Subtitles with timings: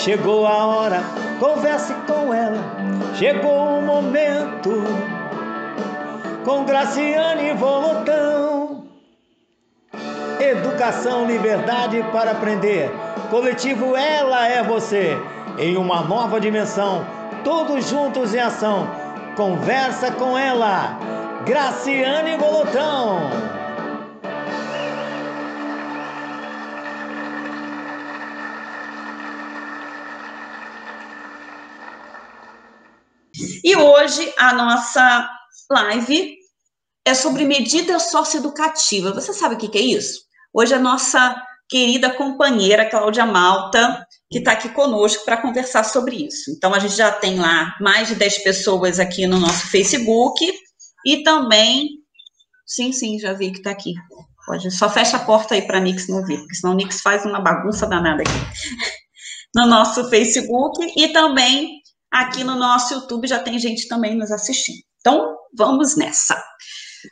[0.00, 1.00] chegou a hora,
[1.38, 2.58] converse com ela.
[3.16, 4.82] Chegou o momento,
[6.44, 8.84] com Graciane Volotão.
[10.40, 12.90] Educação, liberdade para aprender.
[13.30, 15.18] Coletivo Ela é Você.
[15.58, 17.04] Em uma nova dimensão,
[17.44, 18.88] todos juntos em ação.
[19.36, 20.98] Conversa com ela,
[21.44, 23.59] Graciane Volotão.
[33.80, 35.30] Hoje a nossa
[35.70, 36.36] live
[37.04, 39.12] é sobre medida socioeducativa.
[39.12, 40.20] Você sabe o que é isso?
[40.52, 41.34] Hoje a nossa
[41.68, 46.50] querida companheira Cláudia Malta, que está aqui conosco para conversar sobre isso.
[46.50, 50.52] Então, a gente já tem lá mais de 10 pessoas aqui no nosso Facebook
[51.06, 51.88] e também.
[52.66, 53.94] Sim, sim, já vi que está aqui.
[54.46, 57.00] Pode, só fecha a porta aí para a Nix não vir, porque senão o Nix
[57.00, 58.30] faz uma bagunça danada aqui.
[59.52, 61.79] No nosso Facebook e também
[62.12, 64.82] aqui no nosso YouTube já tem gente também nos assistindo.
[65.00, 66.42] Então, vamos nessa.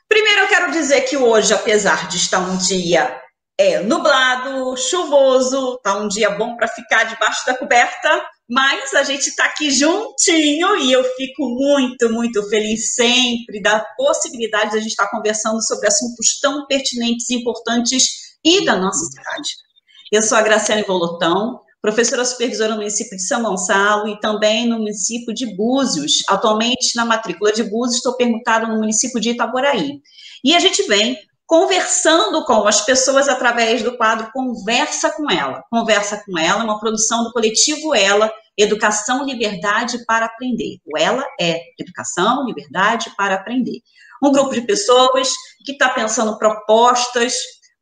[0.09, 3.21] Primeiro, eu quero dizer que hoje, apesar de estar um dia
[3.59, 9.29] é, nublado, chuvoso, tá um dia bom para ficar debaixo da coberta, mas a gente
[9.29, 14.91] está aqui juntinho e eu fico muito, muito feliz sempre da possibilidade de a gente
[14.91, 19.49] estar conversando sobre assuntos tão pertinentes importantes e da nossa cidade.
[20.13, 24.79] Eu sou a Graciane Volotão, professora supervisora no município de São Gonçalo e também no
[24.79, 26.23] município de Búzios.
[26.29, 30.01] Atualmente, na matrícula de Búzios, estou perguntada no município de Itaboraí.
[30.45, 35.63] E a gente vem conversando com as pessoas através do quadro Conversa com Ela.
[35.71, 40.79] Conversa com Ela, uma produção do coletivo Ela, Educação, Liberdade para Aprender.
[40.85, 43.81] O Ela é Educação, Liberdade para Aprender.
[44.23, 45.33] Um grupo de pessoas
[45.65, 47.35] que está pensando propostas,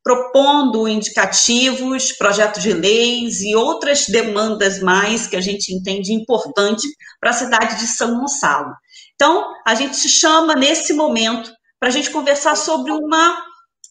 [0.07, 6.87] propondo indicativos, projetos de leis e outras demandas mais que a gente entende importante
[7.19, 8.73] para a cidade de São Gonçalo.
[9.17, 13.37] Então, a gente se chama nesse momento para a gente conversar sobre uma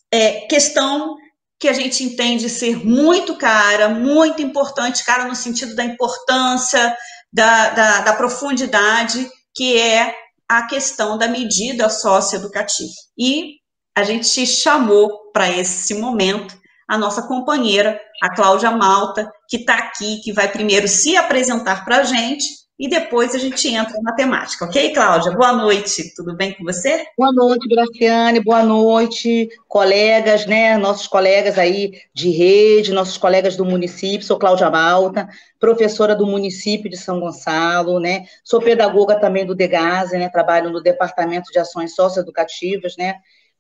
[0.10, 1.18] é, questão
[1.60, 6.96] que a gente entende ser muito cara, muito importante, cara no sentido da importância,
[7.30, 10.16] da, da, da profundidade, que é
[10.48, 12.88] a questão da medida socioeducativa.
[13.18, 13.56] E
[13.96, 16.56] a gente chamou para esse momento
[16.88, 21.98] a nossa companheira, a Cláudia Malta, que está aqui, que vai primeiro se apresentar para
[21.98, 25.32] a gente e depois a gente entra na temática, ok, Cláudia?
[25.32, 27.06] Boa noite, tudo bem com você?
[27.18, 33.64] Boa noite, Graciane, boa noite, colegas, né, nossos colegas aí de rede, nossos colegas do
[33.64, 39.56] município, sou Cláudia Malta, professora do município de São Gonçalo, né, sou pedagoga também do
[39.56, 43.16] DEGASE, né, trabalho no Departamento de Ações Socioeducativas, né,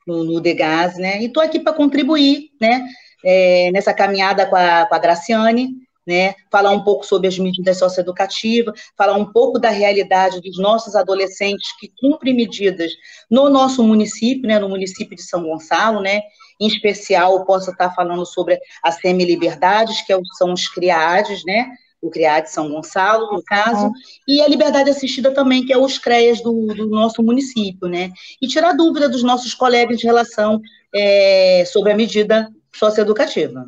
[0.05, 1.21] no, no DEGAS, né?
[1.21, 2.85] E estou aqui para contribuir, né?
[3.23, 5.69] É, nessa caminhada com a, com a Graciane,
[6.05, 6.35] né?
[6.51, 11.67] Falar um pouco sobre as medidas socioeducativas, falar um pouco da realidade dos nossos adolescentes
[11.79, 12.91] que cumprem medidas
[13.29, 14.59] no nosso município, né?
[14.59, 16.21] No município de São Gonçalo, né?
[16.59, 21.67] Em especial, posso estar falando sobre a semi-liberdades, que é são os CRIADES, né?
[22.05, 23.91] O CREAD São Gonçalo, no caso,
[24.27, 28.11] e a liberdade assistida também, que é os CREAS do, do nosso município, né?
[28.41, 30.61] E tirar dúvida dos nossos colegas em relação
[30.93, 33.65] é, sobre a medida socioeducativa.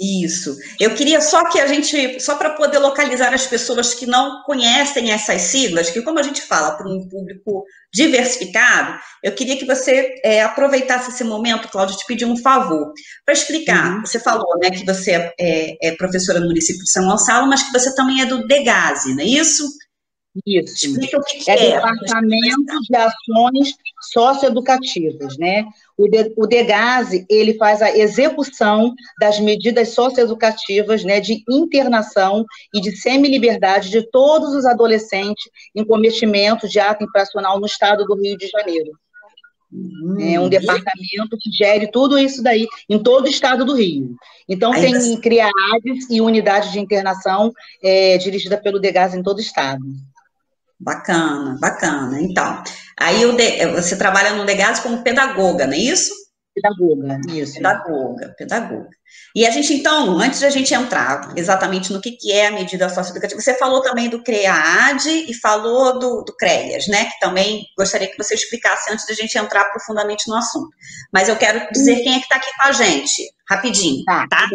[0.00, 0.56] Isso.
[0.78, 5.10] Eu queria só que a gente, só para poder localizar as pessoas que não conhecem
[5.10, 10.14] essas siglas, que como a gente fala para um público diversificado, eu queria que você
[10.24, 12.92] é, aproveitasse esse momento, Cláudia, te pedir um favor,
[13.24, 13.96] para explicar.
[13.96, 14.06] Uhum.
[14.06, 17.64] Você falou né, que você é, é, é, professora no município de São Gonçalo, mas
[17.64, 19.64] que você também é do DEGASE, não é isso?
[20.46, 20.86] Isso.
[20.86, 21.54] Explica o que, é.
[21.54, 23.74] É Departamento de Ações
[24.12, 25.64] Socioeducativas, né?
[25.96, 32.80] O, de, o DEGASE, ele faz a execução das medidas socioeducativas, né, de internação e
[32.80, 35.44] de semi-liberdade de todos os adolescentes
[35.74, 38.92] em cometimento de ato infracional no estado do Rio de Janeiro.
[39.70, 44.16] Hum, é um departamento que gere tudo isso daí em todo o estado do Rio.
[44.48, 45.20] Então, tem assim...
[45.20, 47.52] CRIADES e unidade de internação
[47.82, 49.84] é, dirigida pelo DEGAS em todo o estado.
[50.80, 52.20] Bacana, bacana.
[52.20, 52.62] Então,
[52.98, 53.24] aí
[53.74, 56.12] você trabalha no Legado como pedagoga, não é isso?
[56.54, 57.54] Pedagoga, isso.
[57.54, 58.88] Pedagoga, pedagoga.
[59.34, 62.50] E a gente, então, antes de a gente entrar exatamente no que, que é a
[62.50, 67.04] medida socioeducativa, você falou também do CREAD e falou do, do CREAS, né?
[67.06, 70.68] Que também gostaria que você explicasse antes de a gente entrar profundamente no assunto.
[71.12, 74.26] Mas eu quero dizer quem é que está aqui com a gente, rapidinho, tá?
[74.28, 74.48] tá?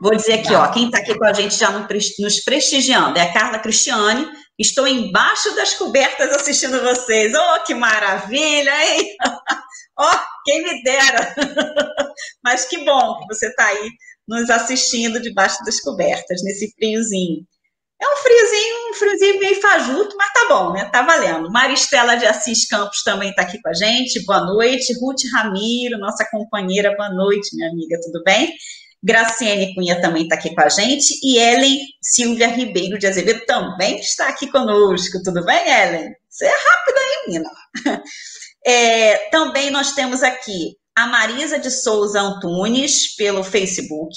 [0.00, 0.62] Vou dizer aqui, tá.
[0.62, 4.26] ó, quem está aqui com a gente já nos prestigiando é a Carla Cristiane,
[4.58, 7.32] Estou embaixo das cobertas assistindo vocês.
[7.34, 9.16] Oh, que maravilha, hein?
[9.98, 11.34] oh, quem me dera!
[12.42, 13.90] Mas que bom que você está aí
[14.26, 17.44] nos assistindo debaixo das cobertas, nesse friozinho.
[18.00, 20.84] É um friozinho, um friozinho meio fajuto, mas tá bom, né?
[20.86, 21.50] Tá valendo.
[21.50, 24.24] Maristela de Assis Campos também está aqui com a gente.
[24.26, 24.92] Boa noite.
[25.00, 28.52] Ruth Ramiro, nossa companheira, boa noite, minha amiga, tudo bem?
[29.04, 31.14] Graciane Cunha também está aqui com a gente.
[31.22, 35.22] E Ellen Silvia Ribeiro de Azevedo também está aqui conosco.
[35.22, 36.10] Tudo bem, Ellen?
[36.28, 37.50] Você é rápida, hein, menina?
[38.66, 44.14] É, também nós temos aqui a Marisa de Souza Antunes pelo Facebook.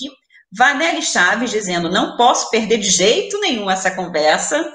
[0.57, 4.71] Vanelli Chaves dizendo: não posso perder de jeito nenhum essa conversa.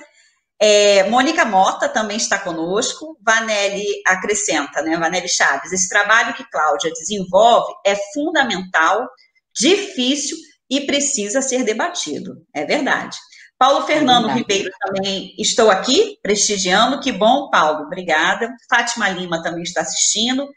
[0.61, 3.17] É, Mônica Mota também está conosco.
[3.25, 4.99] Vanelli acrescenta, né?
[4.99, 9.09] Vanelli Chaves, esse trabalho que Cláudia desenvolve é fundamental,
[9.55, 10.37] difícil
[10.71, 12.35] e precisa ser debatido.
[12.55, 13.17] É verdade.
[13.59, 17.01] Paulo Fernando é Ribeiro também estou aqui prestigiando.
[17.01, 17.85] Que bom, Paulo.
[17.85, 18.51] Obrigada.
[18.69, 20.49] Fátima Lima também está assistindo.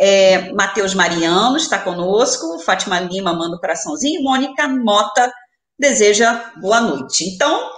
[0.00, 5.30] É, Matheus Mariano está conosco, Fátima Lima manda um coraçãozinho, Mônica Mota
[5.78, 7.24] deseja boa noite.
[7.24, 7.70] Então,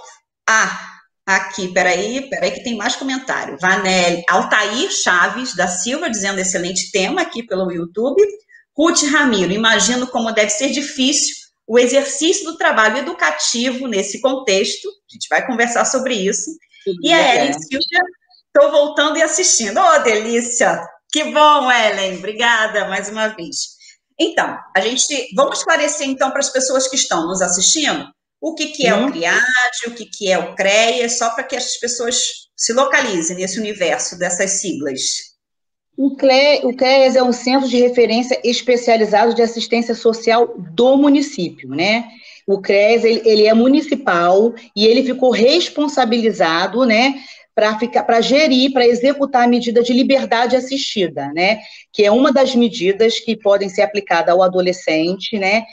[0.47, 0.89] ah,
[1.25, 3.57] aqui, peraí, peraí que tem mais comentário.
[3.59, 8.21] Vanelli, Altair Chaves da Silva dizendo excelente tema aqui pelo YouTube.
[8.77, 11.35] Ruth Ramiro, imagino como deve ser difícil
[11.67, 14.87] o exercício do trabalho educativo nesse contexto.
[14.89, 16.51] A gente vai conversar sobre isso.
[17.03, 18.01] e a Ellen Silvia,
[18.47, 19.79] estou voltando e assistindo.
[19.79, 20.81] Oh, delícia!
[21.11, 22.17] Que bom, Ellen.
[22.17, 23.81] Obrigada mais uma vez.
[24.19, 28.07] Então, a gente vamos esclarecer então para as pessoas que estão nos assistindo
[28.41, 29.05] o que, que é hum.
[29.05, 29.41] o CRIAD,
[29.87, 32.17] o que, que é o CREA, só para que as pessoas
[32.57, 35.30] se localizem nesse universo dessas siglas.
[35.97, 41.69] O, CRE, o CREAS é um centro de referência especializado de assistência social do município,
[41.69, 42.05] né?
[42.47, 47.15] O CREAS, ele, ele é municipal e ele ficou responsabilizado, né,
[47.53, 51.59] para ficar para gerir, para executar a medida de liberdade assistida, né?
[51.91, 55.63] Que é uma das medidas que podem ser aplicadas ao adolescente, né?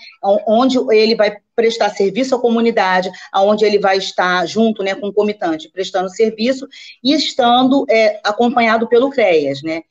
[0.47, 5.13] Onde ele vai prestar serviço à comunidade, aonde ele vai estar junto, né, com o
[5.13, 6.69] comitante, prestando serviço
[7.03, 9.83] e estando é, acompanhado pelo CREAS, né?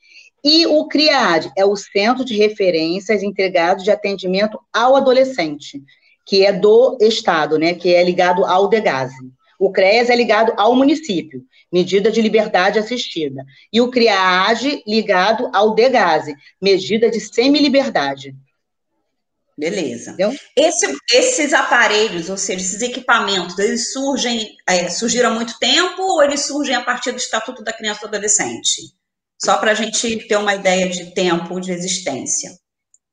[0.44, 5.82] E o CRIAD é o Centro de Referências Integrados de Atendimento ao Adolescente,
[6.24, 9.32] que é do Estado, né, que é ligado ao DEGASE.
[9.58, 13.44] O CREAS é ligado ao município medida de liberdade assistida.
[13.72, 18.34] E o CRIAGE ligado ao DEGASE, medida de semi-liberdade.
[19.56, 20.16] Beleza.
[20.56, 26.22] Esse, esses aparelhos, ou seja, esses equipamentos, eles surgem, é, surgiram há muito tempo ou
[26.22, 28.97] eles surgem a partir do Estatuto da Criança e do Adolescente?
[29.38, 32.50] Só para a gente ter uma ideia de tempo de existência.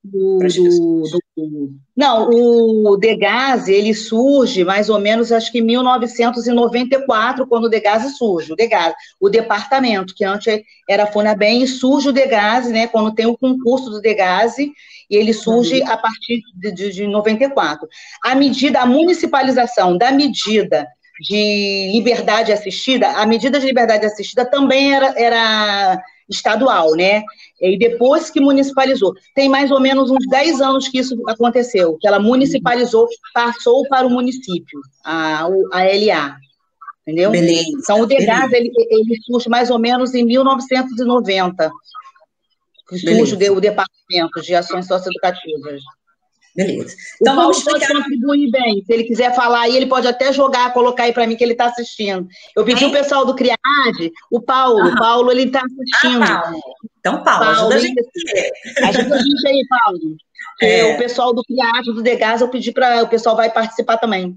[0.02, 1.02] Do, do,
[1.36, 7.68] do, não, o Degaze, ele surge mais ou menos, acho que em 1994, quando o
[7.68, 12.86] Degaze surge, o Degaze, o departamento, que antes era FUNABEM, e surge o Degaze, né,
[12.86, 14.72] quando tem o concurso do Degaze,
[15.10, 17.88] e ele surge a partir de, de, de 94.
[18.24, 20.86] A medida, a municipalização da medida
[21.20, 27.22] de liberdade assistida, a medida de liberdade assistida também era, era estadual, né?
[27.60, 29.14] E depois que municipalizou.
[29.34, 34.06] Tem mais ou menos uns 10 anos que isso aconteceu, que ela municipalizou, passou para
[34.06, 36.36] o município, a, a LA.
[37.02, 37.30] Entendeu?
[37.30, 41.70] Beleza, então, o DEGAS, ele, ele surge mais ou menos em 1990,
[42.88, 45.82] que surge o, o Departamento de Ações Socioeducativas.
[46.56, 46.96] Beleza.
[47.20, 47.88] Então o vamos explicar.
[47.88, 48.82] pode contribuir bem.
[48.84, 51.52] Se ele quiser falar aí, ele pode até jogar, colocar aí para mim que ele
[51.52, 52.26] está assistindo.
[52.56, 54.88] Eu pedi o pessoal do Criade, o Paulo.
[54.88, 56.22] O Paulo, ele está assistindo.
[56.22, 56.60] Ah, Paulo.
[56.98, 58.00] Então, Paulo, Paulo, ajuda a gente.
[58.82, 60.00] Ajuda a gente aí, Paulo.
[60.58, 60.94] É.
[60.94, 64.34] O pessoal do Criade, do Degas, eu pedi para o pessoal vai participar também.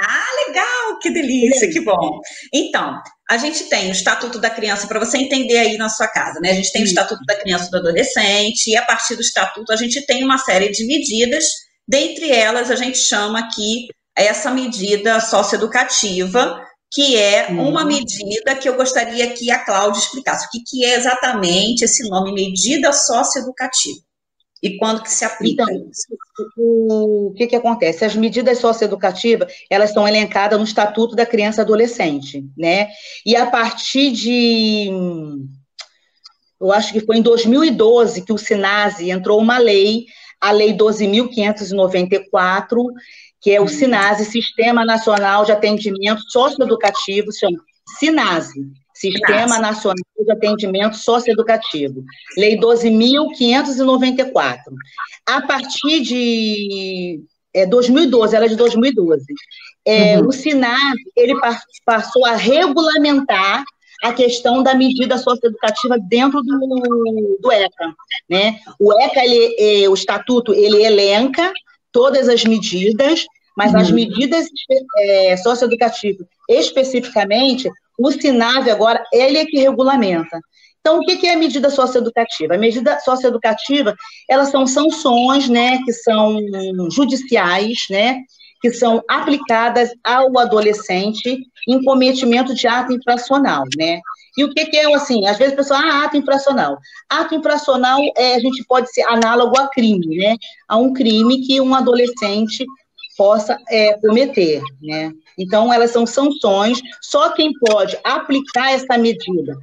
[0.00, 2.20] Ah, legal, que delícia, que bom.
[2.54, 6.38] Então, a gente tem o Estatuto da Criança, para você entender aí na sua casa,
[6.40, 6.50] né?
[6.50, 9.72] A gente tem o Estatuto da Criança e do Adolescente, e a partir do Estatuto
[9.72, 11.44] a gente tem uma série de medidas,
[11.86, 16.60] dentre elas a gente chama aqui essa medida socioeducativa,
[16.92, 17.88] que é uma uhum.
[17.88, 20.46] medida que eu gostaria que a Cláudia explicasse.
[20.46, 24.07] O que, que é exatamente esse nome, medida socioeducativa?
[24.62, 26.06] E quando que se aplica então, isso?
[26.56, 28.04] O que, que acontece?
[28.04, 32.88] As medidas socioeducativas, elas são elencadas no Estatuto da Criança e Adolescente, né?
[33.24, 34.90] E a partir de,
[36.60, 40.06] eu acho que foi em 2012 que o SINASE entrou uma lei,
[40.40, 42.84] a Lei 12.594,
[43.40, 47.58] que é o SINASE, Sistema Nacional de Atendimento Socioeducativo, chama
[47.98, 48.60] SINASE,
[48.98, 52.02] Sistema Nacional de Atendimento Socioeducativo,
[52.36, 54.58] Lei 12.594.
[55.24, 57.22] A partir de
[57.54, 59.24] é, 2012, ela é de 2012,
[59.84, 60.26] é, uhum.
[60.26, 61.34] o SINAV ele
[61.84, 63.62] passou a regulamentar
[64.02, 67.94] a questão da medida socioeducativa dentro do, do ECA.
[68.28, 68.58] Né?
[68.78, 71.52] O ECA, ele, é, o estatuto, ele elenca
[71.92, 73.24] todas as medidas,
[73.56, 73.80] mas uhum.
[73.80, 74.46] as medidas
[74.98, 80.40] é, socioeducativas, especificamente, o SINAV agora, ele é que regulamenta.
[80.80, 82.54] Então, o que é a medida socioeducativa?
[82.54, 83.94] A medida socioeducativa,
[84.28, 86.38] elas são sanções, né, que são
[86.90, 88.20] judiciais, né,
[88.60, 91.38] que são aplicadas ao adolescente
[91.68, 94.00] em cometimento de ato infracional, né?
[94.36, 95.26] E o que, que é assim?
[95.26, 96.78] Às vezes a pessoa, ah, ato infracional.
[97.08, 100.36] Ato infracional é, a gente pode ser análogo a crime, né?
[100.68, 102.64] A um crime que um adolescente
[103.16, 105.12] possa é, cometer, né?
[105.38, 109.56] Então, elas são sanções, só quem pode aplicar essa medida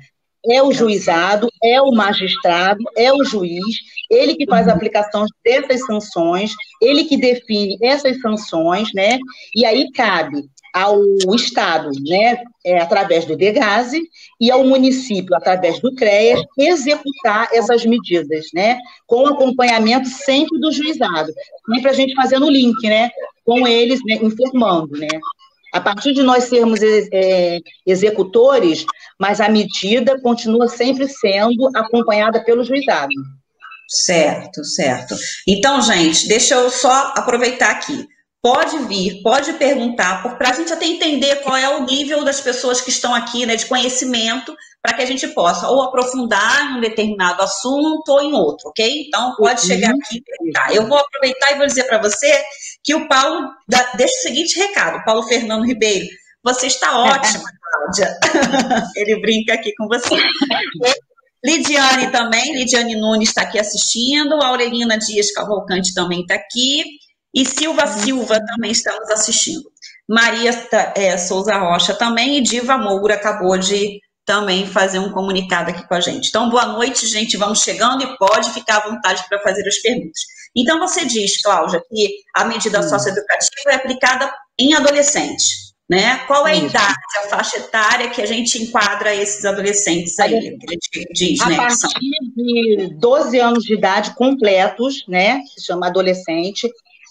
[0.51, 3.75] é o juizado, é o magistrado, é o juiz,
[4.10, 4.75] ele que faz a uhum.
[4.75, 9.17] aplicação dessas sanções, ele que define essas sanções, né?
[9.55, 11.00] E aí cabe ao
[11.34, 14.03] Estado, né, é, através do DEGASE,
[14.41, 18.77] e ao município, através do CREAS, executar essas medidas, né,
[19.08, 21.32] com acompanhamento sempre do juizado,
[21.74, 23.10] sempre a gente fazendo o link, né,
[23.46, 25.08] com eles, né, informando, né.
[25.75, 28.86] A partir de nós sermos é, executores,
[29.20, 33.12] mas a medida continua sempre sendo acompanhada pelo juizado.
[33.89, 35.13] Certo, certo.
[35.46, 38.08] Então, gente, deixa eu só aproveitar aqui.
[38.41, 42.79] Pode vir, pode perguntar, para a gente até entender qual é o nível das pessoas
[42.79, 44.55] que estão aqui, né, de conhecimento,
[44.86, 49.06] para que a gente possa ou aprofundar em um determinado assunto ou em outro, ok?
[49.08, 49.68] Então, pode uhum.
[49.68, 50.75] chegar aqui e perguntar.
[50.75, 52.44] Eu vou aproveitar e vou dizer para você
[52.84, 56.06] que o Paulo dá, deixa o seguinte recado, Paulo Fernando Ribeiro,
[56.44, 58.15] você está ótima, Cláudia.
[58.96, 60.15] Ele brinca aqui com você.
[61.44, 66.84] Lidiane também, Lidiane Nunes está aqui assistindo, Aurelina Dias Cavalcante também está aqui,
[67.34, 69.63] e Silva Silva também está nos assistindo.
[70.08, 70.51] Maria
[70.96, 75.94] é, Souza Rocha também, e Diva Moura acabou de também fazer um comunicado aqui com
[75.94, 76.29] a gente.
[76.29, 77.38] Então, boa noite, gente.
[77.38, 80.22] Vamos chegando e pode ficar à vontade para fazer as perguntas.
[80.55, 85.65] Então, você diz, Cláudia, que a medida socioeducativa é aplicada em adolescentes.
[85.88, 86.17] Né?
[86.25, 90.58] Qual é a idade, a faixa etária que a gente enquadra esses adolescentes aí?
[90.58, 91.88] Que a gente diz, a né, partir
[92.36, 95.41] de 12 anos de idade completos, né?
[95.55, 96.67] Se chama adolescente,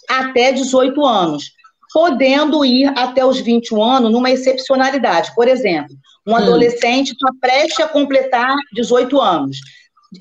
[0.09, 1.55] até 18 anos
[1.95, 5.33] podendo ir até os 21 anos numa excepcionalidade.
[5.33, 5.95] Por exemplo,
[6.27, 6.37] um hum.
[6.37, 9.59] adolescente está prestes a completar 18 anos.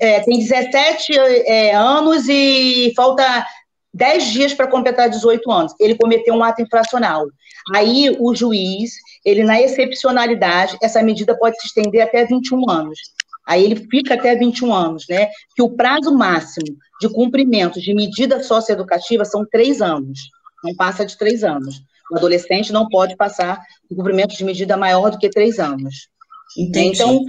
[0.00, 3.46] É, tem 17 é, anos e falta
[3.92, 5.74] 10 dias para completar 18 anos.
[5.78, 7.26] Ele cometeu um ato infracional.
[7.74, 8.92] Aí o juiz,
[9.24, 12.98] ele na excepcionalidade, essa medida pode se estender até 21 anos.
[13.46, 15.28] Aí ele fica até 21 anos, né?
[15.54, 20.18] Que o prazo máximo de cumprimento de medida socioeducativa são três anos
[20.64, 21.82] não passa de três anos.
[22.10, 26.08] O adolescente não pode passar um cumprimento de medida maior do que três anos.
[26.56, 26.88] Entendi.
[26.88, 27.20] Então,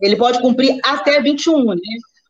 [0.00, 1.76] ele pode cumprir até 21, né?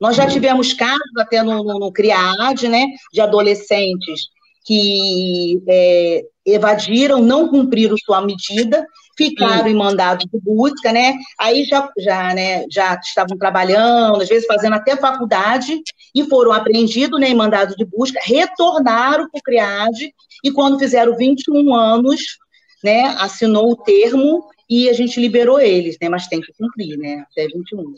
[0.01, 4.29] Nós já tivemos casos até no, no, no CRIAD, né, de adolescentes
[4.65, 8.87] que é, evadiram, não cumpriram sua medida,
[9.19, 9.71] ficaram Sim.
[9.71, 11.15] em mandado de busca, né?
[11.39, 15.83] Aí já, já, né, já estavam trabalhando, às vezes fazendo até faculdade,
[16.15, 21.17] e foram apreendidos né, em mandado de busca, retornaram para o CRIAD, e quando fizeram
[21.17, 22.39] 21 anos,
[22.83, 26.11] né, assinou o termo e a gente liberou eles, né?
[26.11, 27.25] Mas tem que cumprir, né?
[27.33, 27.95] Até 21.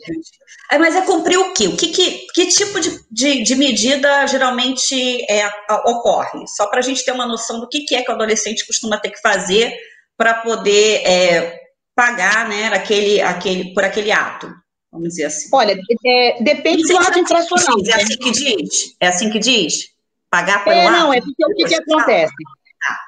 [0.71, 1.67] É, mas é cumprir o quê?
[1.67, 4.95] O que, que, que tipo de, de, de medida geralmente
[5.29, 5.49] é,
[5.85, 6.47] ocorre?
[6.47, 8.97] Só para a gente ter uma noção do que, que é que o adolescente costuma
[8.97, 9.77] ter que fazer
[10.21, 11.61] para poder é,
[11.95, 14.53] pagar né, aquele, aquele, por aquele ato.
[14.91, 15.49] Vamos dizer assim.
[15.51, 15.75] Olha,
[16.05, 17.75] é, depende do ato infracional.
[17.87, 18.95] É assim que diz?
[18.99, 19.89] É assim que diz?
[20.29, 20.91] Pagar pelo é, ato?
[20.91, 22.33] Não, é porque o que, que acontece?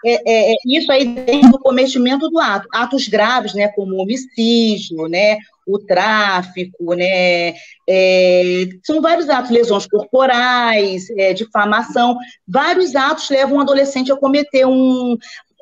[0.03, 2.67] É, é, é, isso aí dentro do cometimento do ato.
[2.73, 7.53] Atos graves, né, como homicídio, né, o tráfico, né,
[7.87, 12.17] é, são vários atos, lesões corporais, é, difamação,
[12.47, 15.15] vários atos levam um adolescente a cometer um,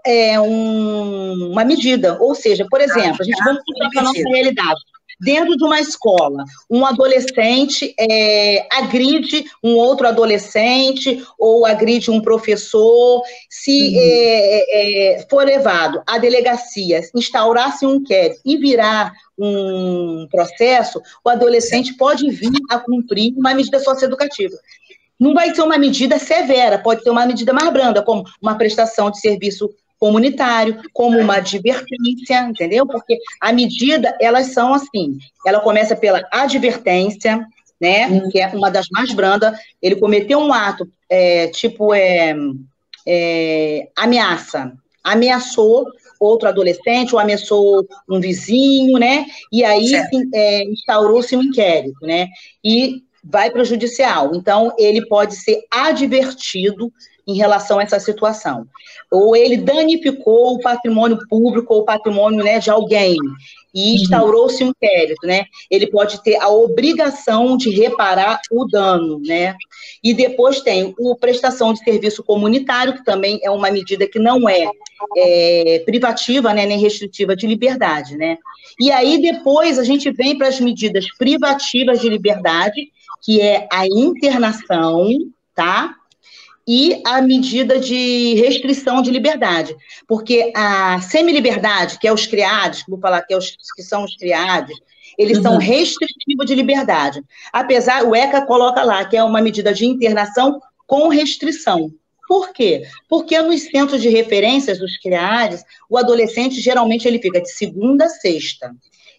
[0.05, 2.17] é, um, uma medida.
[2.19, 4.81] Ou seja, por exemplo, a gente vamos para a nossa realidade
[5.21, 13.21] dentro de uma escola, um adolescente é, agride um outro adolescente ou agride um professor,
[13.47, 13.99] se uhum.
[14.01, 21.93] é, é, for levado à delegacia, instaurar-se um inquérito e virar um processo, o adolescente
[21.93, 24.57] pode vir a cumprir uma medida socioeducativa.
[25.19, 29.11] Não vai ser uma medida severa, pode ser uma medida mais branda, como uma prestação
[29.11, 29.69] de serviço
[30.01, 32.87] comunitário, como uma advertência, entendeu?
[32.87, 37.39] Porque a medida, elas são assim, ela começa pela advertência,
[37.79, 38.27] né, hum.
[38.31, 42.35] que é uma das mais brandas, ele cometeu um ato, é, tipo, é,
[43.07, 45.85] é, ameaça, ameaçou
[46.19, 49.91] outro adolescente, ou ameaçou um vizinho, né, e aí
[50.33, 52.27] é, instaurou-se um inquérito, né,
[52.63, 54.31] e vai para o judicial.
[54.33, 56.91] Então, ele pode ser advertido
[57.27, 58.65] em relação a essa situação.
[59.11, 63.15] Ou ele danificou o patrimônio público ou o patrimônio né, de alguém
[63.73, 63.95] e uhum.
[63.95, 65.45] instaurou-se um inquérito, né?
[65.69, 69.55] Ele pode ter a obrigação de reparar o dano, né?
[70.03, 74.47] E depois tem o prestação de serviço comunitário, que também é uma medida que não
[74.49, 74.69] é,
[75.17, 78.37] é privativa, né, nem restritiva de liberdade, né?
[78.79, 82.91] E aí depois a gente vem para as medidas privativas de liberdade,
[83.23, 85.07] que é a internação,
[85.55, 85.95] tá?
[86.67, 89.75] E a medida de restrição de liberdade.
[90.07, 94.15] Porque a semi-liberdade, que é os criados, vou falar que, é os, que são os
[94.15, 94.75] criados,
[95.17, 95.43] eles uhum.
[95.43, 97.21] são restritivos de liberdade.
[97.51, 101.91] Apesar, o ECA coloca lá que é uma medida de internação com restrição.
[102.27, 102.83] Por quê?
[103.09, 108.09] Porque nos centros de referências dos criados, o adolescente geralmente ele fica de segunda a
[108.09, 108.73] sexta.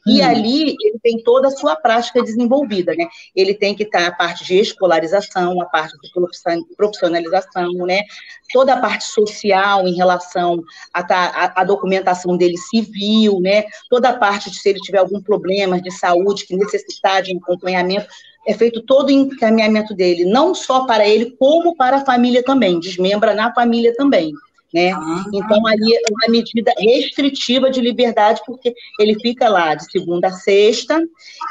[0.07, 0.25] E hum.
[0.25, 3.07] ali ele tem toda a sua prática desenvolvida, né?
[3.35, 6.11] Ele tem que estar a parte de escolarização, a parte de
[6.77, 8.03] profissionalização, né?
[8.53, 13.65] Toda a parte social em relação à, à, à documentação dele civil, né?
[13.89, 18.07] Toda a parte de se ele tiver algum problema de saúde que necessitar de acompanhamento,
[18.47, 22.81] é feito todo o encaminhamento dele, não só para ele, como para a família também,
[22.81, 24.33] desmembra na família também
[24.73, 24.93] né?
[24.93, 30.29] Ah, então, ali é uma medida restritiva de liberdade, porque ele fica lá de segunda
[30.29, 31.02] a sexta,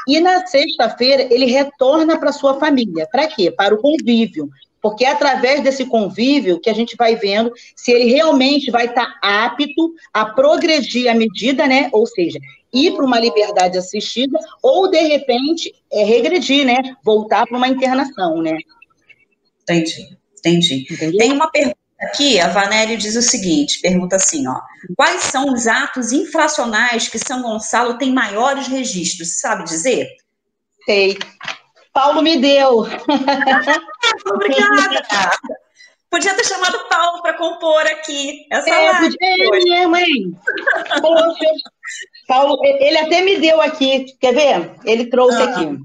[0.08, 3.08] e na sexta-feira ele retorna para sua família.
[3.10, 3.50] Para quê?
[3.50, 4.48] Para o convívio.
[4.80, 9.16] Porque é através desse convívio que a gente vai vendo se ele realmente vai estar
[9.22, 11.88] apto a progredir a medida, né?
[11.92, 12.40] Ou seja,
[12.72, 16.96] ir para uma liberdade assistida, ou de repente é, regredir, né?
[17.04, 18.58] Voltar para uma internação, né?
[19.62, 20.86] Entendi, entendi.
[20.90, 21.18] Entendeu?
[21.18, 24.60] Tem uma pergunta Aqui, a Vanério diz o seguinte, pergunta assim, ó,
[24.96, 30.08] quais são os atos infracionais que São Gonçalo tem maiores registros, sabe dizer?
[30.84, 31.16] Sei.
[31.92, 32.80] Paulo me deu.
[34.26, 35.02] Obrigada.
[36.10, 39.16] Podia ter chamado Paulo para compor aqui essa é, live.
[39.16, 40.40] Podia, é mesmo,
[41.00, 41.46] Poxa,
[42.26, 44.74] Paulo, ele até me deu aqui, quer ver?
[44.84, 45.44] Ele trouxe ah.
[45.44, 45.78] aqui.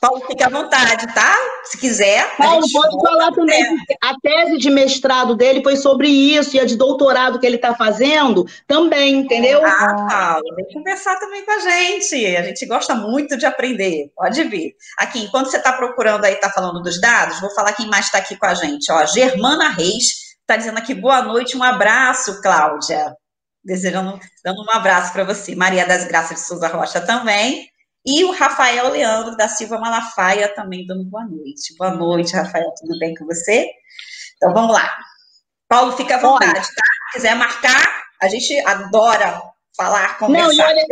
[0.00, 1.36] Paulo, fique à vontade, tá?
[1.64, 2.34] Se quiser.
[2.38, 3.62] Paulo, pode falar também.
[4.02, 7.74] A tese de mestrado dele foi sobre isso, e a de doutorado que ele está
[7.74, 9.60] fazendo também, entendeu?
[9.62, 12.36] Ah, Paulo, vem conversar também com a gente.
[12.36, 14.10] A gente gosta muito de aprender.
[14.16, 14.74] Pode vir.
[14.96, 18.18] Aqui, enquanto você está procurando aí, está falando dos dados, vou falar quem mais está
[18.18, 18.90] aqui com a gente.
[18.90, 23.14] Ó, Germana Reis está dizendo aqui boa noite, um abraço, Cláudia.
[23.62, 25.54] Desejando, dando um abraço para você.
[25.54, 27.69] Maria das Graças de Souza Rocha também.
[28.04, 31.76] E o Rafael Leandro da Silva Malafaia também dando boa noite.
[31.76, 33.66] Boa noite, Rafael, tudo bem com você?
[34.36, 34.98] Então vamos lá.
[35.68, 36.60] Paulo, fica à vontade, tá?
[36.60, 39.40] Se quiser marcar, a gente adora
[39.76, 40.46] falar, conversar.
[40.46, 40.86] Não, e olha,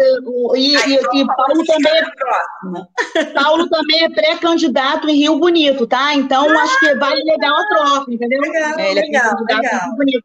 [0.57, 6.15] e, Aí, e, e Paulo também é, Paulo também é pré-candidato em Rio Bonito, tá?
[6.15, 8.41] Então ah, acho que vale legal a troca, entendeu?
[8.41, 9.63] Legal, é, ele é legal, legal.
[9.63, 10.25] em Rio Bonito.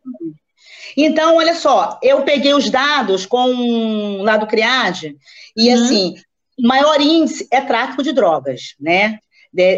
[0.95, 5.17] Então, olha só, eu peguei os dados com lá do CRIAD,
[5.55, 5.73] e uhum.
[5.73, 6.15] assim,
[6.59, 9.19] maior índice é tráfico de drogas, né?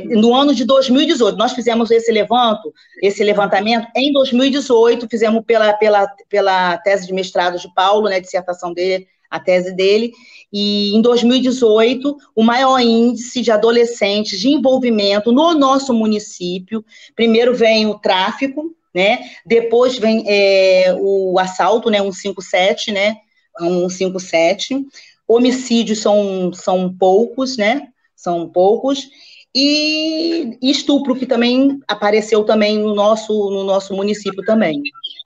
[0.05, 6.07] No ano de 2018, nós fizemos esse levanto, esse levantamento em 2018, fizemos pela, pela,
[6.29, 10.13] pela tese de mestrado de Paulo, né, dissertação dele, a tese dele,
[10.53, 17.85] e em 2018, o maior índice de adolescentes de envolvimento no nosso município, primeiro vem
[17.85, 23.17] o tráfico, né, depois vem é, o assalto, né, 157, né,
[23.59, 24.85] 157,
[25.27, 27.88] Homicídios são, são poucos, né?
[28.15, 29.07] São poucos.
[29.53, 34.81] E estupro, que também apareceu também no nosso, no nosso município também.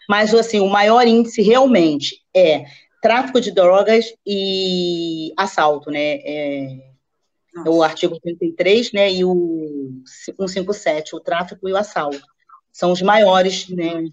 [0.08, 2.66] Mas, assim, o maior índice realmente é
[3.02, 6.20] tráfico de drogas e assalto, né?
[6.24, 6.90] É,
[7.66, 12.22] o artigo 33, né, e o 157, o tráfico e o assalto.
[12.72, 14.04] São os maiores, né,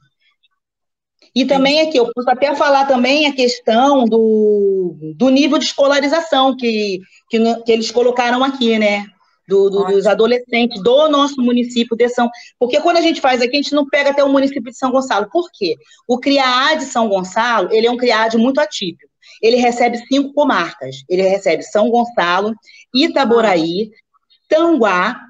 [1.36, 6.56] e também aqui, eu posso até falar também a questão do, do nível de escolarização
[6.56, 9.04] que, que, que eles colocaram aqui, né?
[9.46, 12.30] Do, do, dos adolescentes do nosso município de São...
[12.58, 14.90] Porque quando a gente faz aqui, a gente não pega até o município de São
[14.90, 15.28] Gonçalo.
[15.30, 15.76] Por quê?
[16.08, 19.12] O CRIAD São Gonçalo, ele é um CRIAD muito atípico.
[19.42, 21.04] Ele recebe cinco comarcas.
[21.06, 22.54] Ele recebe São Gonçalo,
[22.94, 23.90] Itaboraí,
[24.48, 25.20] Tanguá,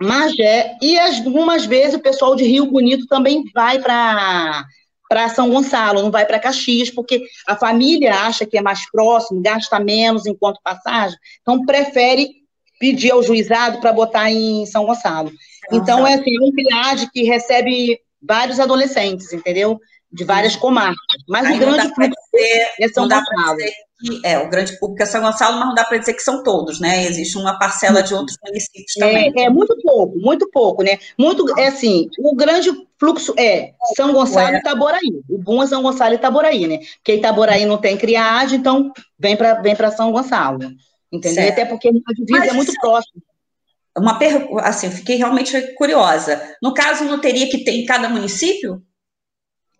[0.00, 4.64] Magé, e algumas vezes o pessoal de Rio Bonito também vai para
[5.08, 9.42] para São Gonçalo, não vai para Caxias, porque a família acha que é mais próximo,
[9.42, 12.28] gasta menos enquanto passagem, então prefere
[12.78, 15.32] pedir ao juizado para botar em São Gonçalo.
[15.72, 19.80] Então, é assim, um criade que recebe vários adolescentes, entendeu?
[20.12, 20.96] De várias comarcas.
[21.28, 22.14] Mas Aí o grande fluxo
[22.80, 23.58] é São Gonçalo.
[23.98, 26.42] Que é o grande público é São Gonçalo, mas não dá para dizer que são
[26.42, 27.06] todos, né?
[27.06, 29.32] Existe uma parcela de outros municípios também.
[29.36, 30.98] É, é muito pouco, muito pouco, né?
[31.18, 34.56] Muito, é assim, o grande fluxo é São Gonçalo Ué.
[34.56, 35.22] e Itaboraí.
[35.28, 36.78] O bom é São Gonçalo e Itaboraí, né?
[36.96, 40.58] Porque Itaboraí não tem criade, então vem para vem São Gonçalo.
[41.10, 41.44] Entendeu?
[41.44, 41.52] Certo.
[41.52, 43.22] Até porque a divisa Mas, é muito próxima.
[43.96, 46.42] Uma pergunta, assim, fiquei realmente curiosa.
[46.62, 48.82] No caso, não teria que ter em cada município?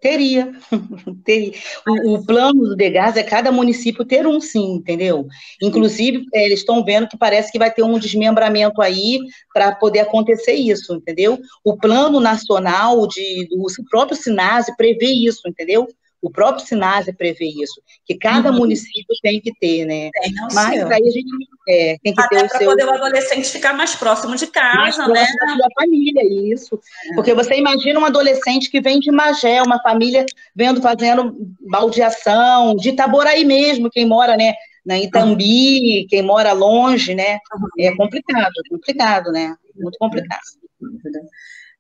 [0.01, 0.53] Teria,
[1.25, 1.53] teria.
[1.89, 5.27] O, o, plano do Degas é cada município ter um sim, entendeu?
[5.63, 9.19] Inclusive, é, eles estão vendo que parece que vai ter um desmembramento aí
[9.55, 11.39] para poder acontecer isso, entendeu?
[11.65, 15.89] O plano nacional de, do próprio Sinase prevê isso, entendeu?
[16.27, 18.59] O próprio Sinase prevê isso, que cada uhum.
[18.59, 20.11] município tem que ter, né?
[20.13, 21.31] Tem, não Mas aí a gente
[21.69, 22.69] é, tem que Até ter para seu...
[22.69, 25.59] poder o adolescente ficar mais próximo de casa, mais próximo né?
[25.59, 26.81] da família, isso.
[27.13, 27.15] É.
[27.15, 31.37] Porque você imagina um adolescente que vem de Magé, uma família vendo, fazendo
[31.71, 34.53] baldeação, de Itaboraí mesmo, quem mora, né?
[34.85, 36.07] Na Itambi, uhum.
[36.09, 37.39] quem mora longe, né?
[37.55, 37.69] Uhum.
[37.79, 39.55] É complicado, complicado, né?
[39.77, 40.43] Muito complicado.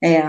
[0.00, 0.22] É.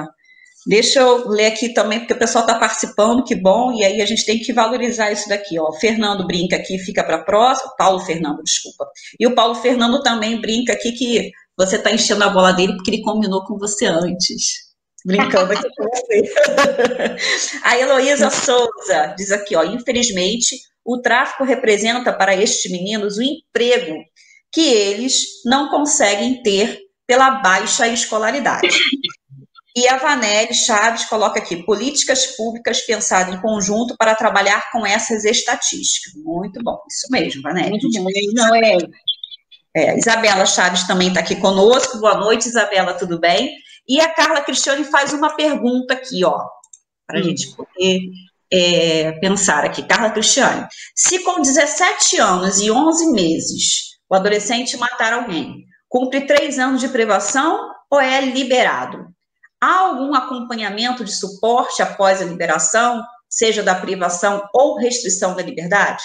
[0.67, 4.05] Deixa eu ler aqui também, porque o pessoal está participando, que bom, e aí a
[4.05, 5.71] gente tem que valorizar isso daqui, ó.
[5.71, 7.73] Fernando brinca aqui, fica para próxima.
[7.77, 8.85] Paulo Fernando, desculpa.
[9.17, 12.91] E o Paulo Fernando também brinca aqui que você está enchendo a bola dele porque
[12.91, 14.67] ele combinou com você antes.
[15.05, 17.15] Brincando aqui com você.
[17.63, 23.95] a Heloísa Souza diz aqui, ó, infelizmente, o tráfico representa para estes meninos o emprego
[24.51, 26.77] que eles não conseguem ter
[27.07, 28.67] pela baixa escolaridade.
[29.77, 35.23] E a Vanelli Chaves coloca aqui: políticas públicas pensadas em conjunto para trabalhar com essas
[35.23, 36.13] estatísticas.
[36.15, 37.69] Muito bom, isso mesmo, Vanelli.
[37.69, 38.77] Muito bom, não é.
[39.75, 39.95] é.
[39.95, 41.99] Isabela Chaves também está aqui conosco.
[41.99, 43.55] Boa noite, Isabela, tudo bem?
[43.87, 46.39] E a Carla Cristiane faz uma pergunta aqui, ó,
[47.05, 47.25] para a hum.
[47.25, 47.99] gente poder
[48.51, 49.83] é, pensar aqui.
[49.83, 56.57] Carla Cristiane, se com 17 anos e 11 meses o adolescente matar alguém, cumpre três
[56.57, 57.59] anos de privação
[57.91, 59.15] ou é liberado?
[59.59, 66.03] Há algum acompanhamento de suporte após a liberação, seja da privação ou restrição da liberdade?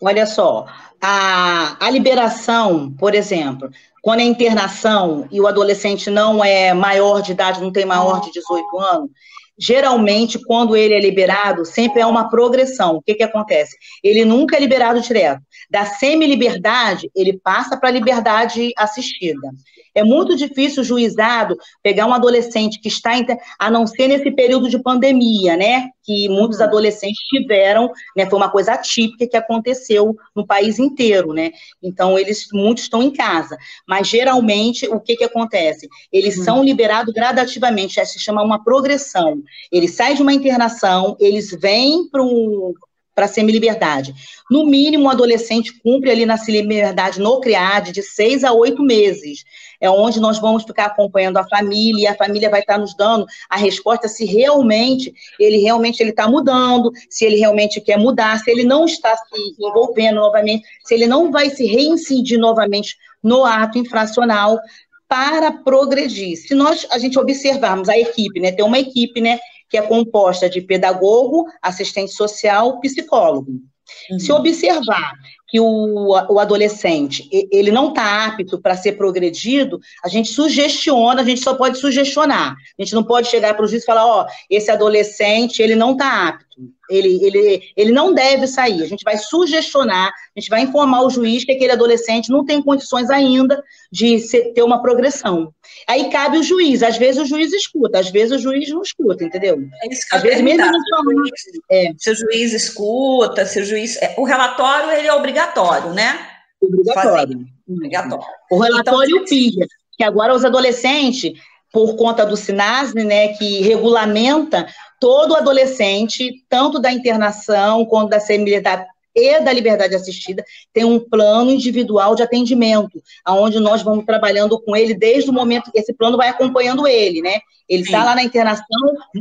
[0.00, 0.66] Olha só,
[1.00, 3.70] a, a liberação, por exemplo,
[4.02, 8.30] quando é internação e o adolescente não é maior de idade, não tem maior de
[8.32, 9.10] 18 anos,
[9.58, 12.96] geralmente, quando ele é liberado, sempre é uma progressão.
[12.96, 13.76] O que, que acontece?
[14.02, 15.42] Ele nunca é liberado direto.
[15.70, 19.50] Da semi-liberdade, ele passa para a liberdade assistida.
[19.94, 23.12] É muito difícil o juizado pegar um adolescente que está,
[23.58, 25.90] a não ser nesse período de pandemia, né?
[26.02, 26.64] Que muitos uhum.
[26.64, 28.28] adolescentes tiveram, né?
[28.28, 31.52] Foi uma coisa atípica que aconteceu no país inteiro, né?
[31.82, 33.56] Então, eles, muitos estão em casa.
[33.86, 35.88] Mas, geralmente, o que que acontece?
[36.12, 36.44] Eles uhum.
[36.44, 39.42] são liberados gradativamente, é, se chama uma progressão.
[39.70, 42.74] Eles saem de uma internação, eles vêm para um
[43.14, 44.14] para semi-liberdade.
[44.50, 49.44] No mínimo, o adolescente cumpre ali na semi-liberdade no CRIAD de seis a oito meses
[49.80, 53.26] é onde nós vamos ficar acompanhando a família, e a família vai estar nos dando
[53.50, 58.50] a resposta se realmente ele realmente ele está mudando, se ele realmente quer mudar, se
[58.50, 63.78] ele não está se envolvendo novamente, se ele não vai se reincidir novamente no ato
[63.78, 64.58] infracional
[65.06, 66.36] para progredir.
[66.36, 69.38] Se nós a gente observarmos a equipe, né, tem uma equipe, né,
[69.74, 73.60] que é composta de pedagogo, assistente social, psicólogo.
[74.08, 74.20] Uhum.
[74.20, 75.14] Se observar
[75.48, 81.24] que o, o adolescente ele não está apto para ser progredido, a gente sugestiona, a
[81.24, 82.54] gente só pode sugestionar.
[82.78, 85.74] A gente não pode chegar para o juiz e falar, ó, oh, esse adolescente ele
[85.74, 86.43] não está apto,
[86.88, 88.82] ele, ele, ele não deve sair.
[88.82, 92.62] A gente vai sugestionar, a gente vai informar o juiz que aquele adolescente não tem
[92.62, 95.52] condições ainda de ser, ter uma progressão.
[95.86, 96.82] Aí cabe o juiz.
[96.82, 99.58] Às vezes o juiz escuta, às vezes o juiz não escuta, entendeu?
[99.82, 101.24] É isso que às vezes mesmo não
[101.70, 101.92] é.
[101.98, 104.00] Se o juiz escuta, se o juiz.
[104.02, 106.26] É, o relatório ele é obrigatório, né?
[106.60, 107.46] Obrigatório.
[107.68, 108.24] Obrigatório.
[108.50, 109.66] O relatório então, e o PIA,
[109.96, 111.32] que agora os adolescentes,
[111.74, 114.66] por conta do SINASNE, né, que regulamenta
[115.00, 121.50] todo adolescente, tanto da internação quanto da semi-liberdade e da liberdade assistida, tem um plano
[121.50, 126.16] individual de atendimento, aonde nós vamos trabalhando com ele desde o momento que esse plano
[126.16, 127.38] vai acompanhando ele, né?
[127.68, 128.66] Ele está lá na internação,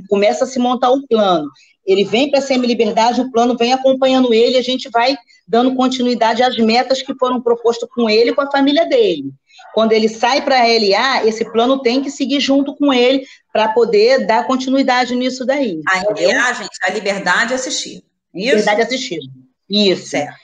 [0.10, 1.48] começa a se montar o plano.
[1.86, 5.16] Ele vem para a semi-liberdade, o plano vem acompanhando ele, a gente vai
[5.48, 9.32] dando continuidade às metas que foram propostas com ele e com a família dele.
[9.74, 13.70] Quando ele sai para a LA, esse plano tem que seguir junto com ele para
[13.70, 15.82] poder dar continuidade nisso daí.
[15.92, 18.04] A LA, gente, a liberdade assistida.
[18.34, 18.50] Isso?
[18.50, 19.24] Liberdade assistida.
[19.70, 20.08] Isso.
[20.08, 20.44] Certo.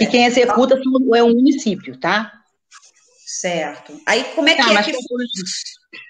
[0.00, 0.78] E quem executa
[1.14, 2.37] é o município, tá?
[3.40, 3.92] Certo.
[4.04, 4.92] Aí como é que, tá, é que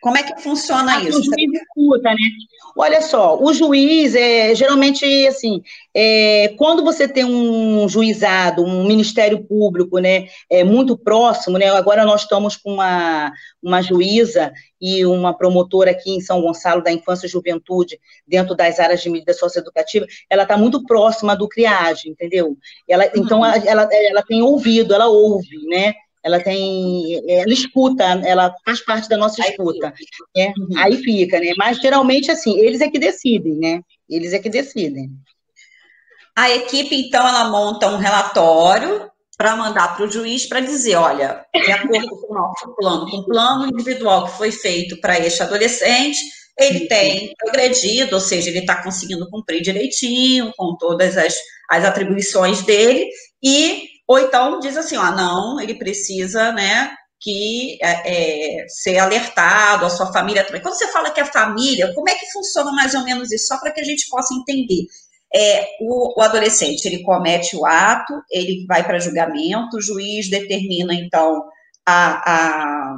[0.00, 1.20] como é que funciona ah, isso?
[1.20, 2.16] O juiz escuta, né?
[2.74, 5.62] Olha só, o juiz é geralmente assim,
[5.94, 11.68] é, quando você tem um juizado, um ministério público, né, é muito próximo, né?
[11.68, 13.30] Agora nós estamos com uma,
[13.62, 18.80] uma juíza e uma promotora aqui em São Gonçalo da Infância e Juventude, dentro das
[18.80, 22.56] áreas de medida socioeducativa, ela está muito próxima do criagem, entendeu?
[22.88, 23.44] Ela, então, uhum.
[23.44, 25.92] ela, ela, ela tem ouvido, ela ouve, né?
[26.28, 29.92] Ela tem, ela escuta, ela faz parte da nossa escuta.
[29.96, 30.52] Aí, né?
[30.56, 30.78] Uhum.
[30.78, 31.52] Aí fica, né?
[31.56, 33.80] Mas geralmente assim, eles é que decidem, né?
[34.08, 35.10] Eles é que decidem.
[36.36, 41.44] A equipe, então, ela monta um relatório para mandar para o juiz para dizer, olha,
[41.54, 45.42] de acordo com o nosso plano, com o plano individual que foi feito para este
[45.42, 46.18] adolescente,
[46.58, 51.36] ele tem progredido, ou seja, ele está conseguindo cumprir direitinho com todas as,
[51.70, 53.08] as atribuições dele,
[53.42, 56.90] e ou então diz assim, ó, não, ele precisa, né,
[57.20, 60.62] que é, é, ser alertado, a sua família também.
[60.62, 63.48] Quando você fala que a família, como é que funciona mais ou menos isso?
[63.48, 64.86] Só para que a gente possa entender.
[65.34, 70.94] É, o, o, adolescente, ele comete o ato, ele vai para julgamento, o juiz determina,
[70.94, 71.44] então,
[71.84, 72.96] a, a,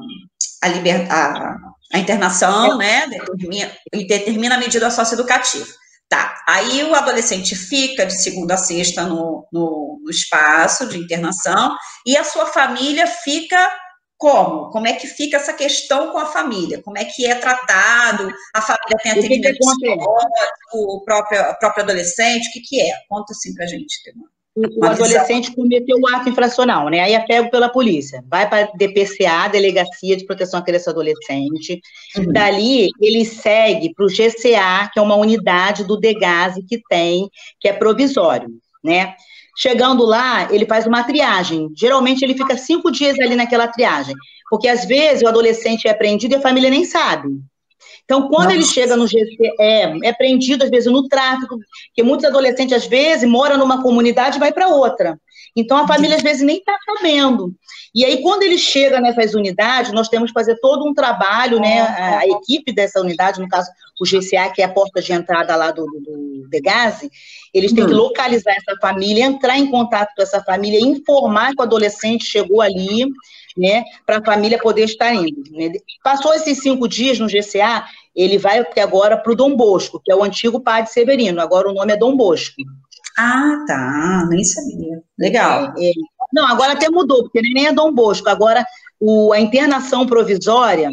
[0.63, 1.57] a, liber, a,
[1.93, 3.73] a internação, né, determina,
[4.07, 5.67] determina a medida socioeducativa.
[6.11, 11.77] Tá, aí o adolescente fica de segunda a sexta no, no, no, espaço de internação
[12.05, 13.71] e a sua família fica
[14.19, 14.71] como?
[14.71, 16.83] Como é que fica essa questão com a família?
[16.83, 18.29] Como é que é tratado?
[18.53, 22.93] A família tem atendimento psicológico, o próprio, o próprio adolescente, o que, que é?
[23.09, 27.01] Conta assim pra gente, Temor o, adolescente cometeu o ato infracional, né?
[27.01, 30.93] Aí é pego pela polícia, vai para a DPCA, Delegacia de Proteção à Criança e
[30.93, 31.81] Adolescente.
[32.17, 32.33] Uhum.
[32.33, 37.29] Dali ele segue para o GCA, que é uma unidade do DEGASE que tem,
[37.61, 38.49] que é provisório,
[38.83, 39.15] né?
[39.57, 41.69] Chegando lá, ele faz uma triagem.
[41.77, 44.15] Geralmente ele fica cinco dias ali naquela triagem,
[44.49, 47.29] porque às vezes o adolescente é apreendido e a família nem sabe.
[48.11, 48.57] Então, quando Nossa.
[48.57, 52.85] ele chega no GC, é, é prendido, às vezes, no tráfico, porque muitos adolescentes, às
[52.85, 55.17] vezes, moram numa comunidade e vai para outra.
[55.55, 57.55] Então, a família, às vezes, nem está sabendo.
[57.95, 61.83] E aí, quando ele chega nessas unidades, nós temos que fazer todo um trabalho, né?
[61.83, 63.71] A, a equipe dessa unidade, no caso,
[64.01, 67.09] o GCA, que é a porta de entrada lá do, do, do Degase,
[67.55, 67.99] eles têm que uhum.
[67.99, 73.07] localizar essa família, entrar em contato com essa família, informar que o adolescente chegou ali,
[73.57, 75.43] né, para a família poder estar indo.
[75.51, 75.73] Né?
[76.03, 77.85] Passou esses cinco dias no GCA,
[78.23, 81.73] ele vai agora para o Dom Bosco, que é o antigo padre Severino, agora o
[81.73, 82.63] nome é Dom Bosco.
[83.19, 85.03] Ah, tá, nem sabia.
[85.19, 85.73] Legal.
[85.79, 85.93] É, é.
[86.33, 88.65] Não, agora até mudou, porque nem é Dom Bosco, agora
[89.01, 90.91] o, a internação provisória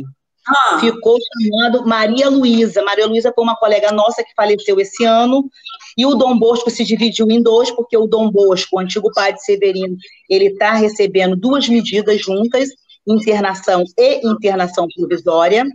[0.48, 0.80] ah.
[0.80, 2.82] ficou chamando Maria Luísa.
[2.82, 5.50] Maria Luísa foi uma colega nossa que faleceu esse ano,
[5.98, 9.40] e o Dom Bosco se dividiu em dois, porque o Dom Bosco, o antigo padre
[9.42, 9.98] Severino,
[10.30, 12.70] ele está recebendo duas medidas juntas,
[13.06, 15.66] internação e internação provisória.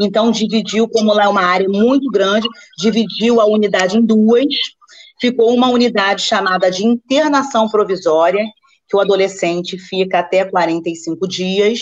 [0.00, 4.46] Então, dividiu, como lá é uma área muito grande, dividiu a unidade em duas.
[5.20, 8.44] Ficou uma unidade chamada de internação provisória,
[8.88, 11.80] que o adolescente fica até 45 dias,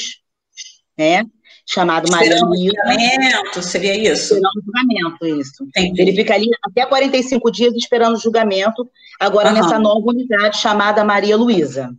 [0.96, 1.24] né?
[1.66, 4.34] chamado Mariano julgamento, seria isso?
[4.34, 5.64] Esperando julgamento, isso.
[5.64, 6.02] Entendi.
[6.02, 9.54] Ele fica ali até 45 dias esperando julgamento, agora uhum.
[9.54, 11.94] nessa nova unidade chamada Maria Luísa.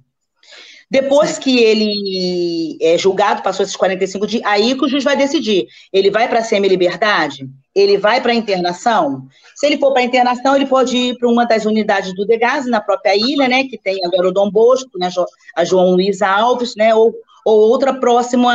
[0.94, 5.66] Depois que ele é julgado, passou esses 45 dias, aí que o juiz vai decidir.
[5.92, 7.50] Ele vai para a semi-liberdade?
[7.74, 9.28] Ele vai para a internação?
[9.56, 12.70] Se ele for para a internação, ele pode ir para uma das unidades do Degase,
[12.70, 15.10] na própria ilha, né, que tem agora o Dom Bosco, né,
[15.56, 17.12] a João Luiz Alves, né, ou,
[17.44, 18.54] ou outra próxima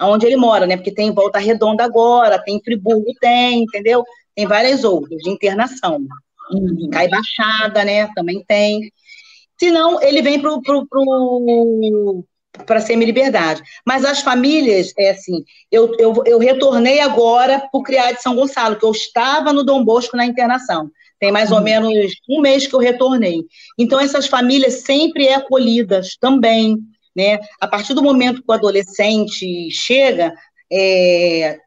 [0.00, 4.02] a, onde ele mora, né, porque tem Volta Redonda agora, tem Friburgo, tem, entendeu?
[4.34, 6.04] Tem várias outras de internação.
[6.50, 6.90] Uhum.
[6.92, 8.90] Cai Baixada, né, também tem.
[9.58, 12.24] Se não, ele vem para pro, pro,
[12.64, 13.62] para semi-liberdade.
[13.84, 18.34] Mas as famílias, é assim, eu, eu, eu retornei agora para o CRIA de São
[18.34, 20.90] Gonçalo, que eu estava no Dom Bosco na internação.
[21.18, 21.64] Tem mais ou uhum.
[21.64, 23.42] menos um mês que eu retornei.
[23.78, 26.76] Então, essas famílias sempre é acolhidas também.
[27.16, 27.38] Né?
[27.58, 30.34] A partir do momento que o adolescente chega,
[30.72, 31.58] é,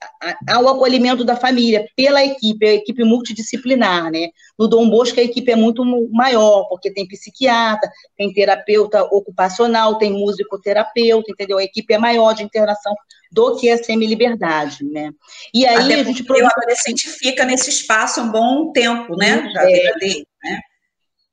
[0.50, 4.30] ao acolhimento da família pela equipe, a equipe multidisciplinar, né?
[4.58, 10.12] No Dom Bosco a equipe é muito maior, porque tem psiquiatra, tem terapeuta ocupacional, tem
[10.12, 11.58] musicoterapeuta, entendeu?
[11.58, 12.94] A equipe é maior de internação
[13.32, 15.12] do que a semi-liberdade, né?
[15.54, 16.24] E aí Até a gente...
[16.30, 19.50] O adolescente fica nesse espaço um bom tempo, né?
[19.54, 19.94] Já é...
[20.00, 20.60] dele, né?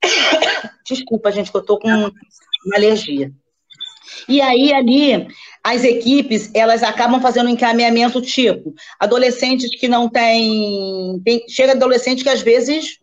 [0.87, 2.13] Desculpa, gente, que eu tô com uma
[2.77, 3.33] alergia.
[4.29, 5.27] E aí, ali,
[5.63, 11.21] as equipes, elas acabam fazendo um encaminhamento tipo, adolescentes que não têm...
[11.25, 12.99] Tem, chega adolescente que, às vezes,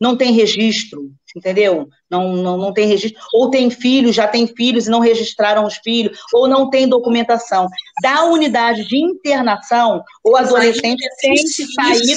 [0.00, 1.88] não tem registro, entendeu?
[2.10, 5.76] Não, não, não tem registro, ou tem filhos, já tem filhos e não registraram os
[5.76, 7.68] filhos, ou não tem documentação.
[8.02, 12.16] Da unidade de internação, o adolescente tem que sair.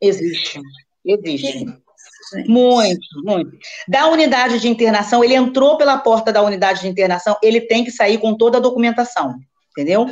[0.00, 0.60] Existe,
[1.04, 1.66] existe.
[2.46, 3.56] Muito, muito.
[3.88, 7.90] Da unidade de internação, ele entrou pela porta da unidade de internação, ele tem que
[7.90, 9.34] sair com toda a documentação,
[9.70, 10.06] entendeu?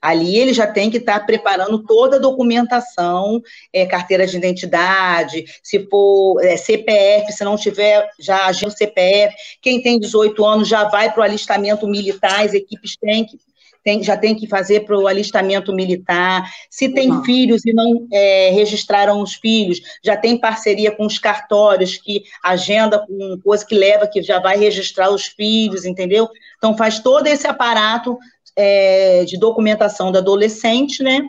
[0.00, 5.44] Ali ele já tem que estar tá preparando toda a documentação, é, carteira de identidade,
[5.62, 10.84] se for é, CPF, se não tiver já agindo CPF, quem tem 18 anos já
[10.84, 13.36] vai para o alistamento militar, as equipes têm que
[13.82, 16.48] tem, já tem que fazer para o alistamento militar.
[16.70, 21.96] Se tem filhos e não é, registraram os filhos, já tem parceria com os cartórios
[21.96, 26.28] que agenda com coisa que leva que já vai registrar os filhos, entendeu?
[26.58, 28.18] Então faz todo esse aparato
[28.56, 31.22] é, de documentação do adolescente, né?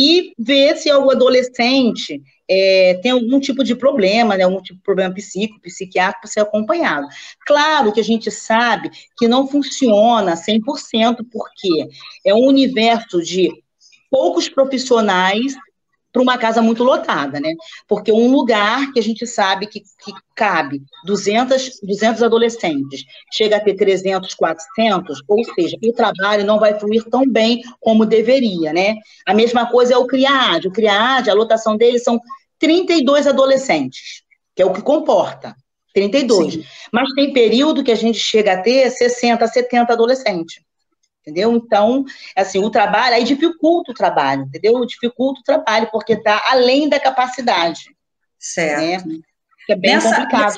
[0.00, 4.84] E ver se o adolescente é, tem algum tipo de problema, né, algum tipo de
[4.84, 7.08] problema psíquico, psiquiátrico para ser acompanhado.
[7.44, 11.88] Claro que a gente sabe que não funciona 100%, porque
[12.24, 13.50] é um universo de
[14.08, 15.56] poucos profissionais
[16.12, 17.52] para uma casa muito lotada, né?
[17.86, 23.60] Porque um lugar que a gente sabe que, que cabe 200, 200 adolescentes, chega a
[23.60, 28.96] ter 300, 400, ou seja, o trabalho não vai fluir tão bem como deveria, né?
[29.26, 30.68] A mesma coisa é o CRIAD.
[30.68, 32.20] O CRIAD, a lotação dele são
[32.58, 34.22] 32 adolescentes,
[34.54, 35.54] que é o que comporta.
[35.94, 36.54] 32.
[36.54, 36.64] Sim.
[36.92, 40.67] Mas tem período que a gente chega a ter 60, 70 adolescentes
[41.28, 41.52] entendeu?
[41.52, 44.84] Então, assim, o trabalho, aí dificulta o trabalho, entendeu?
[44.86, 47.94] Dificulta o trabalho, porque está além da capacidade.
[48.38, 49.08] Certo.
[49.08, 49.18] Né?
[49.70, 50.54] É bem Nessa, complicado.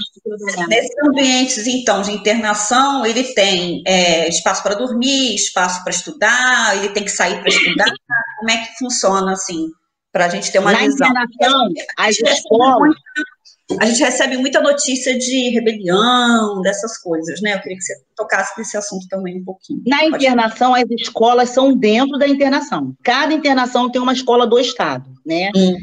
[0.68, 6.90] Nesses ambientes, então, de internação, ele tem é, espaço para dormir, espaço para estudar, ele
[6.90, 7.90] tem que sair para estudar.
[8.38, 9.68] Como é que funciona, assim,
[10.12, 11.08] para a gente ter uma Na visão?
[11.08, 12.94] Internação, as escolas
[13.78, 17.54] a gente recebe muita notícia de rebelião, dessas coisas, né?
[17.54, 19.82] Eu queria que você tocasse nesse assunto também um pouquinho.
[19.86, 22.94] Na Pode internação, as escolas são dentro da internação.
[23.02, 25.50] Cada internação tem uma escola do Estado, né?
[25.54, 25.78] Uhum.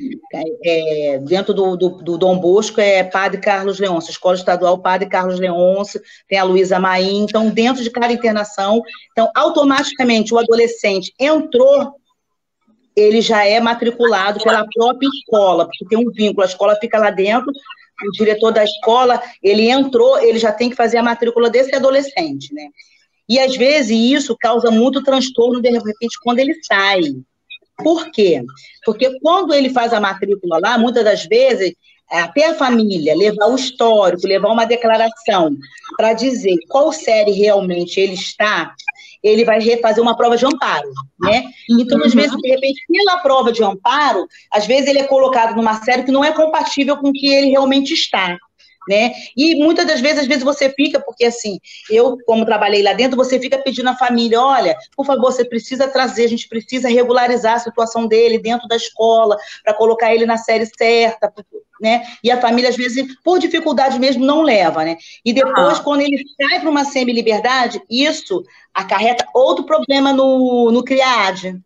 [0.63, 5.39] É, dentro do, do, do, Dom Bosco é Padre Carlos Leôncio, Escola Estadual Padre Carlos
[5.39, 7.23] Leôncio, tem a Luísa Maim.
[7.23, 11.95] Então, dentro de cada internação, então, automaticamente, o adolescente entrou
[12.97, 17.11] ele já é matriculado pela própria escola, porque tem um vínculo, a escola fica lá
[17.11, 17.51] dentro,
[18.03, 22.51] o diretor da escola, ele entrou, ele já tem que fazer a matrícula desse adolescente,
[22.53, 22.69] né?
[23.29, 27.01] E às vezes isso causa muito transtorno, de repente, quando ele sai.
[27.83, 28.43] Por quê?
[28.83, 31.75] Porque quando ele faz a matrícula lá, muitas das vezes,
[32.09, 35.55] até a família levar o histórico, levar uma declaração
[35.95, 38.73] para dizer qual série realmente ele está,
[39.23, 40.89] ele vai refazer uma prova de amparo,
[41.19, 41.43] né?
[41.69, 45.81] Então, às vezes, de repente, pela prova de amparo, às vezes ele é colocado numa
[45.83, 48.37] série que não é compatível com o que ele realmente está.
[48.87, 49.11] Né?
[49.35, 53.17] E muitas das vezes, às vezes você fica, porque assim, eu, como trabalhei lá dentro,
[53.17, 57.55] você fica pedindo à família, olha, por favor, você precisa trazer, a gente precisa regularizar
[57.55, 61.33] a situação dele dentro da escola, para colocar ele na série certa,
[61.81, 62.03] né?
[62.23, 64.97] E a família, às vezes, por dificuldade mesmo, não leva, né?
[65.23, 71.59] E depois, quando ele sai para uma semi-liberdade, isso acarreta outro problema no, no CRIAD.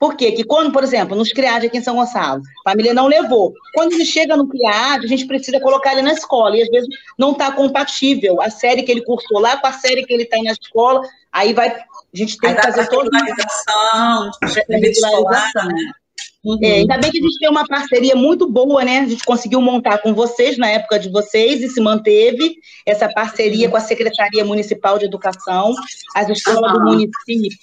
[0.00, 0.32] Por quê?
[0.32, 3.52] Que quando, por exemplo, nos CRIAD aqui em São Gonçalo, a família não levou.
[3.74, 6.88] Quando ele chega no CRIAD, a gente precisa colocar ele na escola, e às vezes
[7.18, 10.42] não está compatível a série que ele cursou lá com a série que ele está
[10.42, 11.84] na escola, aí vai, a
[12.14, 14.30] gente tem aí que fazer toda a regularização,
[14.70, 15.68] regularização.
[15.68, 15.92] Né?
[16.42, 16.58] Uhum.
[16.62, 19.00] É, ainda bem que a gente tem uma parceria muito boa, né?
[19.00, 23.68] A gente conseguiu montar com vocês na época de vocês e se manteve essa parceria
[23.68, 25.74] com a Secretaria Municipal de Educação,
[26.16, 27.58] as escolas do município,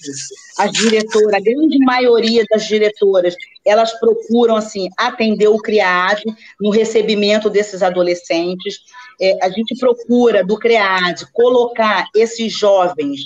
[0.59, 3.35] as diretoras, a grande maioria das diretoras,
[3.65, 6.23] elas procuram assim atender o CREAD
[6.61, 8.77] no recebimento desses adolescentes.
[9.19, 13.21] É, a gente procura do CREAD colocar esses jovens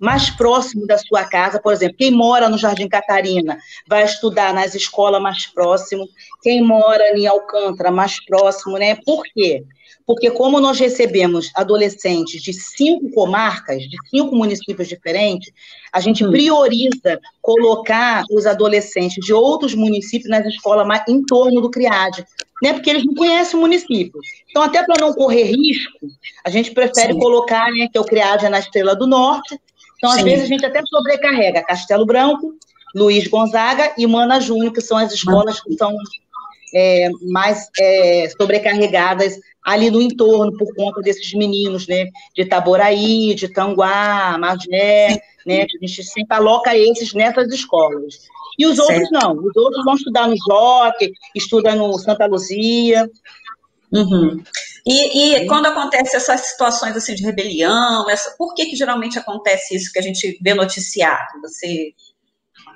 [0.00, 4.74] mais próximo da sua casa, por exemplo, quem mora no Jardim Catarina vai estudar nas
[4.74, 6.08] escolas mais próximo,
[6.42, 8.96] quem mora em Alcântara mais próximo, né?
[9.04, 9.62] Por quê?
[10.06, 15.52] Porque como nós recebemos adolescentes de cinco comarcas, de cinco municípios diferentes,
[15.92, 16.30] a gente hum.
[16.30, 22.24] prioriza colocar os adolescentes de outros municípios nas escolas mais em torno do CRIAD,
[22.62, 22.72] né?
[22.72, 24.18] Porque eles não conhecem o município.
[24.48, 26.08] Então, até para não correr risco,
[26.44, 27.18] a gente prefere Sim.
[27.18, 29.60] colocar, né, que é o CRIAD é na Estrela do Norte,
[30.00, 30.24] então, às Sim.
[30.24, 32.54] vezes, a gente até sobrecarrega Castelo Branco,
[32.94, 35.94] Luiz Gonzaga e Mana Júnior, que são as escolas que são
[36.74, 42.06] é, mais é, sobrecarregadas ali no entorno, por conta desses meninos, né?
[42.34, 45.62] De Itaboraí, de Tanguá, Magé, né?
[45.64, 48.26] A gente sempre aloca esses nessas escolas.
[48.58, 48.90] E os certo.
[48.90, 53.08] outros não, os outros vão estudar no Joque, estudam no Santa Luzia.
[53.92, 54.42] Uhum.
[54.86, 59.74] E, e quando acontece essas situações assim de rebelião, essa, por que que geralmente acontece
[59.74, 61.40] isso que a gente vê noticiado?
[61.42, 61.92] Você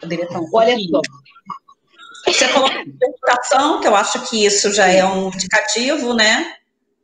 [0.00, 1.00] poderia falar um Olha só.
[2.26, 6.54] Você falou de que eu acho que isso já é um indicativo, né?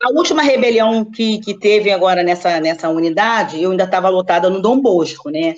[0.02, 4.62] A última rebelião que, que teve agora nessa, nessa unidade, eu ainda estava lotada no
[4.62, 5.54] Dom Bosco, né?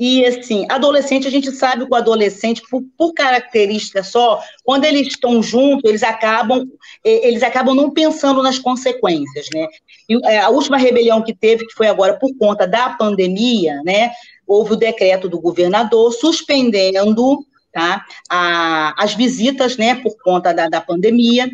[0.00, 5.08] E, assim, adolescente, a gente sabe que o adolescente, por, por característica só, quando eles
[5.08, 6.66] estão juntos, eles acabam,
[7.04, 9.68] eles acabam não pensando nas consequências, né?
[10.08, 14.10] E é, a última rebelião que teve, que foi agora por conta da pandemia, né?
[14.46, 20.80] Houve o decreto do governador suspendendo tá, a, as visitas, né, por conta da, da
[20.80, 21.48] pandemia,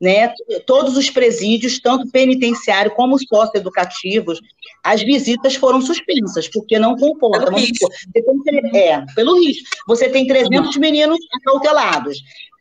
[0.00, 0.32] né,
[0.66, 4.40] todos os presídios, tanto penitenciário como socioeducativos,
[4.84, 7.46] as visitas foram suspensas, porque não comporta.
[7.46, 7.88] Pelo risco.
[8.12, 9.64] Tem, é, pelo risco.
[9.86, 10.80] Você tem 300 uhum.
[10.80, 12.18] meninos acautelados.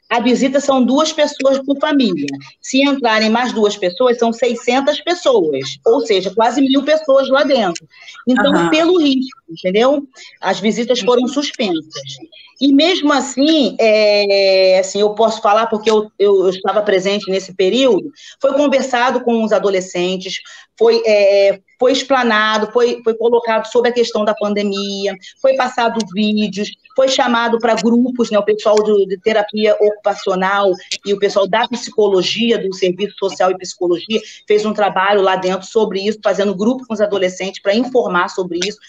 [0.10, 2.28] A visita são duas pessoas por família.
[2.62, 7.86] Se entrarem mais duas pessoas, são 600 pessoas, ou seja, quase mil pessoas lá dentro.
[8.26, 8.70] Então, uhum.
[8.70, 10.08] pelo risco, entendeu?
[10.40, 12.18] As visitas foram suspensas.
[12.60, 17.54] E mesmo assim, é, assim, eu posso falar porque eu, eu, eu, estava presente nesse
[17.54, 18.10] período,
[18.42, 20.40] foi conversado com os adolescentes,
[20.78, 26.70] foi, é, foi explanado, foi, foi colocado sobre a questão da pandemia, foi passado vídeos,
[26.98, 30.72] foi chamado para grupos, né, o pessoal de, de, terapia ocupacional
[31.06, 35.68] e o pessoal da psicologia, do Serviço Social e Psicologia, fez um trabalho lá dentro
[35.68, 38.80] sobre isso, fazendo grupo com os adolescentes para informar sobre isso,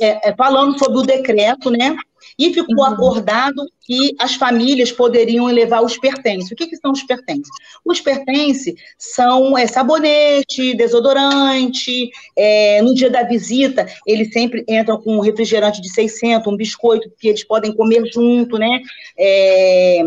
[0.00, 1.96] é, é, falando sobre o decreto, né,
[2.38, 2.84] e ficou uhum.
[2.84, 6.50] acordado que as famílias poderiam levar os pertences.
[6.50, 7.50] O que, que são os pertences?
[7.84, 12.10] Os pertences são é, sabonete, desodorante.
[12.36, 17.10] É, no dia da visita, eles sempre entram com um refrigerante de 600, um biscoito
[17.18, 18.80] que eles podem comer junto, né?
[19.18, 20.02] É,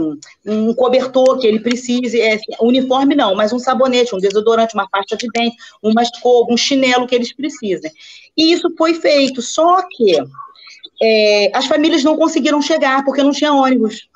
[0.46, 2.20] um cobertor que ele precise.
[2.20, 6.58] É, uniforme não, mas um sabonete, um desodorante, uma pasta de dente, uma escova, um
[6.58, 7.92] chinelo que eles precisem.
[8.36, 10.18] E isso foi feito, só que
[11.02, 14.08] é, as famílias não conseguiram chegar porque não tinha ônibus.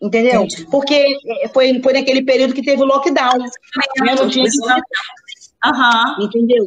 [0.00, 0.42] Entendeu?
[0.42, 0.66] Entendi.
[0.70, 3.38] Porque é, foi, foi naquele período que teve o lockdown.
[3.38, 4.14] Né?
[4.16, 4.46] Não tinha
[5.64, 6.24] Uhum.
[6.24, 6.64] Entendeu?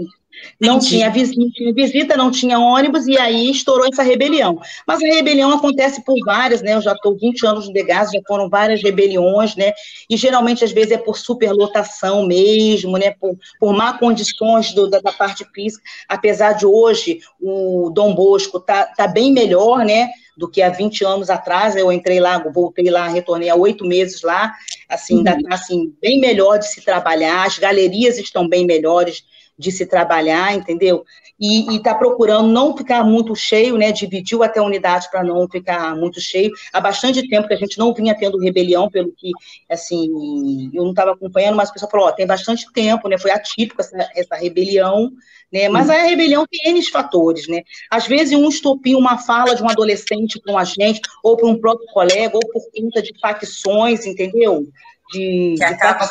[0.60, 4.60] Não tinha, visita, tinha visita, não tinha ônibus, e aí estourou essa rebelião.
[4.88, 6.76] Mas a rebelião acontece por várias, né?
[6.76, 9.74] Eu já estou 20 anos no Degas, já foram várias rebeliões, né?
[10.10, 13.12] E geralmente, às vezes, é por superlotação mesmo, né?
[13.12, 15.84] Por, por má condições do, da, da, parte física.
[16.08, 20.10] Apesar de hoje o Dom Bosco tá, tá bem melhor, né?
[20.38, 21.76] do que há 20 anos atrás.
[21.76, 24.54] Eu entrei lá, voltei lá, retornei há oito meses lá.
[24.90, 25.20] Assim, uhum.
[25.20, 29.24] ainda está assim, bem melhor de se trabalhar, as galerias estão bem melhores
[29.58, 31.04] de se trabalhar, entendeu?
[31.40, 33.92] E está procurando não ficar muito cheio, né?
[33.92, 36.52] Dividiu até a unidade para não ficar muito cheio.
[36.72, 39.32] Há bastante tempo que a gente não vinha tendo rebelião, pelo que,
[39.70, 43.18] assim, eu não estava acompanhando, mas o pessoal falou, ó, tem bastante tempo, né?
[43.18, 45.12] Foi atípico essa, essa rebelião,
[45.52, 45.68] né?
[45.68, 47.64] Mas a rebelião tem N fatores, né?
[47.90, 51.60] Às vezes um estopim, uma fala de um adolescente com a gente, ou para um
[51.60, 54.68] próprio colega, ou por conta de facções, entendeu?
[55.12, 56.10] De, que acaba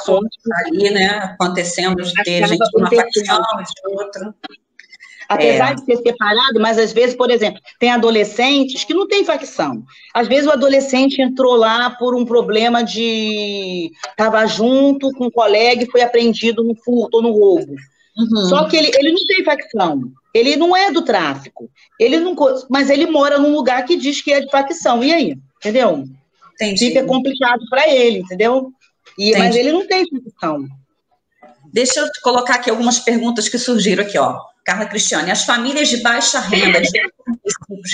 [0.66, 4.34] ali, né, acontecendo de ter gente de uma facção de outra.
[5.28, 5.74] Apesar é.
[5.74, 9.82] de ser separado, mas às vezes, por exemplo, tem adolescentes que não tem facção.
[10.12, 13.90] Às vezes o adolescente entrou lá por um problema de.
[14.10, 17.74] estava junto com um colega e foi apreendido no furto ou no roubo.
[18.16, 18.48] Uhum.
[18.48, 20.02] Só que ele, ele não tem facção.
[20.32, 21.70] Ele não é do tráfico.
[21.98, 22.36] Ele não,
[22.68, 25.02] mas ele mora num lugar que diz que é de facção.
[25.02, 25.38] E aí?
[25.58, 26.04] Entendeu?
[26.54, 26.86] Entendi.
[26.86, 28.72] Fica complicado para ele, entendeu?
[29.18, 30.66] E, mas ele não tem função.
[31.72, 34.40] Deixa eu colocar aqui algumas perguntas que surgiram aqui, ó.
[34.64, 36.88] Carla Cristiane, as famílias de baixa renda de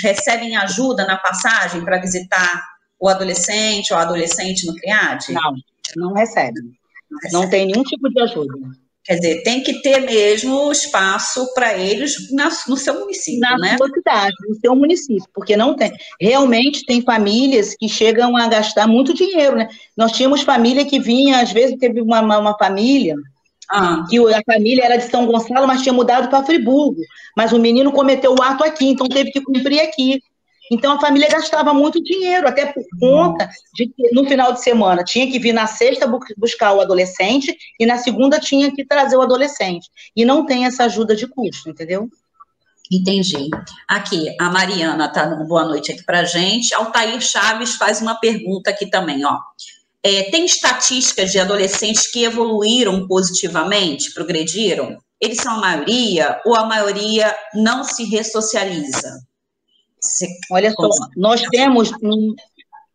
[0.01, 2.63] recebem ajuda na passagem para visitar
[2.99, 5.33] o adolescente ou a adolescente no CRIAD?
[5.33, 5.53] Não,
[5.97, 6.63] não recebem.
[7.09, 7.33] Não, recebe.
[7.33, 8.53] não tem nenhum tipo de ajuda.
[9.03, 13.71] Quer dizer, tem que ter mesmo espaço para eles na, no seu município, na né?
[13.71, 15.91] Na sua cidade, no seu município, porque não tem.
[16.19, 19.67] Realmente tem famílias que chegam a gastar muito dinheiro, né?
[19.97, 23.15] Nós tínhamos família que vinha, às vezes teve uma, uma, uma família
[23.71, 24.05] ah.
[24.09, 27.01] que a família era de São Gonçalo, mas tinha mudado para Friburgo.
[27.35, 30.21] Mas o menino cometeu o ato aqui, então teve que cumprir aqui.
[30.71, 35.03] Então, a família gastava muito dinheiro, até por conta de que no final de semana
[35.03, 39.21] tinha que vir na sexta buscar o adolescente e na segunda tinha que trazer o
[39.21, 39.89] adolescente.
[40.15, 42.07] E não tem essa ajuda de custo, entendeu?
[42.89, 43.49] Entendi.
[43.85, 46.73] Aqui, a Mariana está dando boa noite aqui para gente.
[46.73, 49.37] Altair Chaves faz uma pergunta aqui também, ó.
[50.01, 54.97] É, tem estatísticas de adolescentes que evoluíram positivamente, progrediram?
[55.19, 59.19] Eles são a maioria ou a maioria não se ressocializa?
[60.51, 61.91] Olha só, nós temos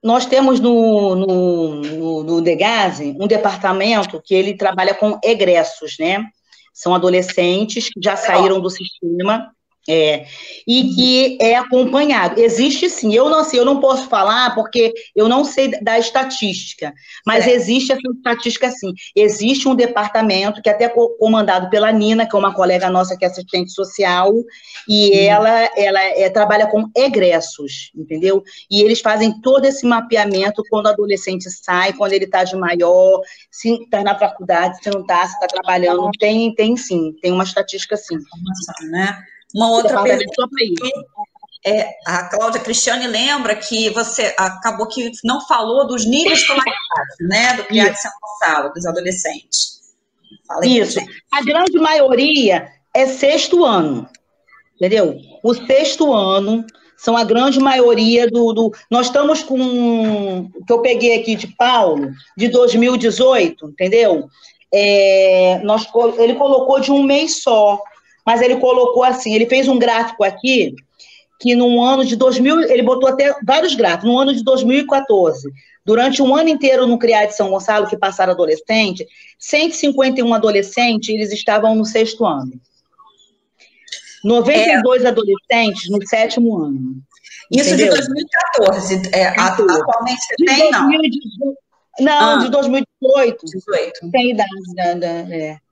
[0.03, 6.25] nós temos no, no, no, no Degase um departamento que ele trabalha com egressos, né?
[6.73, 9.51] São adolescentes que já saíram do sistema
[9.89, 10.27] é,
[10.67, 12.41] e que é acompanhado.
[12.41, 16.93] Existe sim, eu não sei, eu não posso falar porque eu não sei da estatística,
[17.25, 17.53] mas é.
[17.53, 18.93] existe essa estatística sim.
[19.15, 23.25] Existe um departamento que é até comandado pela Nina, que é uma colega nossa que
[23.25, 24.33] é assistente social,
[24.89, 25.23] e hum.
[25.23, 28.43] ela, ela é, trabalha com egressos, entendeu?
[28.71, 33.21] E eles fazem todo esse mapeamento quando o adolescente sai, quando ele está de maior,
[33.51, 36.11] se está na faculdade, se não está, se está trabalhando.
[36.19, 38.17] Tem, tem sim, tem uma estatística sim.
[38.91, 39.17] Né?
[39.55, 40.49] Uma outra pergunta
[41.67, 46.77] é, a Cláudia Cristiane lembra que você acabou que não falou dos níveis escolaridade,
[47.23, 49.81] né, do criado de São Gonçalo, dos adolescentes.
[50.47, 51.01] Fala Isso.
[51.33, 54.09] A grande maioria é sexto ano,
[54.77, 55.19] entendeu?
[55.43, 56.65] O sexto ano
[56.97, 60.49] são a grande maioria do, do, Nós estamos com.
[60.65, 64.29] que eu peguei aqui de Paulo, de 2018, entendeu?
[64.73, 65.89] É, nós,
[66.19, 67.81] ele colocou de um mês só
[68.27, 70.75] mas ele colocou assim, ele fez um gráfico aqui,
[71.41, 75.49] que no ano de 2000, ele botou até vários gráficos, no ano de 2014,
[75.85, 79.07] durante um ano inteiro no CRIA de São Gonçalo, que passaram adolescente,
[79.39, 82.53] 151 adolescentes, eles estavam no sexto ano.
[84.25, 85.09] 92 é.
[85.09, 86.97] adolescentes no sétimo ano.
[87.53, 87.95] Isso entendeu?
[87.95, 88.09] de
[88.59, 89.03] 2014.
[89.15, 91.55] É, atualmente você de tem, 2018, não?
[92.01, 92.39] Não, ah.
[92.39, 93.47] de 2018.
[93.47, 94.11] 18.
[94.11, 94.95] Tem idade, né?
[94.95, 95.66] né é.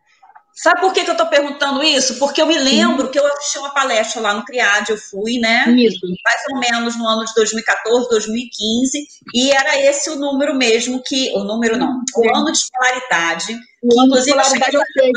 [0.54, 2.16] Sabe por que, que eu estou perguntando isso?
[2.16, 3.12] Porque eu me lembro Sim.
[3.12, 5.64] que eu assisti uma palestra lá no CRIAD, eu fui, né?
[5.70, 5.98] Isso.
[6.24, 11.32] Mais ou menos no ano de 2014, 2015, e era esse o número mesmo que.
[11.34, 13.52] O número não, o ano de escolaridade.
[13.82, 15.12] O ano inclusive, de escolaridade eu cheguei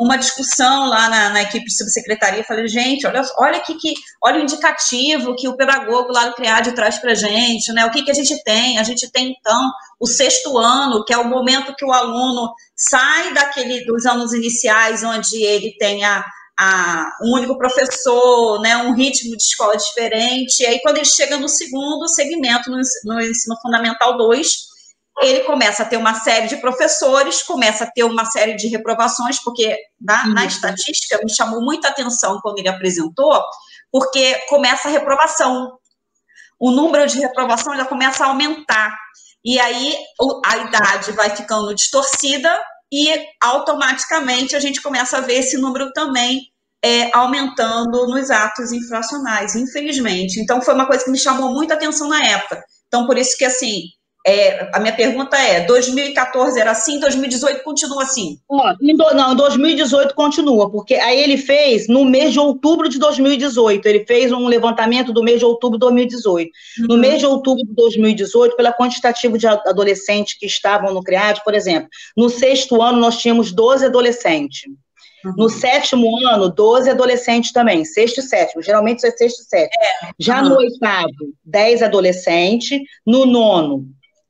[0.00, 3.74] uma discussão lá na, na, equipe de subsecretaria, falei, gente, olha, olha que,
[4.22, 7.84] olha o indicativo que o pedagogo lá do CRIAD traz para gente, né?
[7.86, 8.78] O que, que a gente tem?
[8.78, 9.70] A gente tem, então,
[10.00, 15.04] o sexto ano, que é o momento que o aluno sai daquele dos anos iniciais,
[15.04, 16.24] onde ele tem a,
[16.58, 21.36] a, um único professor, né, um ritmo de escola diferente, e aí quando ele chega
[21.36, 24.73] no segundo segmento, no, no ensino fundamental 2,
[25.22, 29.38] ele começa a ter uma série de professores, começa a ter uma série de reprovações,
[29.42, 30.34] porque na, uhum.
[30.34, 33.40] na estatística me chamou muita atenção quando ele apresentou,
[33.92, 35.78] porque começa a reprovação.
[36.58, 38.96] O número de reprovação já começa a aumentar.
[39.44, 39.96] E aí
[40.44, 42.58] a idade vai ficando distorcida
[42.92, 43.08] e
[43.42, 46.40] automaticamente a gente começa a ver esse número também
[46.82, 50.40] é, aumentando nos atos infracionais, infelizmente.
[50.40, 52.62] Então foi uma coisa que me chamou muita atenção na época.
[52.88, 53.82] Então por isso que assim
[54.26, 58.38] é, a minha pergunta é: 2014 era assim, 2018 continua assim?
[59.14, 64.06] não, em 2018 continua, porque aí ele fez no mês de outubro de 2018, ele
[64.06, 66.50] fez um levantamento do mês de outubro de 2018.
[66.80, 66.86] Uhum.
[66.88, 71.54] No mês de outubro de 2018, pela quantitativa de adolescentes que estavam no CREAD, por
[71.54, 74.62] exemplo, no sexto ano nós tínhamos 12 adolescentes.
[75.22, 75.34] Uhum.
[75.36, 79.82] No sétimo ano, 12 adolescentes também, sexto e sétimo, geralmente isso é sexto e sétimo.
[79.82, 80.10] É.
[80.18, 80.48] Já uhum.
[80.48, 82.80] no oitavo, 10 adolescentes.
[83.06, 83.86] No nono,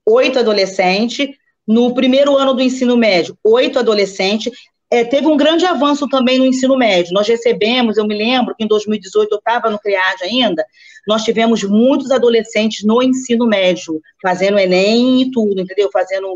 [0.07, 1.29] oito adolescentes.
[1.67, 4.53] No primeiro ano do ensino médio, oito adolescentes.
[4.91, 7.13] É, teve um grande avanço também no ensino médio.
[7.13, 10.65] Nós recebemos, eu me lembro que em 2018 eu estava no CREAD ainda,
[11.07, 15.91] nós tivemos muitos adolescentes no ensino médio, fazendo Enem e tudo, entendeu?
[15.93, 16.29] Fazendo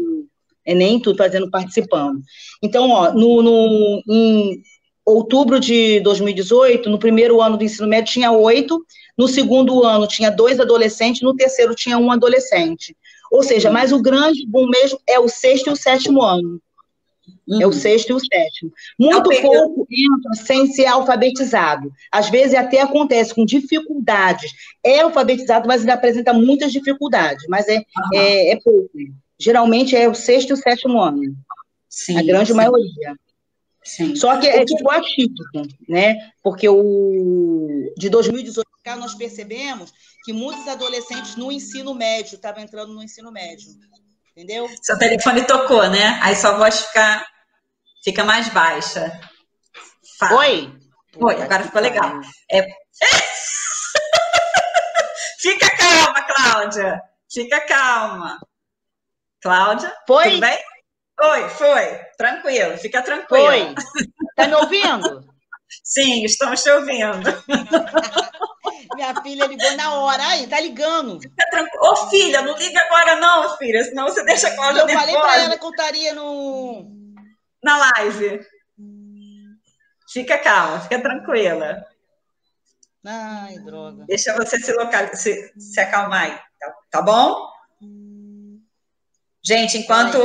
[0.66, 2.20] Enem e tudo, fazendo, participando.
[2.62, 4.60] Então, ó, no, no, em
[5.04, 8.84] outubro de 2018, no primeiro ano do ensino médio tinha oito,
[9.16, 12.96] no segundo ano tinha dois adolescentes, no terceiro tinha um adolescente.
[13.30, 16.60] Ou seja, mas o grande boom mesmo é o sexto e o sétimo ano.
[17.46, 17.62] Uhum.
[17.62, 17.72] É o uhum.
[17.72, 18.72] sexto e o sétimo.
[18.98, 21.90] Muito é pouco entra sem ser alfabetizado.
[22.10, 24.52] Às vezes até acontece com dificuldades.
[24.84, 27.44] É alfabetizado, mas ainda apresenta muitas dificuldades.
[27.48, 27.84] Mas é, uhum.
[28.14, 28.90] é, é, pouco.
[29.38, 31.22] Geralmente é o sexto e o sétimo ano.
[31.88, 32.56] Sim, a grande sim.
[32.56, 33.16] maioria.
[33.82, 34.14] Sim.
[34.14, 36.16] Só que é tipo atípico, né?
[36.42, 39.92] Porque o de 2018 nós percebemos
[40.24, 43.68] que muitos adolescentes no ensino médio estavam entrando no ensino médio.
[44.32, 44.68] Entendeu?
[44.82, 46.18] Seu telefone tocou, né?
[46.22, 47.26] Aí sua voz fica,
[48.04, 49.20] fica mais baixa.
[50.18, 50.36] Fala.
[50.38, 50.72] Oi?
[51.16, 52.20] Oi, agora ficou legal.
[52.50, 52.66] É...
[55.40, 57.00] Fica calma, Cláudia.
[57.32, 58.40] Fica calma.
[59.40, 59.94] Cláudia?
[60.06, 60.24] Foi?
[60.30, 60.58] Tudo bem?
[61.20, 61.94] Oi, foi.
[62.16, 63.46] Tranquilo, fica tranquilo.
[63.46, 63.74] Oi.
[64.36, 65.24] Tá me ouvindo?
[65.84, 67.44] Sim, estamos te ouvindo.
[68.94, 70.26] Minha filha ligou na hora.
[70.28, 71.20] Aí, tá ligando.
[71.20, 71.84] Fica tranquilo.
[71.84, 75.40] Ô, filha, não liga agora não, filha, senão você deixa a Cláudia Eu falei pra
[75.40, 76.90] ela que eu estaria no...
[77.62, 78.40] Na live.
[80.12, 81.84] Fica calma, fica tranquila.
[83.04, 84.04] Ai, droga.
[84.06, 85.14] Deixa você se, local...
[85.14, 87.48] se, se acalmar aí, tá, tá bom?
[89.42, 90.18] Gente, enquanto.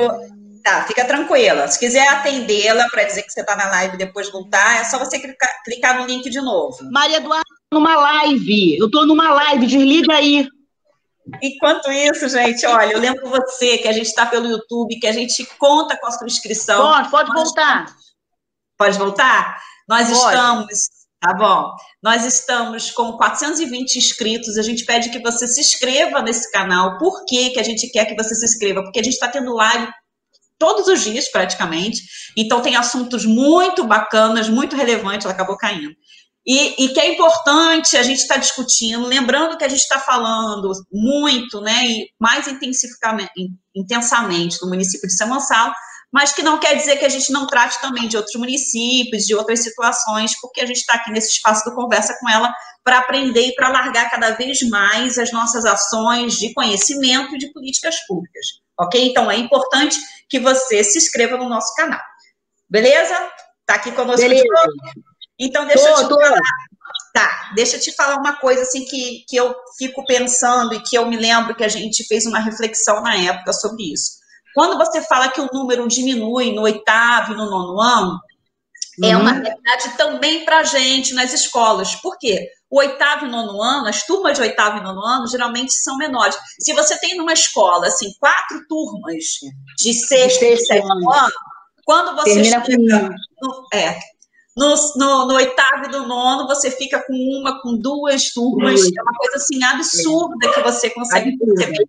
[0.64, 1.68] Tá, fica tranquila.
[1.68, 4.97] Se quiser atendê-la para dizer que você está na live e depois voltar, é só
[4.97, 6.78] você clicar, clicar no link de novo.
[6.89, 7.43] Maria Eduarda,
[7.74, 8.78] numa live.
[8.78, 10.47] Eu estou numa live, desliga aí.
[11.41, 15.11] Enquanto isso, gente, olha, eu lembro você que a gente está pelo YouTube, que a
[15.11, 16.82] gente conta com a sua inscrição.
[16.82, 17.86] Pode, pode voltar.
[18.78, 19.61] Pode voltar?
[19.88, 20.36] Nós pode.
[20.36, 20.80] estamos,
[21.20, 21.72] tá bom?
[22.01, 24.57] Nós estamos com 420 inscritos.
[24.57, 26.97] A gente pede que você se inscreva nesse canal.
[26.97, 28.82] Por que, que a gente quer que você se inscreva?
[28.82, 29.91] Porque a gente está tendo live
[30.58, 32.01] todos os dias, praticamente.
[32.38, 35.26] Então, tem assuntos muito bacanas, muito relevantes.
[35.26, 35.93] Ela acabou caindo.
[36.45, 39.97] E, e, que é importante a gente estar tá discutindo, lembrando que a gente está
[39.97, 45.74] falando muito, né, e mais intensamente no município de São Gonçalo,
[46.12, 49.34] mas que não quer dizer que a gente não trate também de outros municípios, de
[49.34, 53.47] outras situações, porque a gente está aqui nesse espaço do Conversa com ela para aprender
[53.47, 58.45] e para largar cada vez mais as nossas ações de conhecimento e de políticas públicas,
[58.80, 59.09] ok?
[59.09, 59.99] Então é importante
[60.30, 62.01] que você se inscreva no nosso canal,
[62.69, 63.15] beleza?
[63.65, 64.43] Tá aqui conosco beleza.
[64.43, 65.03] de novo?
[65.39, 66.19] Então, deixa tô, eu te tô.
[66.19, 66.39] falar.
[67.13, 70.97] Tá, deixa eu te falar uma coisa assim que, que eu fico pensando e que
[70.97, 74.13] eu me lembro que a gente fez uma reflexão na época sobre isso.
[74.53, 78.19] Quando você fala que o número diminui no oitavo e no nono ano,
[78.99, 79.09] uhum.
[79.09, 81.95] é uma realidade também para a gente nas escolas.
[81.95, 82.47] Por quê?
[82.74, 86.36] O oitavo e nono ano, as turmas de oitavo e nono ano, geralmente são menores.
[86.59, 89.26] Se você tem numa escola, assim, quatro turmas
[89.78, 91.34] de sexto e sétimo ano,
[91.86, 93.09] quando você Termina chega,
[93.39, 93.99] no, é,
[94.57, 98.82] no, no, no, oitavo e no nono, você fica com uma, com duas turmas.
[98.82, 101.86] É uma coisa assim absurda que você consegue perceber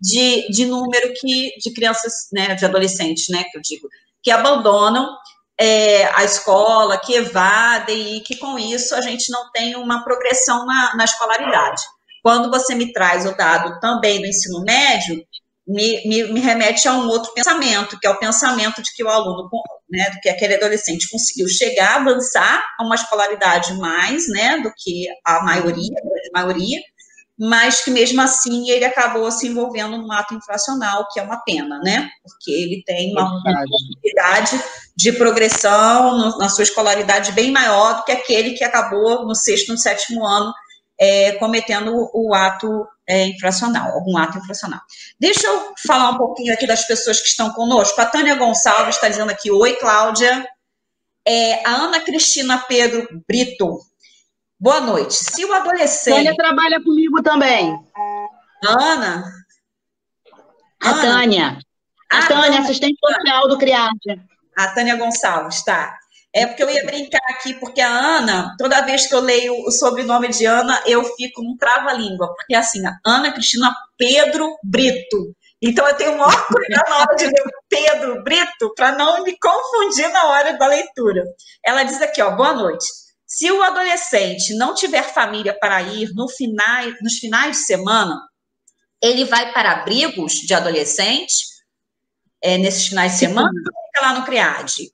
[0.00, 3.88] de, de número que, de crianças, né, de adolescentes, né, que eu digo,
[4.20, 5.16] que abandonam
[5.58, 10.64] é, a escola, que evadem e que com isso a gente não tem uma progressão
[10.66, 11.82] na, na escolaridade.
[12.22, 15.22] Quando você me traz o dado também do ensino médio,
[15.66, 19.08] me, me, me, remete a um outro pensamento, que é o pensamento de que o
[19.08, 19.48] aluno,
[19.90, 25.42] né, que aquele adolescente conseguiu chegar, avançar a uma escolaridade mais, né, do que a
[25.42, 25.96] maioria,
[26.34, 26.80] a maioria,
[27.38, 31.80] mas que mesmo assim ele acabou se envolvendo num ato infracional, que é uma pena,
[31.80, 34.62] né, porque ele tem uma possibilidade
[34.96, 39.72] de progressão no, na sua escolaridade bem maior do que aquele que acabou no sexto,
[39.72, 40.52] no sétimo ano
[40.98, 44.80] é, cometendo o, o ato é, infracional, algum ato infracional.
[45.18, 48.00] Deixa eu falar um pouquinho aqui das pessoas que estão conosco.
[48.00, 50.46] A Tânia Gonçalves está dizendo aqui, oi, Cláudia.
[51.26, 53.80] É, a Ana Cristina Pedro Brito,
[54.58, 55.14] boa noite.
[55.14, 56.16] Se o adolescente...
[56.16, 57.76] Tânia trabalha comigo também.
[58.64, 59.24] Ana?
[60.82, 61.02] A Ana?
[61.02, 61.58] Tânia.
[62.10, 63.98] A, a Tânia, assistente social do CRIAD.
[64.56, 65.98] A Tânia Gonçalves, tá.
[66.34, 69.70] É porque eu ia brincar aqui, porque a Ana, toda vez que eu leio o
[69.70, 75.34] sobrenome de Ana, eu fico num trava-língua, porque assim, Ana Cristina Pedro Brito.
[75.62, 79.38] Então eu tenho o maior cuidado na hora de ler Pedro Brito, para não me
[79.38, 81.22] confundir na hora da leitura.
[81.64, 82.84] Ela diz aqui, ó, boa noite.
[83.36, 88.16] Se o adolescente não tiver família para ir no final, nos finais de semana,
[89.02, 91.34] ele vai para abrigos de adolescente
[92.40, 94.88] é, nesses finais de semana, fica lá no CRIAD.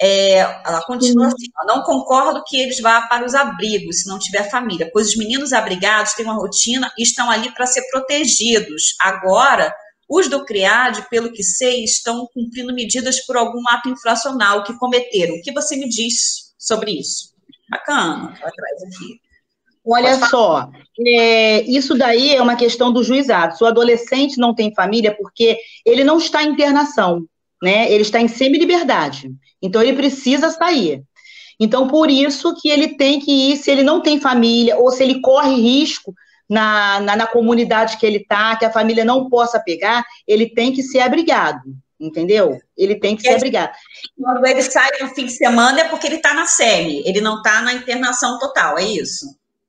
[0.00, 4.48] É, ela continua assim: não concordo que eles vá para os abrigos se não tiver
[4.48, 8.94] família, pois os meninos abrigados têm uma rotina e estão ali para ser protegidos.
[9.02, 9.70] Agora,
[10.08, 15.34] os do CRIAD, pelo que sei, estão cumprindo medidas por algum ato infracional que cometeram.
[15.34, 17.31] O que você me diz sobre isso?
[17.72, 19.20] Bacana, ela traz aqui.
[19.84, 20.70] Olha só,
[21.04, 23.56] é, isso daí é uma questão do juizado.
[23.56, 27.24] Se o adolescente não tem família, porque ele não está em internação,
[27.62, 27.90] né?
[27.90, 29.32] Ele está em semi-liberdade.
[29.60, 31.02] Então, ele precisa sair.
[31.58, 35.02] Então, por isso que ele tem que ir, se ele não tem família, ou se
[35.02, 36.14] ele corre risco
[36.48, 40.72] na, na, na comunidade que ele está, que a família não possa pegar, ele tem
[40.72, 41.62] que ser abrigado,
[42.06, 42.60] entendeu?
[42.76, 43.72] Ele tem que ser abrigado.
[44.20, 47.38] Quando ele sai no fim de semana é porque ele está na SEMI, ele não
[47.38, 49.26] está na internação total, é isso?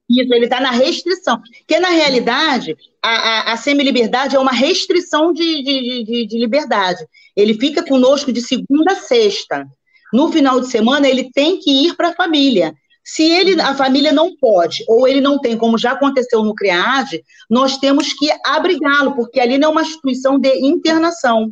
[0.09, 1.39] Isso, ele está na restrição.
[1.59, 7.05] Porque, na realidade, a, a, a semi-liberdade é uma restrição de, de, de, de liberdade.
[7.35, 9.65] Ele fica conosco de segunda a sexta
[10.13, 12.75] no final de semana ele tem que ir para a família.
[13.03, 17.21] Se ele, a família não pode, ou ele não tem, como já aconteceu no CREAD,
[17.49, 21.51] nós temos que abrigá-lo, porque ali não é uma instituição de internação.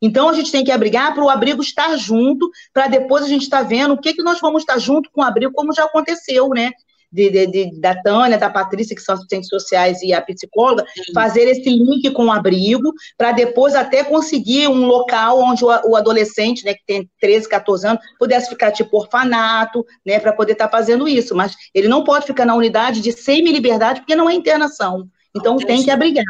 [0.00, 3.42] Então, a gente tem que abrigar para o abrigo estar junto, para depois a gente
[3.42, 5.84] estar tá vendo o que, que nós vamos estar junto com o abrigo, como já
[5.84, 6.70] aconteceu, né?
[7.10, 11.12] de, de, de, da Tânia, da Patrícia, que são assistentes sociais, e a psicóloga, Sim.
[11.12, 15.96] fazer esse link com o abrigo, para depois até conseguir um local onde o, o,
[15.96, 20.68] adolescente, né, que tem 13, 14 anos, pudesse ficar tipo orfanato, né, para poder estar
[20.68, 21.34] tá fazendo isso.
[21.34, 25.08] Mas ele não pode ficar na unidade de semi-liberdade, porque não é internação.
[25.34, 25.66] Então Entendi.
[25.66, 26.24] tem que abrigar.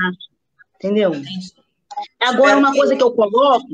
[0.76, 1.14] Entendeu?
[1.14, 1.57] Entendi.
[2.20, 3.66] Agora, uma coisa que eu coloco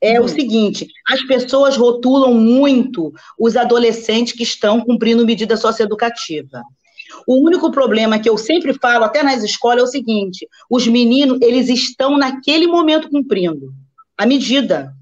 [0.00, 0.24] é hum.
[0.24, 6.62] o seguinte: as pessoas rotulam muito os adolescentes que estão cumprindo medida socioeducativa.
[7.26, 11.38] O único problema que eu sempre falo, até nas escolas, é o seguinte: os meninos,
[11.40, 13.72] eles estão naquele momento cumprindo
[14.16, 14.92] a medida,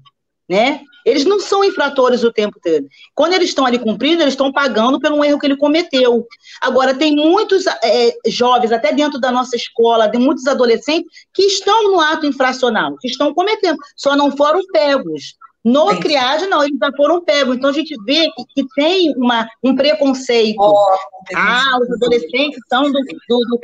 [0.49, 0.81] né?
[1.05, 2.87] Eles não são infratores o tempo todo.
[3.13, 6.27] Quando eles estão ali cumprindo, eles estão pagando pelo erro que ele cometeu.
[6.59, 11.91] Agora, tem muitos é, jovens, até dentro da nossa escola, tem muitos adolescentes que estão
[11.91, 15.35] no ato infracional, que estão cometendo, só não foram pegos.
[15.65, 15.99] No Sim.
[16.47, 17.57] Não, eles já foram pegos.
[17.57, 20.59] Então, a gente vê que, que tem uma, um preconceito.
[20.59, 20.95] Oh,
[21.35, 23.59] ah, os adolescentes são do, do, do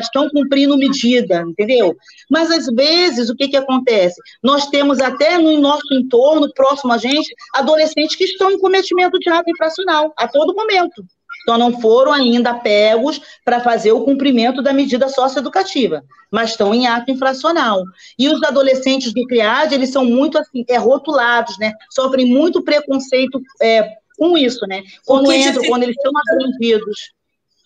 [0.00, 1.94] estão cumprindo medida, entendeu?
[2.28, 4.20] Mas, às vezes, o que, que acontece?
[4.42, 9.30] Nós temos até no nosso entorno, próximo a gente, adolescentes que estão em cometimento de
[9.30, 11.04] ato infracional, a todo momento.
[11.44, 16.86] Então, não foram ainda pegos para fazer o cumprimento da medida socioeducativa, mas estão em
[16.86, 17.82] ato infracional.
[18.18, 21.74] E os adolescentes do CRIAD, eles são muito assim, é, rotulados, né?
[21.90, 23.86] Sofrem muito preconceito é,
[24.16, 24.82] com isso, né?
[25.04, 25.68] Quando entram, dificulta...
[25.68, 27.12] quando eles são apreendidos.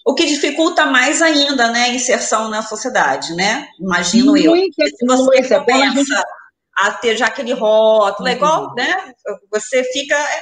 [0.05, 3.69] O que dificulta mais ainda, né, a inserção na sociedade, né?
[3.79, 4.89] Imagino muito eu.
[4.89, 6.25] Se você é começa
[6.79, 8.75] a ter já aquele rótulo, é igual, uhum.
[8.75, 9.13] né?
[9.53, 10.17] Você fica.
[10.17, 10.41] É,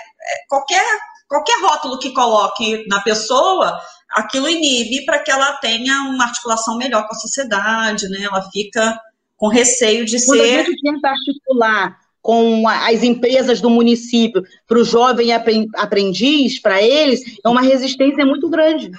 [0.48, 0.84] qualquer
[1.28, 3.78] qualquer rótulo que coloque na pessoa,
[4.10, 8.22] aquilo inibe para que ela tenha uma articulação melhor com a sociedade, né?
[8.22, 8.98] Ela fica
[9.36, 10.60] com receio de Quando ser.
[10.60, 17.20] A gente tenta articular com as empresas do município para o jovem aprendiz, para eles,
[17.44, 18.90] é uma resistência muito grande.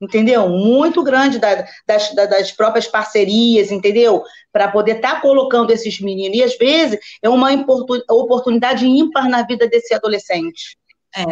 [0.00, 0.48] Entendeu?
[0.48, 4.22] Muito grande da, das, das próprias parcerias, entendeu?
[4.52, 6.36] Para poder estar tá colocando esses meninos.
[6.36, 7.48] E às vezes é uma
[8.10, 10.76] oportunidade ímpar na vida desse adolescente.
[11.16, 11.24] É,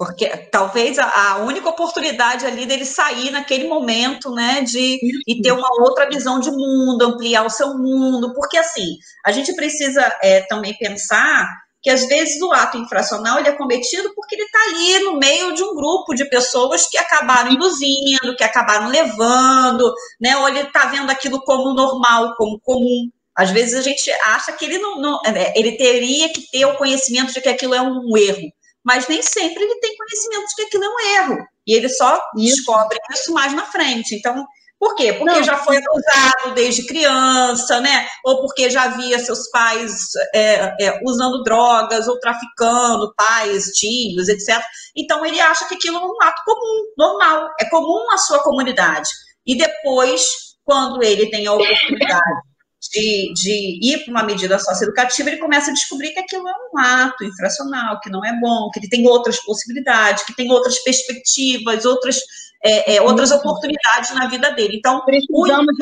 [0.00, 4.98] porque talvez a, a, única oportunidade ali dele sair naquele momento, né, de
[5.28, 8.96] e ter uma outra visão de mundo, ampliar o seu mundo, porque assim,
[9.26, 11.46] a gente precisa é, também pensar
[11.82, 15.52] que às vezes o ato infracional ele é cometido porque ele está ali no meio
[15.52, 20.86] de um grupo de pessoas que acabaram induzindo, que acabaram levando, né, ou ele está
[20.86, 23.10] vendo aquilo como normal, como comum.
[23.36, 26.78] Às vezes a gente acha que ele não, não é, ele teria que ter o
[26.78, 28.50] conhecimento de que aquilo é um erro
[28.90, 31.46] mas nem sempre ele tem conhecimento de que aquilo é um erro.
[31.64, 32.56] E ele só isso.
[32.56, 34.16] descobre isso mais na frente.
[34.16, 34.44] Então,
[34.80, 35.12] por quê?
[35.12, 38.08] Porque não, já foi acusado desde criança, né?
[38.24, 44.60] Ou porque já via seus pais é, é, usando drogas ou traficando, pais, tios, etc.
[44.96, 49.08] Então ele acha que aquilo é um ato comum, normal, é comum à sua comunidade.
[49.46, 52.49] E depois, quando ele tem a oportunidade
[52.92, 56.78] de, de ir para uma medida socioeducativa, ele começa a descobrir que aquilo é um
[56.78, 61.84] ato infracional, que não é bom, que ele tem outras possibilidades, que tem outras perspectivas,
[61.84, 62.20] outras,
[62.64, 64.76] é, é, outras oportunidades na vida dele.
[64.76, 65.74] Então, precisamos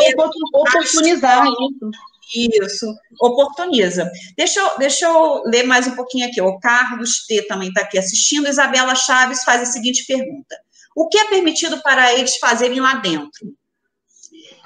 [0.53, 1.91] oportunizar isso.
[2.35, 2.85] Isso,
[3.23, 4.11] oportuniza.
[4.37, 6.43] Deixa eu, deixa eu ler mais um pouquinho aqui.
[6.43, 8.47] O Carlos T também está aqui assistindo.
[8.47, 10.55] Isabela Chaves faz a seguinte pergunta:
[10.95, 13.57] O que é permitido para eles fazerem lá dentro?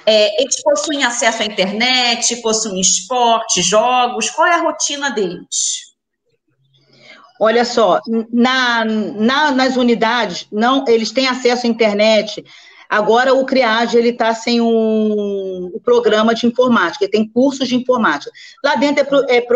[0.05, 4.31] É, eles possuem acesso à internet, possuem esporte, jogos.
[4.31, 5.93] Qual é a rotina deles?
[7.41, 8.01] Olha só,
[8.33, 12.45] na, na, nas unidades, não, eles têm acesso à internet.
[12.93, 18.31] Agora o CRIAGE ele está sem um, um, programa de informática, tem cursos de informática.
[18.63, 19.47] Lá dentro é, é,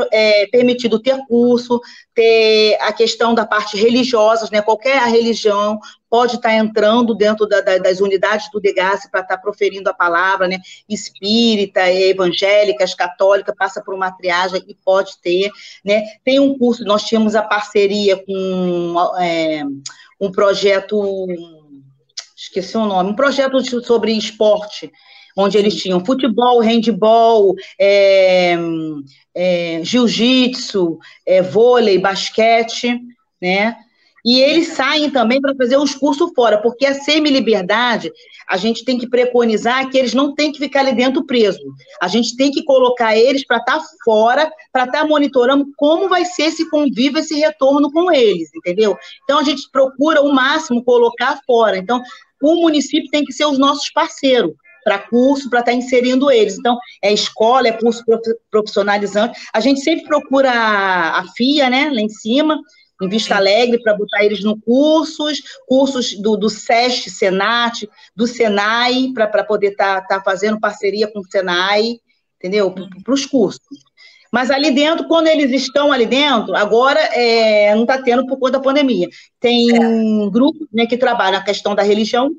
[0.43, 1.79] é, permitido ter curso,
[2.15, 4.63] ter a questão da parte religiosa, né?
[4.63, 5.79] Qualquer religião
[6.09, 10.49] pode estar entrando dentro da, da, das unidades do DEGAS para estar proferindo a palavra,
[10.49, 10.57] né?
[10.89, 15.51] Espírita, evangélicas, católica, passa por uma triagem e pode ter,
[15.85, 16.05] né?
[16.25, 19.63] Tem um curso, nós tínhamos a parceria com é,
[20.19, 21.27] um projeto,
[22.59, 24.91] esqueci o nome, um projeto sobre esporte,
[25.37, 28.57] onde eles tinham futebol, handball, é,
[29.35, 32.99] é, jiu-jitsu, é, vôlei, basquete,
[33.41, 33.77] né?
[34.27, 38.11] E eles saem também para fazer os cursos fora, porque a semi-liberdade,
[38.49, 41.61] a gente tem que preconizar que eles não têm que ficar ali dentro preso.
[42.03, 46.09] A gente tem que colocar eles para estar tá fora, para estar tá monitorando como
[46.09, 48.97] vai ser esse convívio, esse retorno com eles, entendeu?
[49.23, 51.79] Então, a gente procura o máximo colocar fora.
[51.79, 52.03] Então,
[52.43, 54.53] o município tem que ser os nossos parceiros
[54.85, 56.57] para curso, para estar tá inserindo eles.
[56.57, 58.05] Então, é escola, é curso
[58.51, 59.37] profissionalizante.
[59.53, 62.57] A gente sempre procura a FIA, né, lá em cima,
[63.03, 69.11] em Vista Alegre para botar eles no cursos, cursos do, do SESC, Senat, do Senai,
[69.13, 71.99] para poder estar tá, tá fazendo parceria com o Senai,
[72.37, 72.73] entendeu?
[73.05, 73.61] Para os cursos.
[74.37, 78.59] Mas ali dentro, quando eles estão ali dentro, agora é, não está tendo por conta
[78.59, 79.09] da pandemia.
[79.41, 80.31] Tem é.
[80.31, 82.31] grupos né, que trabalham a questão da religião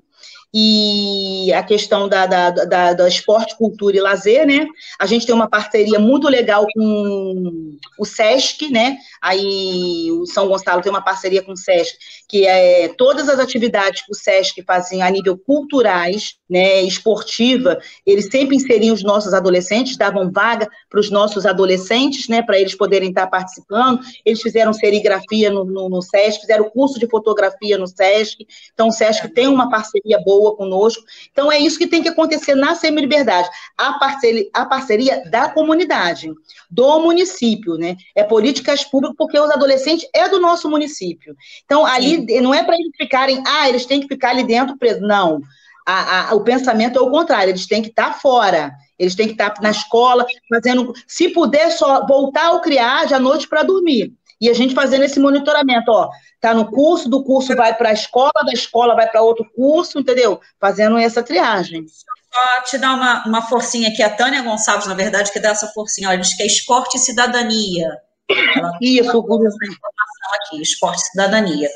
[0.54, 4.66] e a questão da, da, da, da, esporte, cultura e lazer, né?
[5.00, 8.98] A gente tem uma parceria muito legal com o SESC, né?
[9.22, 14.06] Aí o São Gonçalo tem uma parceria com o SESC, que é todas as atividades
[14.06, 19.98] que o SESC fazem a nível culturais, né, esportiva, eles sempre inseriam os nossos adolescentes,
[19.98, 24.00] davam vaga para os nossos adolescentes, né, para eles poderem estar participando.
[24.26, 28.48] Eles fizeram serigrafia no, no, no SESC, fizeram curso de fotografia no SESC.
[28.74, 31.04] Então, o SESC tem uma parceria boa boa conosco.
[31.32, 36.32] Então, é isso que tem que acontecer na Semi-Liberdade, a parceria, a parceria da comunidade,
[36.70, 37.96] do município, né?
[38.16, 41.36] É políticas públicas, porque os adolescentes é do nosso município.
[41.66, 42.42] Então, ali Sim.
[42.42, 45.02] não é para eles ficarem, ah, eles têm que ficar ali dentro preso.
[45.02, 45.42] Não.
[45.86, 49.34] A, a, o pensamento é o contrário, eles têm que estar fora, eles têm que
[49.34, 50.94] estar na escola, fazendo.
[51.08, 54.14] Se puder, só voltar ao CRIAD à noite para dormir.
[54.40, 56.10] E a gente fazendo esse monitoramento, ó,
[56.40, 60.00] tá no curso, do curso vai para a escola, da escola vai para outro curso,
[60.00, 60.40] entendeu?
[60.60, 61.86] Fazendo essa triagem.
[61.88, 65.68] Só te dar uma, uma forcinha aqui, a Tânia Gonçalves, na verdade, que dá essa
[65.68, 67.90] forcinha, ela diz que é esporte e cidadania.
[68.30, 71.70] Ela Isso, informação aqui, esporte e cidadania.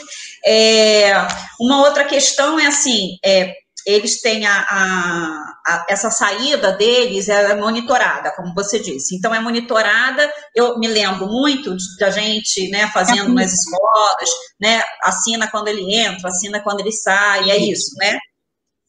[0.46, 1.14] É,
[1.60, 3.56] uma outra questão é assim, é,
[3.86, 9.16] eles têm a, a, a, essa saída deles é monitorada, como você disse.
[9.16, 10.32] Então é monitorada.
[10.56, 14.30] Eu me lembro muito da gente, né, fazendo nas escolas,
[14.60, 18.18] né, assina quando ele entra, assina quando ele sai, é isso, né?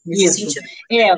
[0.05, 0.39] Nesse isso.
[0.39, 0.67] Sentido.
[0.91, 1.15] É,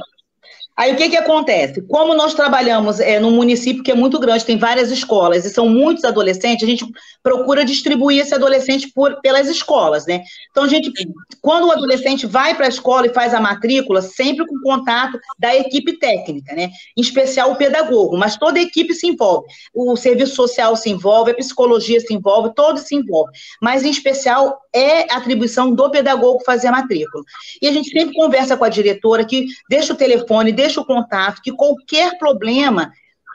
[0.76, 1.80] Aí o que, que acontece?
[1.82, 5.68] Como nós trabalhamos é, num município que é muito grande, tem várias escolas e são
[5.68, 6.84] muitos adolescentes, a gente
[7.22, 10.22] procura distribuir esse adolescente por, pelas escolas, né?
[10.50, 10.92] Então a gente,
[11.40, 15.54] quando o adolescente vai para a escola e faz a matrícula, sempre com contato da
[15.54, 16.70] equipe técnica, né?
[16.96, 19.46] Em especial o pedagogo, mas toda a equipe se envolve.
[19.72, 23.32] O serviço social se envolve, a psicologia se envolve, todos se envolvem.
[23.62, 27.22] Mas em especial é atribuição do pedagogo fazer a matrícula.
[27.62, 31.42] E a gente sempre conversa com a diretora que deixa o telefone, deixa o contato,
[31.42, 32.90] que qualquer problema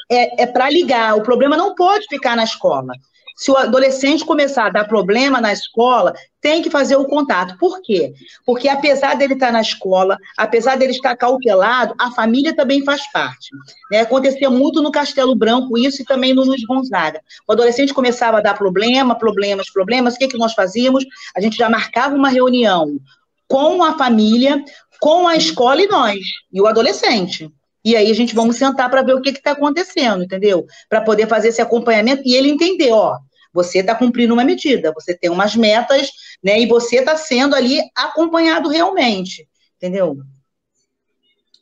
[0.09, 1.15] é, é para ligar.
[1.15, 2.93] O problema não pode ficar na escola.
[3.38, 7.57] Se o adolescente começar a dar problema na escola, tem que fazer o contato.
[7.57, 8.13] Por quê?
[8.45, 13.49] Porque apesar dele estar na escola, apesar dele estar cautelado, a família também faz parte.
[13.89, 14.01] Né?
[14.01, 17.21] Acontecia muito no Castelo Branco isso e também no Luiz Gonzaga.
[17.47, 21.05] O adolescente começava a dar problema, problemas, problemas, o que, que nós fazíamos?
[21.34, 22.99] A gente já marcava uma reunião
[23.47, 24.63] com a família,
[25.00, 26.20] com a escola e nós,
[26.52, 27.50] e o adolescente.
[27.84, 30.66] E aí a gente vamos sentar para ver o que está acontecendo, entendeu?
[30.89, 33.18] Para poder fazer esse acompanhamento e ele entender, ó,
[33.54, 36.10] você está cumprindo uma medida, você tem umas metas,
[36.43, 36.60] né?
[36.60, 39.47] E você está sendo ali acompanhado realmente,
[39.78, 40.18] entendeu?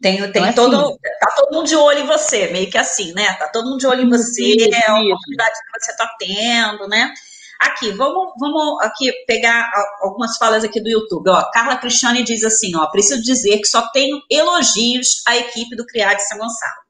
[0.01, 3.13] Tem, tem então, todo, assim, tá todo mundo de olho em você, meio que assim,
[3.13, 3.33] né?
[3.33, 6.87] Tá todo mundo de olho em você, isso, é a oportunidade que você está tendo,
[6.87, 7.13] né?
[7.59, 9.69] Aqui, vamos, vamos aqui pegar
[10.01, 11.29] algumas falas aqui do YouTube.
[11.29, 15.85] Ó, Carla Cristiane diz assim, ó, preciso dizer que só tenho elogios à equipe do
[15.85, 16.87] Criar de São Gonçalo.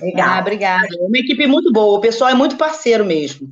[0.00, 0.28] Legal.
[0.28, 0.88] Ah, obrigada.
[0.92, 3.48] É uma equipe muito boa, o pessoal é muito parceiro mesmo.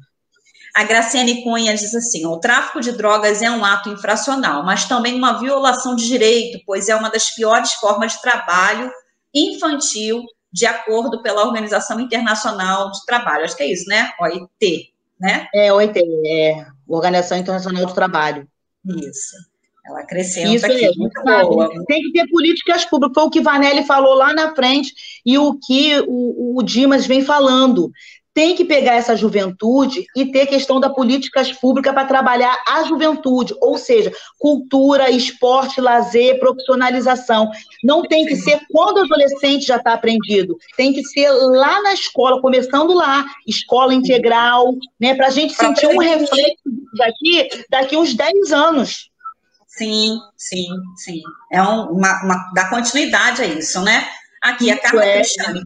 [0.75, 5.14] A Graciane Cunha diz assim: o tráfico de drogas é um ato infracional, mas também
[5.14, 8.91] uma violação de direito, pois é uma das piores formas de trabalho
[9.35, 13.45] infantil, de acordo pela Organização Internacional de Trabalho.
[13.45, 14.12] Acho que é isso, né?
[14.21, 15.47] OIT né?
[15.55, 18.49] É, OIT, é Organização Internacional do Trabalho.
[18.85, 19.37] Isso.
[19.87, 21.68] Ela cresceu Isso aqui, é, muito boa.
[21.87, 24.93] Tem que ter políticas públicas, foi o que Vanelli falou lá na frente
[25.25, 27.91] e o que o, o Dimas vem falando
[28.33, 33.55] tem que pegar essa juventude e ter questão da políticas públicas para trabalhar a juventude,
[33.61, 37.51] ou seja, cultura, esporte, lazer, profissionalização.
[37.83, 41.93] Não tem que ser quando o adolescente já está aprendido, tem que ser lá na
[41.93, 46.62] escola, começando lá, escola integral, né, para a gente sentir um reflexo
[46.97, 49.11] daqui, daqui uns 10 anos.
[49.66, 50.66] Sim, sim,
[50.97, 51.20] sim.
[51.51, 54.07] É um, uma, uma, dá continuidade a isso, né?
[54.43, 55.14] Aqui, a Carla é.
[55.14, 55.62] Cristiane.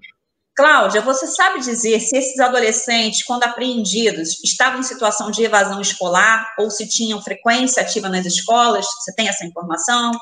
[0.57, 6.55] Cláudia, você sabe dizer se esses adolescentes, quando apreendidos, estavam em situação de evasão escolar
[6.61, 8.87] ou se tinham frequência ativa nas escolas?
[8.87, 10.13] Você tem essa informação?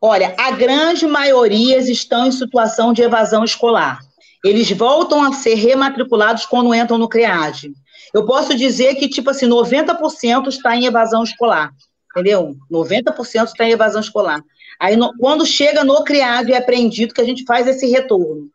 [0.00, 3.98] Olha, a grande maioria estão em situação de evasão escolar.
[4.44, 7.72] Eles voltam a ser rematriculados quando entram no CREAD.
[8.12, 11.72] Eu posso dizer que, tipo assim, 90% está em evasão escolar,
[12.12, 12.54] entendeu?
[12.70, 14.40] 90% está em evasão escolar.
[14.78, 18.53] Aí, no, quando chega no CREAD, é apreendido que a gente faz esse retorno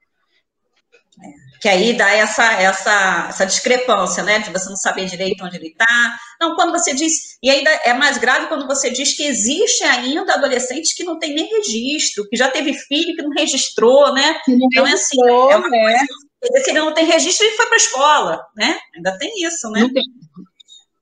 [1.60, 4.39] que aí dá essa, essa, essa discrepância, né?
[4.39, 6.18] De você não saber direito onde ele está.
[6.39, 7.38] Não, quando você diz.
[7.43, 11.34] E ainda é mais grave quando você diz que existe ainda adolescentes que não tem
[11.34, 14.39] nem registro, que já teve filho que não registrou, né?
[14.47, 15.97] não então é assim, é uma né?
[16.39, 16.64] coisa.
[16.64, 18.80] Se ele não tem registro, ele foi para a escola, né?
[18.95, 19.82] Ainda tem isso, né?
[19.82, 20.03] Não tem,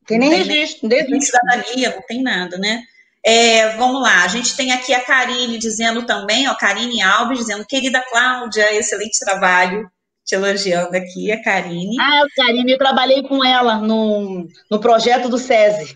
[0.07, 2.81] tem nem não registro, nem cidadania, não tem nada, né?
[3.23, 7.65] É, vamos lá, a gente tem aqui a Karine dizendo também, ó, Karine Alves dizendo,
[7.65, 9.91] querida Cláudia, excelente trabalho,
[10.27, 11.95] te elogiando aqui, a Karine.
[11.99, 15.95] Ah, Karine, eu trabalhei com ela no, no projeto do SESI.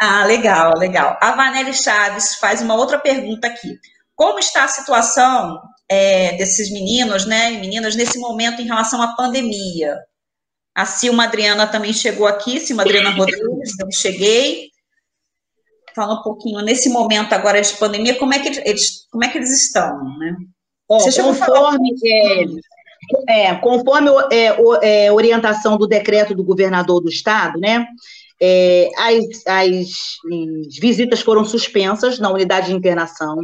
[0.00, 1.16] Ah, legal, legal.
[1.20, 3.78] A Vanelli Chaves faz uma outra pergunta aqui.
[4.16, 9.96] Como está a situação é, desses meninos, né, meninas, nesse momento em relação à pandemia?
[10.74, 14.70] A Silma Adriana também chegou aqui, Silma Adriana Rodrigues, eu cheguei.
[15.94, 19.38] Fala um pouquinho, nesse momento agora de pandemia, como é que eles, como é que
[19.38, 20.34] eles estão, né?
[20.88, 22.44] Oh, conforme, é,
[23.28, 27.86] é, conforme é, é, orientação do decreto do governador do estado, né?
[28.44, 29.68] É, as, as,
[30.66, 33.36] as, visitas foram suspensas na unidade de internação.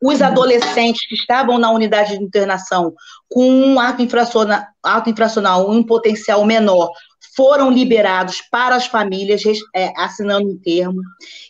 [0.00, 0.26] Os uhum.
[0.26, 2.94] adolescentes que estavam na unidade de internação
[3.28, 6.88] com um ato infracional, ato infracional um potencial menor
[7.36, 9.42] foram liberados para as famílias,
[9.74, 11.02] é, assinando um termo,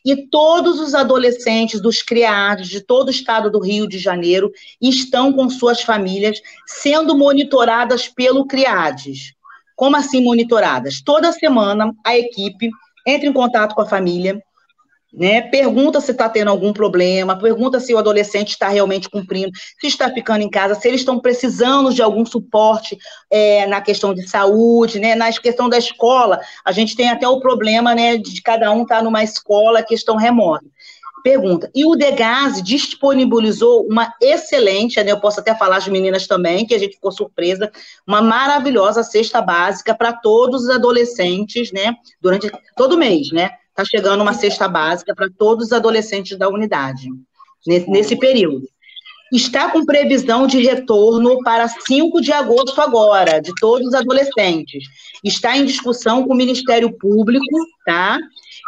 [0.05, 5.33] e todos os adolescentes dos criados de todo o estado do Rio de Janeiro estão
[5.33, 9.35] com suas famílias sendo monitoradas pelo CRIADES.
[9.77, 11.03] Como assim monitoradas?
[11.03, 12.71] Toda semana a equipe
[13.07, 14.43] entra em contato com a família,
[15.17, 15.43] né?
[15.43, 20.11] Pergunta se está tendo algum problema, pergunta se o adolescente está realmente cumprindo, se está
[20.11, 22.99] ficando em casa, se eles estão precisando de algum suporte
[23.31, 25.15] é, na questão de saúde, né?
[25.15, 28.99] Na questão da escola, a gente tem até o problema, né, de cada um estar
[28.99, 30.65] tá numa escola, questão remota.
[31.23, 31.71] Pergunta.
[31.75, 36.75] E o Degase disponibilizou uma excelente, né, eu posso até falar as meninas também, que
[36.75, 37.73] a gente ficou surpresa,
[38.07, 43.53] uma maravilhosa cesta básica para todos os adolescentes, né, durante todo mês, né?
[43.77, 47.09] Está chegando uma cesta básica para todos os adolescentes da unidade,
[47.67, 48.63] nesse, nesse período.
[49.33, 54.85] Está com previsão de retorno para 5 de agosto agora, de todos os adolescentes.
[55.25, 57.45] Está em discussão com o Ministério Público,
[57.85, 58.17] tá?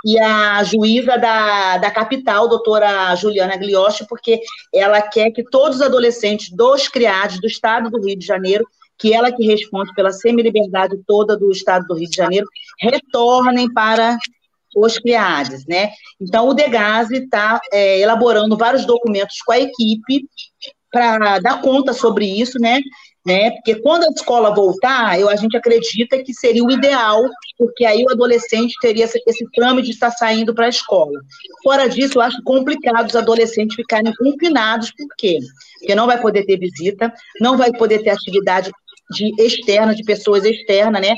[0.05, 4.41] E a juíza da, da capital, doutora Juliana Gliotti, porque
[4.75, 8.67] ela quer que todos os adolescentes dos criados do estado do Rio de Janeiro
[8.99, 12.47] que ela que responde pela semi-liberdade toda do Estado do Rio de Janeiro,
[12.81, 14.17] retornem para
[14.77, 15.91] os CRIADES, né?
[16.21, 20.27] Então, o Degase está é, elaborando vários documentos com a equipe
[20.93, 22.81] para dar conta sobre isso, né?
[23.27, 23.51] né?
[23.51, 27.23] Porque quando a escola voltar, eu, a gente acredita que seria o ideal,
[27.59, 31.19] porque aí o adolescente teria esse, esse trâmite de estar saindo para a escola.
[31.65, 35.39] Fora disso, eu acho complicado os adolescentes ficarem confinados, por quê?
[35.81, 38.71] Porque não vai poder ter visita, não vai poder ter atividade
[39.11, 41.15] de externa, de pessoas externas, né?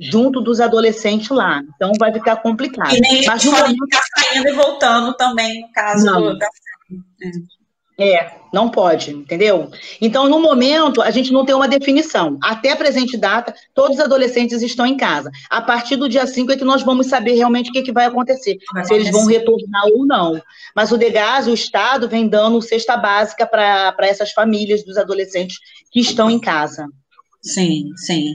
[0.00, 1.62] Junto dos adolescentes lá.
[1.74, 2.94] Então vai ficar complicado.
[2.94, 6.38] E nem Mas podem ficar saindo e voltando também, no caso não.
[6.38, 6.48] da.
[8.02, 9.70] É, não pode, entendeu?
[10.00, 12.38] Então, no momento, a gente não tem uma definição.
[12.42, 15.30] Até a presente data, todos os adolescentes estão em casa.
[15.50, 18.06] A partir do dia 5 é que nós vamos saber realmente o que, que vai
[18.06, 20.40] acontecer, vai se eles vão retornar ou não.
[20.74, 25.58] Mas o Degas, o Estado, vem dando cesta básica para essas famílias dos adolescentes
[25.92, 26.86] que estão em casa.
[27.42, 28.32] Sim, sim.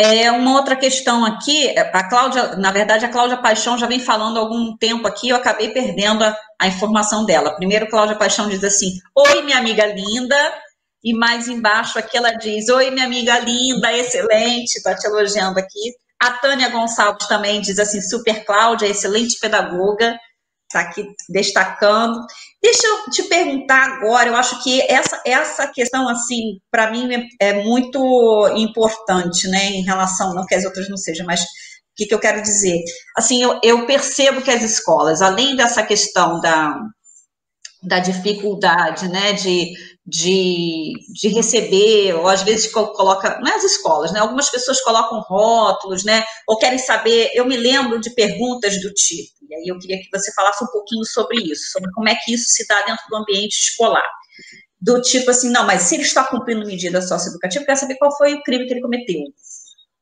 [0.00, 4.36] É uma outra questão aqui, a Cláudia, na verdade, a Cláudia Paixão já vem falando
[4.36, 7.56] há algum tempo aqui, eu acabei perdendo a, a informação dela.
[7.56, 10.36] Primeiro, Cláudia Paixão diz assim: Oi, minha amiga linda.
[11.02, 15.92] E mais embaixo aqui ela diz: Oi, minha amiga linda, excelente, está te elogiando aqui.
[16.22, 20.16] A Tânia Gonçalves também diz assim: Super Cláudia, excelente pedagoga
[20.68, 22.20] está aqui destacando.
[22.62, 27.48] Deixa eu te perguntar agora, eu acho que essa, essa questão, assim, para mim é,
[27.48, 27.98] é, muito
[28.54, 31.44] importante, né, em relação, não que as outras não sejam, mas o
[31.96, 32.80] que, que eu quero dizer?
[33.16, 36.78] Assim, eu, eu percebo que as escolas, além dessa questão da,
[37.82, 39.72] da dificuldade, né, de,
[40.06, 45.20] de, de receber, ou às vezes coloca, não é as escolas, né, algumas pessoas colocam
[45.20, 49.78] rótulos, né, ou querem saber, eu me lembro de perguntas do tipo, e aí eu
[49.78, 52.82] queria que você falasse um pouquinho sobre isso, sobre como é que isso se dá
[52.82, 54.08] dentro do ambiente escolar.
[54.80, 58.16] Do tipo assim, não, mas se ele está cumprindo medida socioeducativa, eu quero saber qual
[58.16, 59.24] foi o crime que ele cometeu.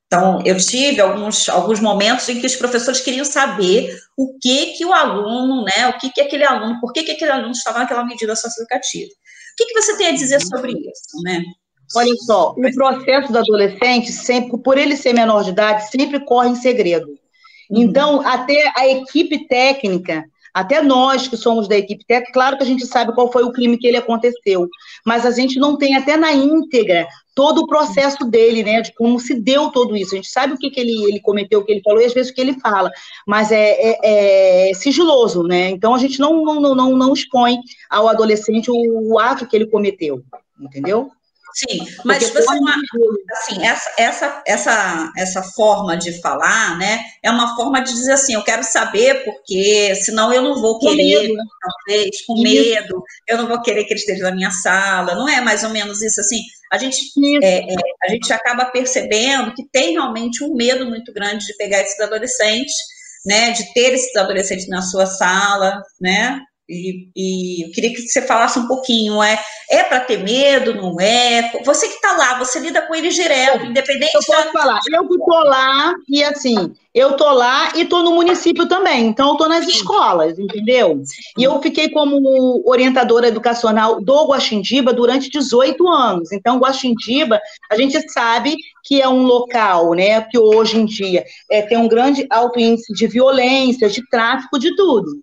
[0.07, 4.85] Então, eu tive alguns, alguns momentos em que os professores queriam saber o que que
[4.85, 8.05] o aluno, né, o que que aquele aluno, por que que aquele aluno estava naquela
[8.05, 9.11] medida socioeducativa.
[9.11, 11.43] O que que você tem a dizer sobre isso, né?
[11.95, 16.51] Olha só, o processo do adolescente, sempre, por ele ser menor de idade, sempre corre
[16.51, 17.07] em segredo.
[17.71, 17.83] Uhum.
[17.83, 20.25] Então, até a equipe técnica,
[20.57, 23.53] até nós que somos da equipe técnica, claro que a gente sabe qual foi o
[23.53, 24.67] crime que ele aconteceu,
[25.05, 29.21] mas a gente não tem até na íntegra todo o processo dele, né, de como
[29.21, 30.15] se deu tudo isso.
[30.15, 32.15] A gente sabe o que, que ele, ele cometeu, o que ele falou e às
[32.15, 32.91] vezes o que ele fala,
[33.27, 35.69] mas é, é, é sigiloso, né?
[35.69, 37.59] Então a gente não, não, não, não expõe
[37.91, 40.23] ao adolescente o, o ato que ele cometeu,
[40.59, 41.11] entendeu?
[41.57, 42.69] Sim, mas Porque você não,
[43.33, 48.35] assim, essa, essa, essa, essa forma de falar, né, é uma forma de dizer assim,
[48.35, 53.49] eu quero saber porque senão eu não vou querer, com talvez, com medo, eu não
[53.49, 56.43] vou querer que ele esteja na minha sala, não é mais ou menos isso assim?
[56.71, 56.99] A gente,
[57.43, 61.81] é, é, a gente acaba percebendo que tem realmente um medo muito grande de pegar
[61.81, 62.75] esses adolescentes,
[63.25, 66.39] né, de ter esses adolescentes na sua sala, né,
[66.69, 69.41] e, e, eu queria que você falasse um pouquinho, é,
[69.71, 71.53] é para ter medo, não é?
[71.65, 74.15] Você que está lá, você lida com ele direto, independente.
[74.15, 74.53] Eu posso da...
[74.53, 79.29] falar, eu estou lá e assim, eu estou lá e estou no município também, então
[79.29, 81.03] eu estou nas escolas, entendeu?
[81.37, 86.33] E eu fiquei como orientadora educacional do Guaxindiba durante 18 anos.
[86.33, 87.39] Então, Guaxindiba,
[87.71, 91.87] a gente sabe que é um local, né, que hoje em dia é, tem um
[91.87, 95.21] grande alto índice de violência, de tráfico, de tudo.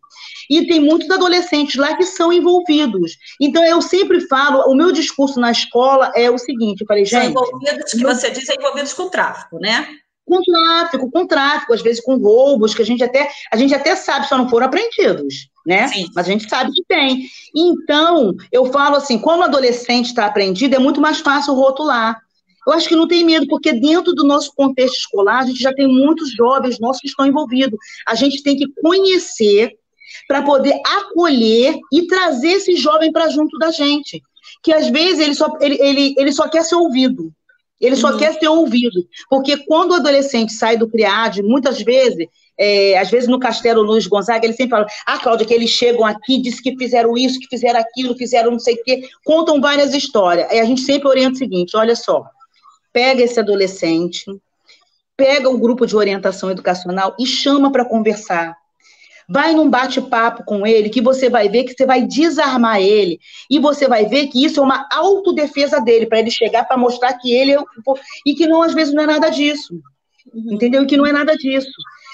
[0.52, 3.18] E tem muitos adolescentes lá que são envolvidos.
[3.42, 7.20] Então, eu sempre falo, o meu discurso na escola é o seguinte, eu falei, gente...
[7.20, 9.88] São envolvidos, que você diz, é envolvidos com tráfico, né?
[10.34, 13.96] Com tráfico, com tráfico, às vezes com roubos, que a gente até, a gente até
[13.96, 15.88] sabe, só não foram apreendidos, né?
[15.90, 16.08] Sim.
[16.16, 17.28] Mas a gente sabe que tem.
[17.56, 22.20] Então, eu falo assim, quando o adolescente está apreendido, é muito mais fácil rotular.
[22.66, 25.74] Eu acho que não tem medo, porque dentro do nosso contexto escolar, a gente já
[25.74, 27.78] tem muitos jovens nossos que estão envolvidos.
[28.08, 29.72] A gente tem que conhecer
[30.28, 34.22] para poder acolher e trazer esse jovem para junto da gente.
[34.64, 37.32] Que às vezes ele só, ele, ele, ele só quer ser ouvido.
[37.84, 38.18] Ele só uhum.
[38.18, 39.06] quer ser ouvido.
[39.30, 42.28] Porque quando o adolescente sai do CRIAD, muitas vezes,
[42.58, 46.06] é, às vezes no Castelo Luiz Gonzaga, ele sempre fala: Ah, Cláudia, que eles chegam
[46.06, 49.94] aqui, disse que fizeram isso, que fizeram aquilo, fizeram não sei o quê, contam várias
[49.94, 50.50] histórias.
[50.52, 52.26] E a gente sempre orienta o seguinte: olha só,
[52.94, 54.24] pega esse adolescente,
[55.18, 58.56] pega o grupo de orientação educacional e chama para conversar.
[59.30, 63.20] Vai num bate-papo com ele, que você vai ver que você vai desarmar ele.
[63.50, 67.14] E você vai ver que isso é uma autodefesa dele, para ele chegar para mostrar
[67.14, 67.58] que ele é.
[68.26, 69.74] E que não, às vezes, não é nada disso.
[70.34, 70.54] Uhum.
[70.54, 70.84] Entendeu?
[70.84, 71.72] E que não é nada disso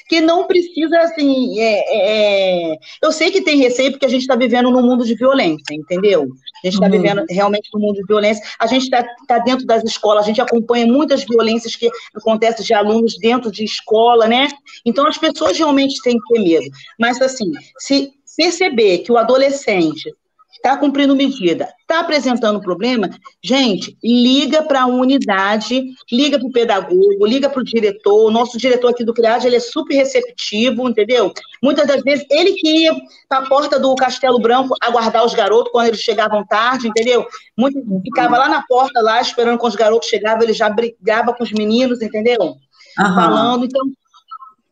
[0.09, 2.79] que não precisa, assim, é, é, é...
[2.99, 6.23] eu sei que tem receio porque a gente está vivendo num mundo de violência, entendeu?
[6.23, 6.91] A gente está uhum.
[6.91, 10.41] vivendo realmente num mundo de violência, a gente está tá dentro das escolas, a gente
[10.41, 14.47] acompanha muitas violências que acontecem de alunos dentro de escola, né?
[14.83, 20.11] Então, as pessoas realmente têm que ter medo, mas, assim, se perceber que o adolescente
[20.59, 23.09] está cumprindo medida, está apresentando problema,
[23.41, 28.27] gente, liga para a unidade, liga para o pedagogo, liga para o diretor.
[28.27, 31.33] O nosso diretor aqui do CRIAD, ele é super receptivo, entendeu?
[31.63, 32.93] Muitas das vezes, ele que ia
[33.27, 37.25] para a porta do Castelo Branco aguardar os garotos quando eles chegavam tarde, entendeu?
[37.57, 41.43] Muito, ficava lá na porta, lá, esperando quando os garotos chegavam, ele já brigava com
[41.43, 42.39] os meninos, entendeu?
[42.41, 43.15] Uhum.
[43.15, 43.81] Falando, então,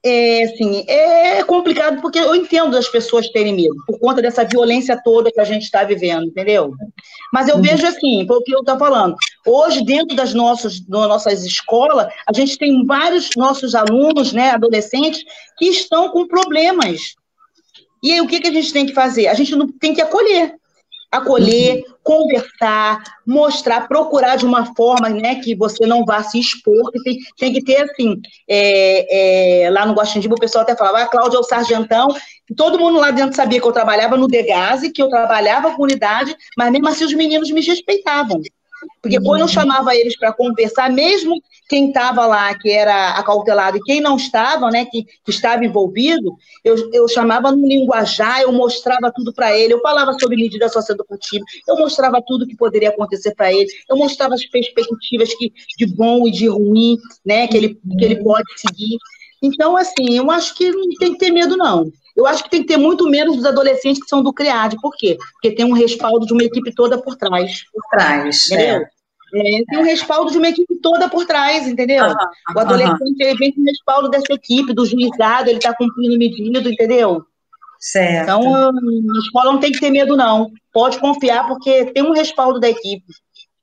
[0.08, 5.00] é, assim, é complicado porque eu entendo as pessoas terem medo, por conta dessa violência
[5.04, 6.74] toda que a gente está vivendo, entendeu?
[7.34, 7.62] Mas eu uhum.
[7.62, 12.58] vejo assim, porque eu estou falando, hoje, dentro das nossas, das nossas escolas, a gente
[12.58, 15.24] tem vários nossos alunos, né, adolescentes,
[15.58, 17.16] que estão com problemas.
[18.02, 19.28] E aí, o que, que a gente tem que fazer?
[19.28, 20.54] A gente tem que acolher
[21.12, 27.04] acolher, conversar, mostrar, procurar de uma forma né, que você não vá se expor, que
[27.04, 31.08] tem, tem que ter assim, é, é, lá no Guaxindiba o pessoal até falava, ah,
[31.08, 32.08] Cláudia é o sargentão,
[32.56, 36.34] todo mundo lá dentro sabia que eu trabalhava no Degase, que eu trabalhava com unidade,
[36.58, 38.42] mas mesmo assim os meninos me respeitavam.
[39.02, 43.82] Porque quando eu chamava eles para conversar, mesmo quem estava lá, que era acautelado, e
[43.82, 49.12] quem não estava, né, que, que estava envolvido, eu, eu chamava no linguajar, eu mostrava
[49.14, 53.52] tudo para ele, eu falava sobre medida socioeducativa, eu mostrava tudo que poderia acontecer para
[53.52, 58.06] ele, eu mostrava as perspectivas que, de bom e de ruim, né, que ele, que
[58.06, 58.98] ele pode seguir.
[59.42, 61.92] Então, assim, eu acho que não tem que ter medo, não.
[62.18, 64.76] Eu acho que tem que ter muito menos dos adolescentes que são do CRIAD.
[64.82, 65.18] Por quê?
[65.34, 67.64] Porque tem um respaldo de uma equipe toda por trás.
[67.72, 68.82] Por trás, entendeu?
[68.82, 68.98] É.
[69.36, 72.06] É, tem um respaldo de uma equipe toda por trás, entendeu?
[72.06, 72.16] Uhum,
[72.56, 76.70] o adolescente ele vem com o respaldo dessa equipe, do juizado, ele está cumprindo medido,
[76.70, 77.22] entendeu?
[77.78, 78.24] Certo.
[78.24, 78.72] Então, a
[79.20, 80.50] escola não tem que ter medo, não.
[80.74, 83.06] Pode confiar, porque tem um respaldo da equipe.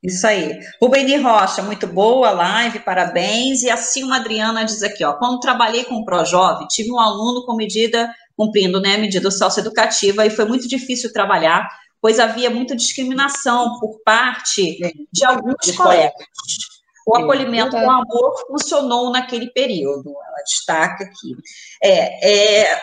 [0.02, 0.60] Isso aí.
[0.80, 3.62] Rubeni Rocha, muito boa live, parabéns.
[3.62, 7.46] E assim uma Adriana diz aqui, ó, quando trabalhei com o ProJove, tive um aluno
[7.46, 11.68] com medida cumprindo né, a medida socioeducativa e foi muito difícil trabalhar,
[12.00, 14.78] pois havia muita discriminação por parte
[15.12, 16.12] de alguns colegas.
[17.06, 21.36] O acolhimento com amor funcionou naquele período, ela destaca aqui.
[21.82, 22.80] É, é,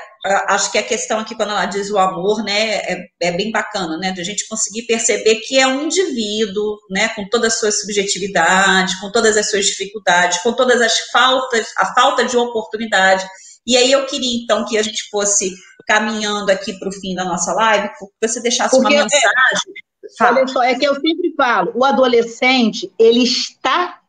[0.47, 3.97] acho que a questão aqui, quando ela diz o amor, né, é, é, bem bacana,
[3.97, 7.81] né, de a gente conseguir perceber que é um indivíduo, né, com todas as suas
[7.81, 13.25] subjetividades, com todas as suas dificuldades, com todas as faltas, a falta de oportunidade,
[13.65, 15.53] e aí eu queria, então, que a gente fosse
[15.87, 19.73] caminhando aqui para o fim da nossa live, que você deixasse Porque uma é mensagem.
[20.17, 20.37] Fala.
[20.39, 23.99] Olha só, é que eu sempre falo, o adolescente, ele está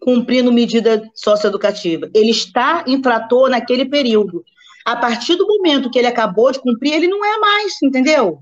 [0.00, 4.44] cumprindo medida socioeducativa, ele está infrator naquele período.
[4.84, 8.40] A partir do momento que ele acabou de cumprir, ele não é mais, entendeu?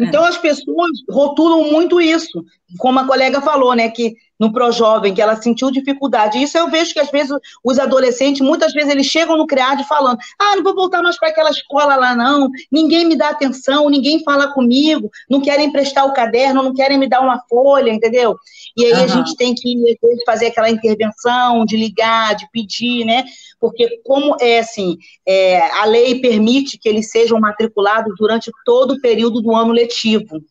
[0.00, 0.04] É.
[0.04, 2.44] Então as pessoas rotulam muito isso,
[2.78, 6.42] como a colega falou, né, que no Projovem, que ela sentiu dificuldade.
[6.42, 7.32] Isso eu vejo que às vezes
[7.64, 11.28] os adolescentes, muitas vezes eles chegam no CREAD falando: "Ah, não vou voltar mais para
[11.28, 16.12] aquela escola lá não, ninguém me dá atenção, ninguém fala comigo, não querem emprestar o
[16.12, 18.36] caderno, não querem me dar uma folha", entendeu?
[18.76, 19.04] E aí uhum.
[19.04, 19.96] a gente tem que
[20.26, 23.24] fazer aquela intervenção, de ligar, de pedir, né?
[23.58, 29.00] Porque como é assim, é, a lei permite que eles sejam matriculados durante todo o
[29.00, 30.42] período do ano letivo.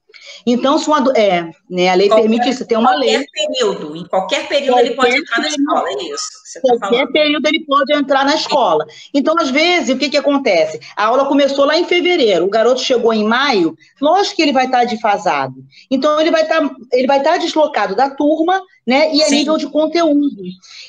[0.45, 3.15] Então, se uma, é, né, a lei qualquer, permite isso, tem uma lei.
[3.15, 6.45] Em qualquer período, em qualquer período qualquer ele pode entrar na escola, é isso.
[6.53, 8.85] Tá qualquer período ele pode entrar na escola.
[9.13, 10.79] Então, às vezes, o que, que acontece?
[10.95, 14.65] A aula começou lá em fevereiro, o garoto chegou em maio, lógico que ele vai
[14.65, 15.63] estar defasado.
[15.89, 16.61] Então, ele vai estar,
[16.93, 19.13] ele vai estar deslocado da turma, né?
[19.13, 19.35] E a Sim.
[19.37, 20.43] nível de conteúdo.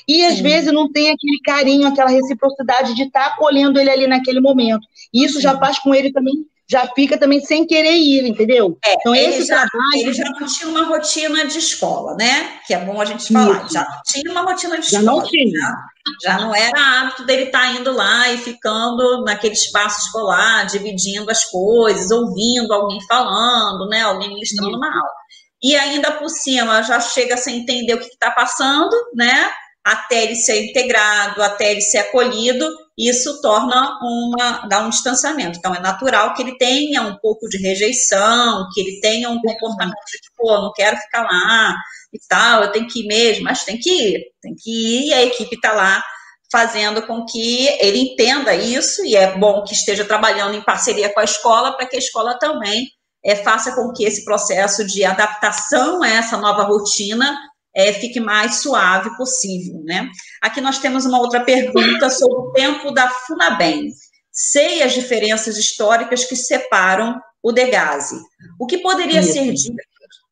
[0.07, 0.43] E às Sim.
[0.43, 4.87] vezes não tem aquele carinho, aquela reciprocidade de estar acolhendo ele ali naquele momento.
[5.13, 5.41] E isso Sim.
[5.41, 8.77] já faz com ele também já fica também sem querer ir, entendeu?
[8.83, 9.95] É, então, esse já, trabalho.
[9.95, 12.59] Ele já não tinha uma rotina de escola, né?
[12.67, 13.65] Que é bom a gente falar.
[13.65, 13.73] Isso.
[13.73, 15.21] Já não tinha uma rotina de já escola.
[15.21, 15.59] Não tinha.
[15.59, 15.75] Já,
[16.23, 21.31] já não era hábito dele estar tá indo lá e ficando naquele espaço escolar, dividindo
[21.31, 24.01] as coisas, ouvindo alguém falando, né?
[24.01, 24.77] Alguém ministrando Isso.
[24.77, 25.27] uma aula.
[25.63, 29.49] E ainda por cima já chega sem entender o que está passando, né?
[29.85, 32.67] Até ele ser integrado, até ele ser acolhido
[32.97, 35.59] isso torna uma, dá um distanciamento.
[35.59, 39.95] Então, é natural que ele tenha um pouco de rejeição, que ele tenha um comportamento
[40.11, 41.75] de, pô, não quero ficar lá
[42.11, 45.13] e tal, eu tenho que ir mesmo, mas tem que ir, tem que ir, e
[45.13, 46.03] a equipe está lá
[46.51, 51.19] fazendo com que ele entenda isso, e é bom que esteja trabalhando em parceria com
[51.19, 52.87] a escola, para que a escola também
[53.23, 57.37] é, faça com que esse processo de adaptação a essa nova rotina
[57.75, 60.09] é, fique mais suave possível, né?
[60.41, 63.91] Aqui nós temos uma outra pergunta sobre o tempo da FUNABEM.
[64.31, 68.19] Sei as diferenças históricas que separam o Degase.
[68.59, 69.33] O que poderia Isso.
[69.33, 69.75] ser dito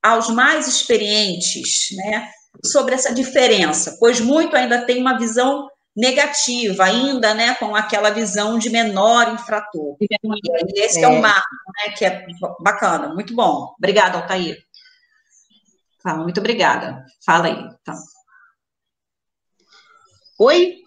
[0.04, 2.30] aos mais experientes, né,
[2.64, 3.98] sobre essa diferença?
[4.00, 9.96] Pois muito ainda tem uma visão negativa, ainda, né, com aquela visão de menor infrator.
[10.02, 12.26] E esse é, é um marco, né, que é
[12.60, 13.74] bacana, muito bom.
[13.78, 14.58] Obrigada, Altair.
[16.04, 17.04] Fala, muito obrigada.
[17.26, 17.68] Fala aí.
[17.82, 17.96] Então.
[20.40, 20.86] Oi?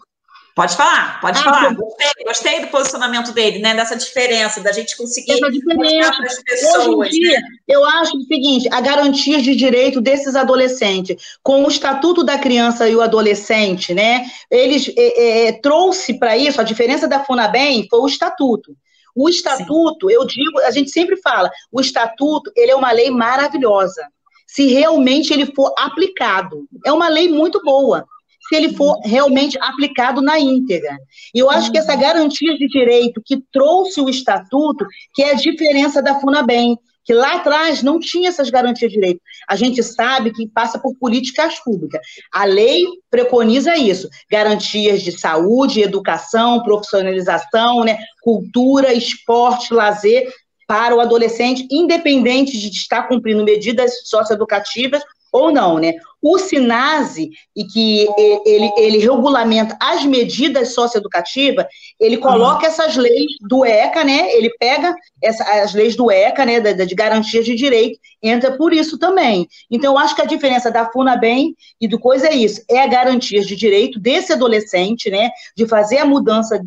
[0.58, 1.72] Pode falar, pode ah, falar.
[1.72, 3.76] Gostei, gostei, do posicionamento dele, né?
[3.76, 6.88] Dessa diferença, da gente conseguir mostrar para as pessoas.
[6.88, 7.48] Hoje em dia, né?
[7.68, 12.88] eu acho o seguinte: a garantia de direito desses adolescentes, com o Estatuto da Criança
[12.88, 14.26] e o Adolescente, né?
[14.50, 18.76] Eles é, é, trouxe para isso, a diferença da FUNABEM foi o Estatuto.
[19.14, 20.14] O Estatuto, Sim.
[20.14, 24.04] eu digo, a gente sempre fala, o Estatuto, ele é uma lei maravilhosa
[24.44, 26.66] se realmente ele for aplicado.
[26.84, 28.04] É uma lei muito boa,
[28.48, 30.96] se ele for realmente aplicado na íntegra.
[31.34, 35.34] E eu acho que essa garantia de direito que trouxe o estatuto, que é a
[35.34, 39.20] diferença da FUNABEM, que lá atrás não tinha essas garantias de direito.
[39.48, 42.02] A gente sabe que passa por políticas públicas.
[42.30, 50.30] A lei preconiza isso: garantias de saúde, educação, profissionalização, né, cultura, esporte, lazer
[50.66, 55.02] para o adolescente, independente de estar cumprindo medidas socioeducativas
[55.32, 55.94] ou não, né?
[56.20, 58.08] O SINASE, e que
[58.44, 61.66] ele, ele regulamenta as medidas socioeducativas,
[62.00, 62.66] ele coloca uhum.
[62.66, 64.32] essas leis do ECA, né?
[64.32, 66.60] Ele pega essa, as leis do ECA, né?
[66.60, 69.46] De, de garantias de direito, entra por isso também.
[69.70, 72.86] Então, eu acho que a diferença da FUNABEM e do coisa é isso, é a
[72.86, 75.30] garantia de direito desse adolescente, né?
[75.56, 76.60] De fazer a mudança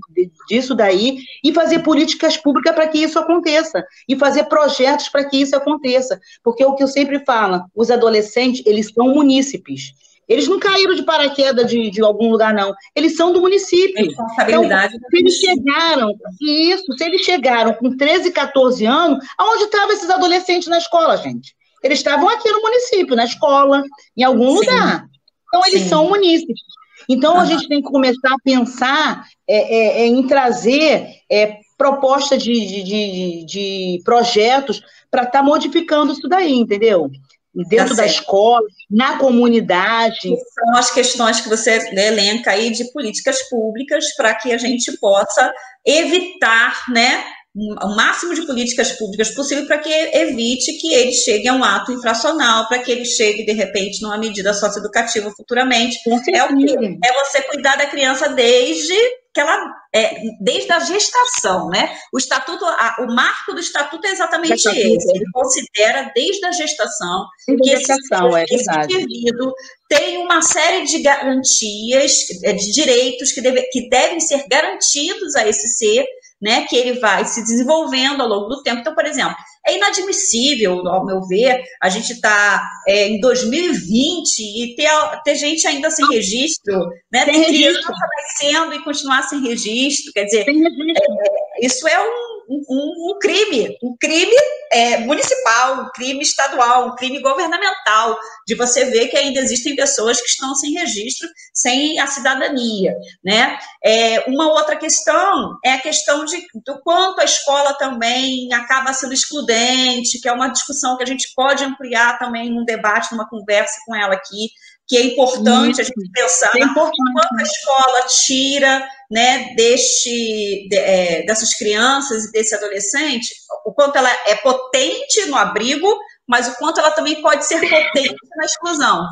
[0.47, 5.37] disso daí e fazer políticas públicas para que isso aconteça e fazer projetos para que
[5.37, 6.19] isso aconteça.
[6.41, 9.93] Porque é o que eu sempre falo, os adolescentes, eles são munícipes munícipes.
[10.27, 12.73] Eles não caíram de paraquedas de, de algum lugar, não.
[12.95, 14.05] Eles são do município.
[14.05, 14.95] Responsabilidade.
[14.95, 20.09] Então, se eles chegaram, isso, se eles chegaram com 13, 14 anos, aonde estavam esses
[20.09, 21.53] adolescentes na escola, gente?
[21.83, 23.83] Eles estavam aqui no município, na escola,
[24.15, 24.55] em algum Sim.
[24.55, 25.05] lugar.
[25.47, 25.89] Então, eles Sim.
[25.89, 26.61] são munícipes.
[27.09, 32.37] Então, a gente tem que começar a pensar é, é, é, em trazer é, proposta
[32.37, 37.11] de, de, de, de projetos para estar tá modificando isso daí, entendeu?
[37.53, 40.19] Dentro tá da escola, na comunidade.
[40.53, 45.53] São as questões que você elenca aí de políticas públicas para que a gente possa
[45.85, 47.23] evitar, né,
[47.53, 51.91] o máximo de políticas públicas possível para que evite que ele chegue a um ato
[51.91, 55.97] infracional, para que ele chegue, de repente, numa medida socioeducativa futuramente.
[56.33, 56.73] É o que?
[57.03, 58.95] É você cuidar da criança desde
[59.33, 61.97] que ela é, desde a gestação, né?
[62.13, 64.69] O estatuto, a, o marco do estatuto é exatamente esse.
[64.69, 69.53] Ele considera desde a gestação desde que gestação, esse, é esse indivíduo
[69.87, 72.11] tem uma série de garantias,
[72.43, 76.05] é, de direitos que, deve, que devem ser garantidos a esse ser
[76.41, 78.79] né, que ele vai se desenvolvendo ao longo do tempo.
[78.79, 79.35] Então, por exemplo,
[79.65, 84.89] é inadmissível, ao meu ver, a gente está é, em 2020 e ter,
[85.23, 87.83] ter gente ainda sem registro, né, sem registro.
[87.83, 92.30] criança nascendo e continuar sem registro, quer dizer, é, isso é um
[92.69, 94.35] um, um, crime, um crime
[94.71, 100.19] é, municipal, um crime estadual, um crime governamental, de você ver que ainda existem pessoas
[100.19, 103.57] que estão sem registro, sem a cidadania, né?
[103.83, 109.13] É, uma outra questão é a questão de, do quanto a escola também acaba sendo
[109.13, 113.77] excludente, que é uma discussão que a gente pode ampliar também num debate, numa conversa
[113.85, 114.49] com ela aqui,
[114.91, 116.97] que é importante a gente pensar é quanto
[117.39, 123.33] a escola tira né, deste, de, é, dessas crianças e desse adolescente,
[123.65, 125.97] o quanto ela é potente no abrigo,
[126.27, 129.07] mas o quanto ela também pode ser potente na exclusão.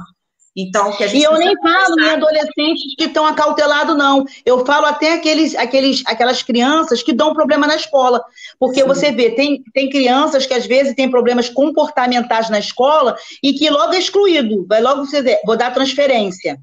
[0.62, 4.26] Então, que a gente e eu nem falo em adolescentes que estão acautelados, não.
[4.46, 8.22] Eu falo até aqueles, aqueles, aquelas crianças que dão problema na escola.
[8.60, 8.88] Porque Sim.
[8.88, 13.70] você vê, tem, tem crianças que às vezes têm problemas comportamentais na escola e que
[13.70, 14.66] logo é excluído.
[14.68, 16.60] Vai logo você dizer, vou dar transferência.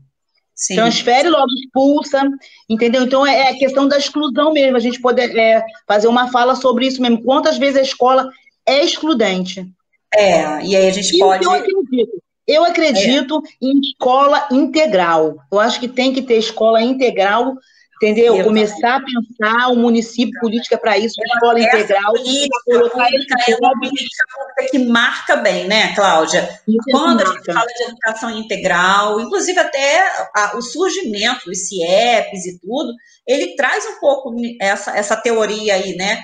[0.55, 0.77] Sim.
[0.77, 2.23] Transfere, logo expulsa,
[2.69, 3.03] entendeu?
[3.03, 6.55] Então é, é a questão da exclusão mesmo, a gente poder é, fazer uma fala
[6.55, 7.23] sobre isso mesmo.
[7.23, 8.31] Quantas vezes a escola
[8.67, 9.67] é excludente?
[10.15, 11.45] É, e aí a gente e pode.
[11.45, 13.67] Eu acredito, eu acredito é.
[13.67, 15.37] em escola integral.
[15.51, 17.55] Eu acho que tem que ter escola integral,
[17.97, 18.37] entendeu?
[18.37, 19.15] Eu Começar também.
[19.17, 22.13] a pensar o município política para isso, escola integral.
[22.13, 24.25] Política, política é uma política
[24.71, 26.49] que marca bem, né, Cláudia?
[26.69, 30.05] Isso Quando a gente fala de educação integral, inclusive até
[30.55, 32.93] o surgimento dos CIEPs e tudo,
[33.27, 36.23] ele traz um pouco essa, essa teoria aí, né?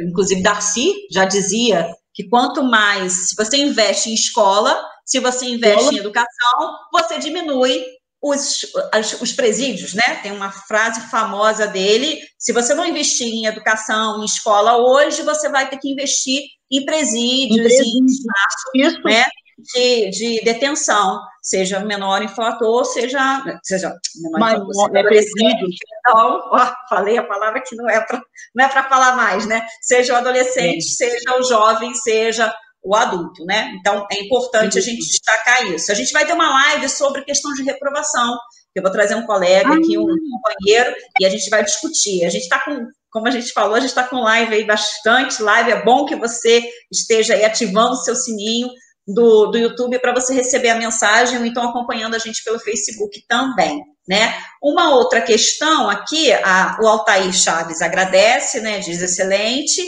[0.00, 5.94] Inclusive Darcy já dizia que quanto mais se você investe em escola, se você investe
[5.94, 7.84] em educação, você diminui
[8.24, 8.72] os,
[9.20, 10.20] os presídios, né?
[10.22, 15.50] Tem uma frase famosa dele: se você não investir em educação, em escola hoje, você
[15.50, 18.02] vai ter que investir em presídios, em, presídio.
[18.02, 19.24] em espaço, né?
[19.56, 25.68] De, de, detenção, seja menor inflator, seja, seja menor Mas, inflator, é presídio.
[26.00, 28.20] Então, ó, falei a palavra que não é para
[28.54, 29.64] não é para falar mais, né?
[29.80, 31.08] Seja o adolescente, Sim.
[31.08, 32.52] seja o jovem, seja
[32.84, 33.72] o adulto, né?
[33.80, 35.90] Então, é importante a gente destacar isso.
[35.90, 38.36] A gente vai ter uma live sobre questão de reprovação.
[38.74, 42.24] Eu vou trazer um colega aqui, um companheiro, e a gente vai discutir.
[42.24, 45.42] A gente está com, como a gente falou, a gente está com live aí bastante
[45.42, 45.70] live.
[45.70, 46.62] É bom que você
[46.92, 48.68] esteja aí ativando o seu sininho
[49.06, 53.24] do, do YouTube para você receber a mensagem, ou então acompanhando a gente pelo Facebook
[53.26, 53.80] também.
[54.06, 54.36] Né?
[54.62, 58.78] Uma outra questão aqui, a, o Altair Chaves agradece, né?
[58.80, 59.82] Diz excelente.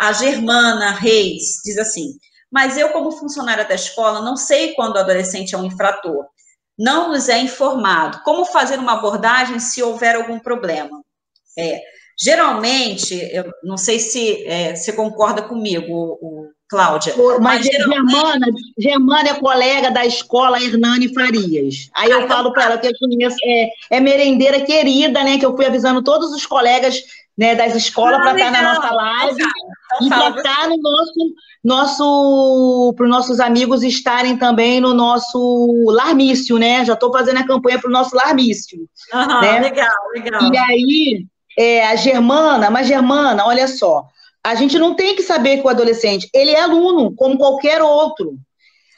[0.00, 2.12] A Germana Reis diz assim:
[2.50, 6.26] mas eu, como funcionária da escola, não sei quando o adolescente é um infrator.
[6.78, 8.20] Não nos é informado.
[8.24, 11.02] Como fazer uma abordagem se houver algum problema?
[11.58, 11.80] É,
[12.18, 17.14] geralmente, eu não sei se é, você concorda comigo, o, o Cláudia.
[17.16, 18.12] Mas, mas geralmente...
[18.12, 18.46] Germana,
[18.78, 21.88] Germana é colega da escola Hernani Farias.
[21.96, 25.38] Aí eu ah, falo para ela que eu conheço, é, é merendeira querida, né?
[25.38, 27.02] Que eu fui avisando todos os colegas
[27.36, 29.50] né, das escolas para estar na nossa live então,
[30.02, 31.34] e para estar no nosso
[31.64, 36.84] nosso para os nossos amigos estarem também no nosso Larmício, né?
[36.84, 38.78] Já estou fazendo a campanha para o nosso Larmício.
[39.12, 39.60] Uhum, né?
[39.60, 40.52] Legal, legal.
[40.52, 41.26] E aí,
[41.58, 44.06] é, a Germana, mas Germana, olha só,
[44.44, 48.38] a gente não tem que saber que o adolescente, ele é aluno, como qualquer outro.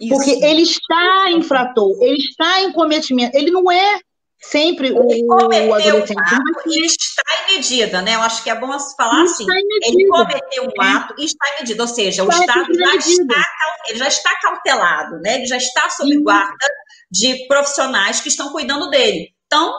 [0.00, 0.14] Isso.
[0.14, 4.00] Porque ele está infrator, ele está em cometimento, ele não é
[4.40, 6.16] sempre o, o adolescente.
[6.16, 8.14] Um ato e está em medida, né?
[8.14, 9.46] Eu acho que é bom falar assim.
[9.82, 13.44] Ele cometeu um ato e está em medida, ou seja, está o Estado já está,
[13.88, 15.36] ele já está cautelado, né?
[15.36, 16.66] Ele já está sob guarda
[17.10, 19.34] de profissionais que estão cuidando dele.
[19.46, 19.74] Então,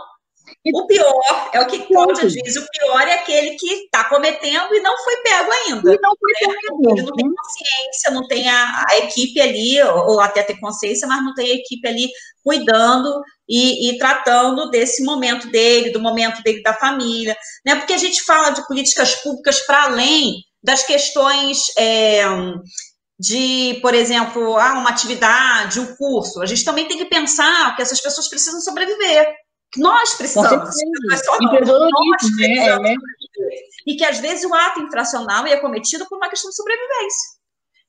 [0.63, 4.79] o pior é o que Cláudia diz, o pior é aquele que está cometendo e
[4.81, 5.93] não foi pego ainda.
[5.93, 6.55] E não foi né?
[6.61, 6.91] pego.
[6.91, 11.07] Ele não tem consciência, não tem a, a, equipe ali, ou, ou até ter consciência,
[11.07, 12.07] mas não tem a equipe ali
[12.43, 17.35] cuidando e, e, tratando desse momento dele, do momento dele da família,
[17.65, 17.75] né?
[17.75, 22.23] Porque a gente fala de políticas públicas para além das questões é,
[23.19, 26.41] de, por exemplo, ah, uma atividade, um curso.
[26.41, 29.27] A gente também tem que pensar que essas pessoas precisam sobreviver.
[29.77, 30.51] Nós precisamos.
[30.51, 30.75] Nós,
[31.07, 32.89] nós, nós precisamos.
[33.87, 37.41] e que às vezes o ato infracional é cometido por uma questão de sobrevivência.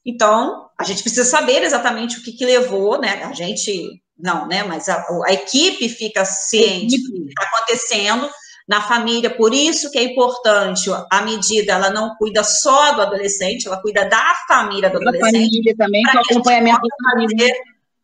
[0.05, 3.23] Então, a gente precisa saber exatamente o que, que levou, né?
[3.25, 4.65] A gente, não, né?
[4.65, 8.29] Mas a, a equipe fica ciente do que está acontecendo
[8.69, 13.67] na família, por isso que é importante a medida, ela não cuida só do adolescente,
[13.67, 15.33] ela cuida da família do adolescente.
[15.33, 17.55] Da família também, com acompanhamento da família.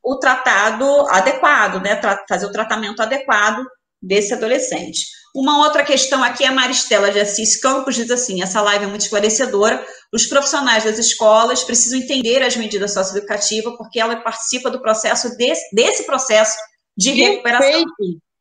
[0.09, 2.01] O tratado adequado, né?
[2.28, 3.62] Fazer o tratamento adequado
[4.01, 5.06] desse adolescente.
[5.35, 9.02] Uma outra questão aqui, a Maristela de Assis Campos diz assim: essa live é muito
[9.02, 9.85] esclarecedora.
[10.12, 15.74] Os profissionais das escolas precisam entender as medidas socioeducativas, porque ela participa do processo desse,
[15.74, 16.56] desse processo
[16.97, 17.30] de Perfeito.
[17.30, 17.85] recuperação.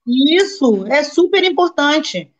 [0.08, 2.32] Isso, é super importante.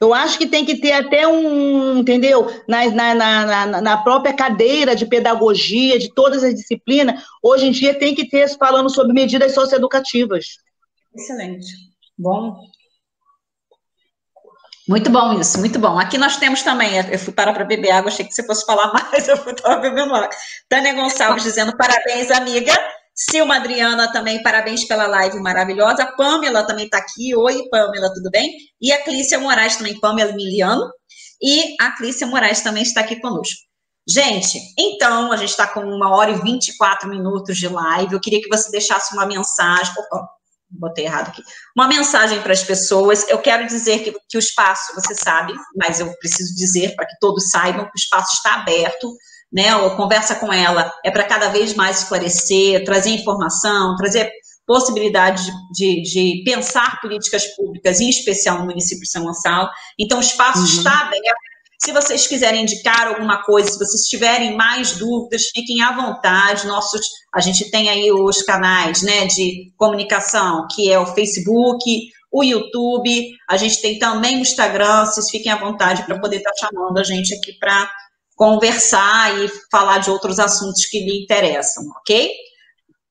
[0.00, 2.46] Eu acho que tem que ter até um, entendeu?
[2.68, 7.98] Na, na, na, na, própria cadeira de pedagogia, de todas as disciplinas, hoje em dia
[7.98, 10.58] tem que ter falando sobre medidas socioeducativas.
[11.14, 11.66] Excelente.
[12.18, 12.60] Bom.
[14.86, 15.98] Muito bom isso, muito bom.
[15.98, 18.92] Aqui nós temos também, eu fui parar para beber água, achei que você fosse falar
[18.94, 20.30] mais, eu estava bebendo água.
[20.68, 22.72] Tânia Gonçalves dizendo, parabéns, amiga.
[23.18, 26.02] Silma Adriana também, parabéns pela live maravilhosa.
[26.02, 27.34] A Pamela também está aqui.
[27.34, 28.54] Oi, Pamela, tudo bem?
[28.78, 30.90] E a Clícia Moraes também, Pamela Emiliano.
[31.40, 33.56] E a Clícia Moraes também está aqui conosco.
[34.06, 38.12] Gente, então, a gente está com uma hora e 24 minutos de live.
[38.12, 39.94] Eu queria que você deixasse uma mensagem.
[39.98, 40.28] Opa,
[40.68, 41.42] botei errado aqui.
[41.74, 43.26] Uma mensagem para as pessoas.
[43.30, 47.16] Eu quero dizer que, que o espaço, você sabe, mas eu preciso dizer para que
[47.18, 49.10] todos saibam que o espaço está aberto
[49.56, 54.30] né, ou conversa com ela, é para cada vez mais esclarecer, trazer informação, trazer
[54.66, 55.42] possibilidade
[55.72, 59.70] de, de, de, pensar políticas públicas, em especial no município de São Gonçalo.
[59.98, 60.64] Então, o espaço uhum.
[60.66, 61.24] está aberto.
[61.82, 66.66] Se vocês quiserem indicar alguma coisa, se vocês tiverem mais dúvidas, fiquem à vontade.
[66.66, 72.42] Nossos, a gente tem aí os canais né, de comunicação, que é o Facebook, o
[72.42, 76.66] YouTube, a gente tem também o Instagram, vocês fiquem à vontade para poder estar tá
[76.66, 77.88] chamando a gente aqui para
[78.36, 82.30] conversar e falar de outros assuntos que lhe interessam, ok?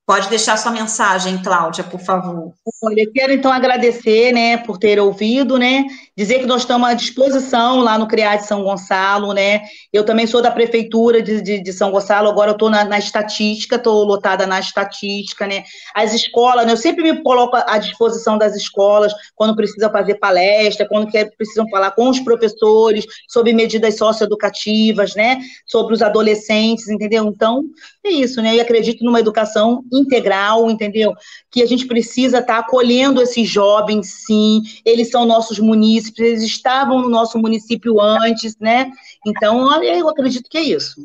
[0.05, 2.53] Pode deixar sua mensagem, Cláudia, por favor.
[2.83, 5.83] Olha, eu quero então agradecer, né, por ter ouvido, né,
[6.17, 10.25] dizer que nós estamos à disposição lá no CREAD de São Gonçalo, né, eu também
[10.25, 14.05] sou da prefeitura de, de, de São Gonçalo, agora eu estou na, na, estatística, estou
[14.05, 15.63] lotada na estatística, né,
[15.93, 20.87] as escolas, né, eu sempre me coloco à disposição das escolas, quando precisa fazer palestra,
[20.87, 27.25] quando quer, precisam falar com os professores sobre medidas socioeducativas, né, sobre os adolescentes, entendeu?
[27.25, 27.61] Então,
[28.05, 31.13] é isso, né, e acredito numa educação integral, entendeu?
[31.55, 34.61] Que a gente precisa estar tá acolhendo esses jovens, sim.
[34.83, 38.91] Eles são nossos munícipes, eles estavam no nosso município antes, né?
[39.25, 40.95] Então, eu acredito que é isso,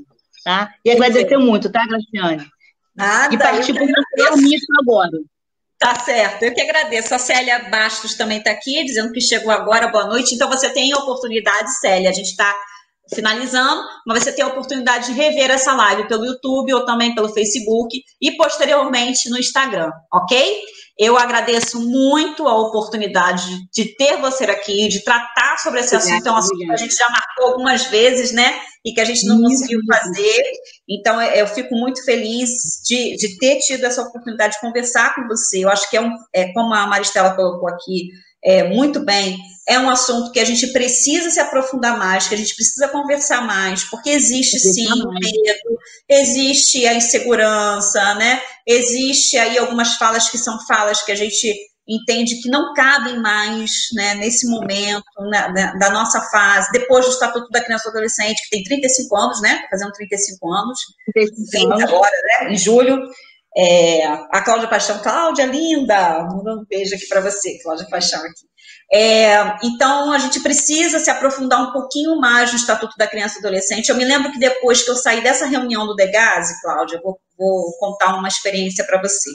[0.45, 0.75] tá?
[0.85, 2.49] E agradecer muito, tá, Graciane?
[2.97, 5.19] Nada, e partir para o agora.
[5.79, 7.15] Tá certo, eu que agradeço.
[7.15, 10.35] A Célia Bastos também está aqui, dizendo que chegou agora, boa noite.
[10.35, 12.53] Então, você tem a oportunidade, Célia, a gente está
[13.15, 17.29] finalizando, mas você tem a oportunidade de rever essa live pelo YouTube ou também pelo
[17.29, 20.63] Facebook e posteriormente no Instagram, ok?
[21.01, 26.27] Eu agradeço muito a oportunidade de ter você aqui, de tratar sobre esse assunto.
[26.27, 28.61] É um assunto que a gente já marcou algumas vezes, né?
[28.85, 30.43] E que a gente não conseguiu fazer.
[30.87, 32.51] Então, eu fico muito feliz
[32.85, 35.65] de, de ter tido essa oportunidade de conversar com você.
[35.65, 38.11] Eu acho que é, um, é como a Maristela colocou aqui,
[38.45, 39.39] é, muito bem,
[39.71, 43.47] é um assunto que a gente precisa se aprofundar mais, que a gente precisa conversar
[43.47, 45.79] mais, porque existe sim o medo,
[46.09, 48.43] existe a insegurança, né?
[48.67, 51.57] Existe aí algumas falas que são falas que a gente
[51.89, 57.49] entende que não cabem mais né, nesse momento né, da nossa fase, depois do Estatuto
[57.51, 59.67] da Criança e Adolescente, que tem 35 anos, né?
[59.71, 60.81] Fazendo 35 anos,
[61.15, 61.85] 35 anos.
[61.85, 62.53] agora, né?
[62.53, 63.09] Em julho.
[63.57, 68.50] É, a Cláudia Paixão, Cláudia, linda, mandando um beijo aqui para você, Cláudia Paixão aqui.
[68.93, 73.39] É, então, a gente precisa se aprofundar um pouquinho mais no Estatuto da Criança e
[73.39, 73.89] Adolescente.
[73.89, 77.73] Eu me lembro que depois que eu saí dessa reunião do Degase, Cláudia, vou, vou
[77.79, 79.31] contar uma experiência para você.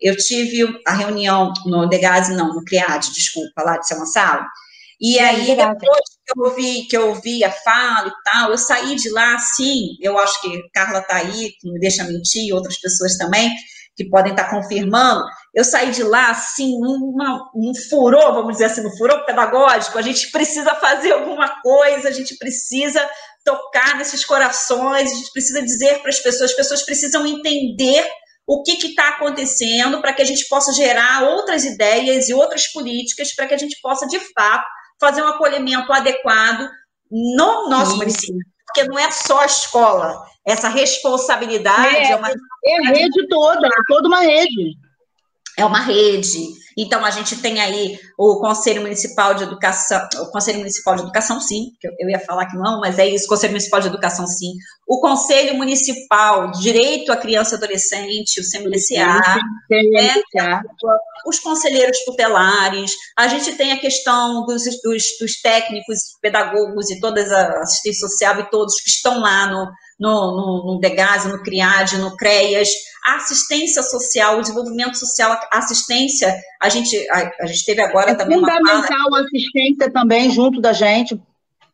[0.00, 4.44] Eu tive a reunião no Degase, não, no CRIAD, desculpa, lá de São Gonçalo,
[5.00, 8.96] e aí, depois que eu ouvi, que eu ouvi a fala e tal, eu saí
[8.96, 13.16] de lá, assim, eu acho que Carla está aí, que me deixa mentir, outras pessoas
[13.16, 13.48] também,
[13.96, 18.66] que podem estar tá confirmando, eu saí de lá, assim, uma, um furor, vamos dizer
[18.66, 23.08] assim, um furor pedagógico, a gente precisa fazer alguma coisa, a gente precisa
[23.44, 28.06] tocar nesses corações, a gente precisa dizer para as pessoas, as pessoas precisam entender
[28.46, 33.34] o que está acontecendo para que a gente possa gerar outras ideias e outras políticas
[33.34, 34.66] para que a gente possa, de fato,
[35.00, 36.68] fazer um acolhimento adequado
[37.10, 37.98] no nosso Sim.
[37.98, 38.40] município.
[38.66, 42.28] Porque não é só a escola, essa responsabilidade é, é uma.
[42.28, 44.76] É a rede toda, é toda uma rede.
[45.58, 46.38] É uma rede.
[46.76, 51.40] Então, a gente tem aí o Conselho Municipal de Educação, o Conselho Municipal de Educação,
[51.40, 54.52] sim, que eu ia falar que não, mas é isso, Conselho Municipal de Educação, sim.
[54.86, 60.62] O Conselho Municipal de Direito à Criança e Adolescente, o CMDCA, né?
[61.26, 67.20] os conselheiros tutelares, a gente tem a questão dos, dos, dos técnicos, pedagogos e toda
[67.20, 69.66] a assistência social e todos que estão lá no,
[69.98, 72.68] no, no, no DEGAS, no CRIAD, no CREAS,
[73.04, 78.12] a assistência social, o desenvolvimento social, a assistência, a gente, a, a gente teve agora
[78.12, 81.20] é também fundamental a assistência também junto da gente.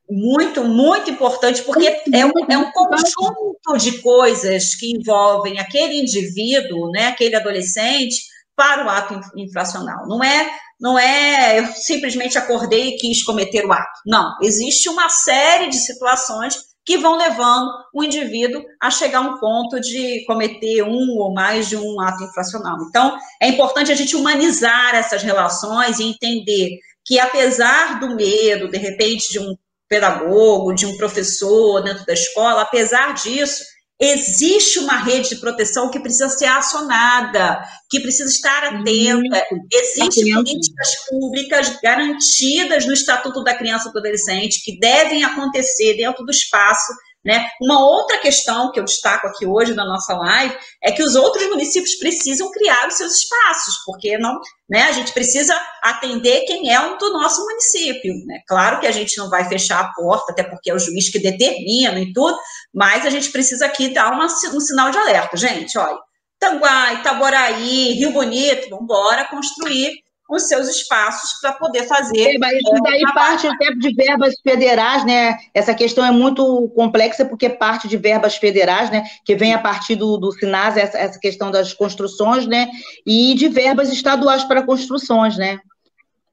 [0.09, 6.91] Muito, muito importante, porque é um, é um conjunto de coisas que envolvem aquele indivíduo,
[6.91, 8.23] né, aquele adolescente,
[8.55, 10.07] para o ato infracional.
[10.07, 14.01] Não é, não é eu simplesmente acordei e quis cometer o ato.
[14.07, 19.39] Não, existe uma série de situações que vão levando o indivíduo a chegar a um
[19.39, 22.77] ponto de cometer um ou mais de um ato infracional.
[22.89, 28.79] Então, é importante a gente humanizar essas relações e entender que, apesar do medo, de
[28.79, 29.57] repente, de um
[29.89, 33.63] pedagogo, de um professor dentro da escola, apesar disso,
[34.01, 39.47] existe uma rede de proteção que precisa ser acionada, que precisa estar atenta.
[39.73, 46.25] Existem políticas públicas garantidas no Estatuto da Criança e do Adolescente que devem acontecer dentro
[46.25, 46.93] do espaço
[47.25, 47.49] né?
[47.61, 51.47] Uma outra questão que eu destaco aqui hoje na nossa live é que os outros
[51.49, 54.39] municípios precisam criar os seus espaços, porque não,
[54.69, 58.13] né, a gente precisa atender quem é um do nosso município.
[58.27, 58.41] Né?
[58.47, 61.19] Claro que a gente não vai fechar a porta, até porque é o juiz que
[61.19, 62.39] determina e tudo,
[62.73, 65.37] mas a gente precisa aqui dar uma, um sinal de alerta.
[65.37, 65.99] Gente, olha,
[66.39, 68.89] Tanguá, Itaboraí, Rio Bonito, vamos
[69.31, 70.04] construir
[70.35, 72.35] os seus espaços para poder fazer.
[72.35, 75.37] É, mas isso daí é, parte até de verbas federais, né?
[75.53, 79.05] Essa questão é muito complexa porque parte de verbas federais, né?
[79.25, 82.69] Que vem a partir do, do SINAS, essa, essa questão das construções, né?
[83.07, 85.59] E de verbas estaduais para construções, né?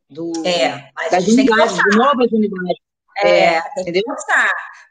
[0.09, 2.90] Do, é, mas das unidades, de novas unidades.
[3.23, 4.01] É, é tem que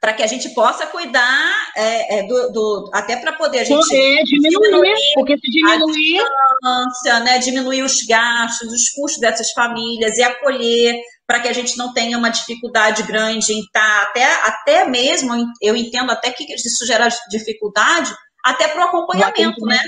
[0.00, 3.86] para que a gente possa cuidar é, é, do, do, até para poder a gente
[3.86, 10.16] diminuir, diminuir, porque se diminuir a distância, né, diminuir os gastos, os custos dessas famílias
[10.16, 14.24] e acolher para que a gente não tenha uma dificuldade grande em estar tá, até
[14.24, 18.10] até mesmo eu entendo até que isso gera dificuldade
[18.44, 19.78] até para o acompanhamento, né?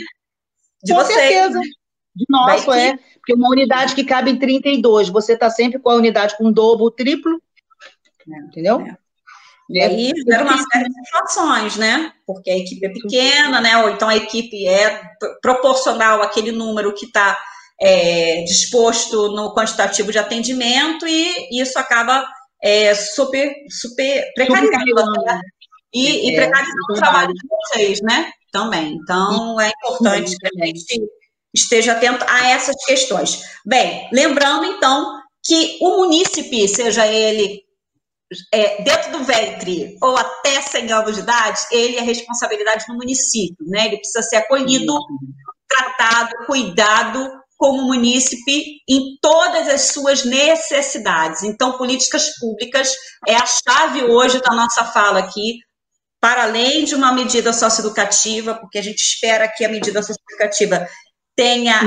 [0.85, 1.17] De Com vocês.
[1.17, 1.61] certeza.
[2.15, 2.99] De nosso, é.
[3.15, 6.91] Porque uma unidade que cabe em 32, você está sempre com a unidade com dobro,
[6.91, 7.41] triplo,
[8.29, 8.81] é, entendeu?
[8.81, 8.97] É.
[9.71, 12.13] E aí gera uma série de situações, né?
[12.27, 13.79] Porque a equipe é pequena, né?
[13.79, 15.03] Ou então a equipe é
[15.41, 17.39] proporcional àquele número que está
[17.81, 22.25] é, disposto no quantitativo de atendimento e isso acaba
[22.63, 25.41] é, super, super precarizando né?
[25.93, 28.31] e, e é, precarizando o trabalho de vocês, né?
[28.53, 28.99] Também.
[29.03, 30.85] Então, é importante que a gente
[31.55, 33.43] esteja atento a essas questões.
[33.65, 37.62] Bem, lembrando, então, que o munícipe, seja ele
[38.53, 43.65] é, dentro do ventre ou até 100 anos de idade, ele é responsabilidade do município,
[43.67, 43.87] né?
[43.87, 44.95] Ele precisa ser acolhido,
[45.69, 51.45] tratado, cuidado como munícipe em todas as suas necessidades.
[51.45, 52.93] Então, políticas públicas
[53.27, 55.59] é a chave hoje da nossa fala aqui,
[56.21, 60.89] para além de uma medida socioeducativa, porque a gente espera que a medida socioeducativa
[61.37, 61.83] tenha,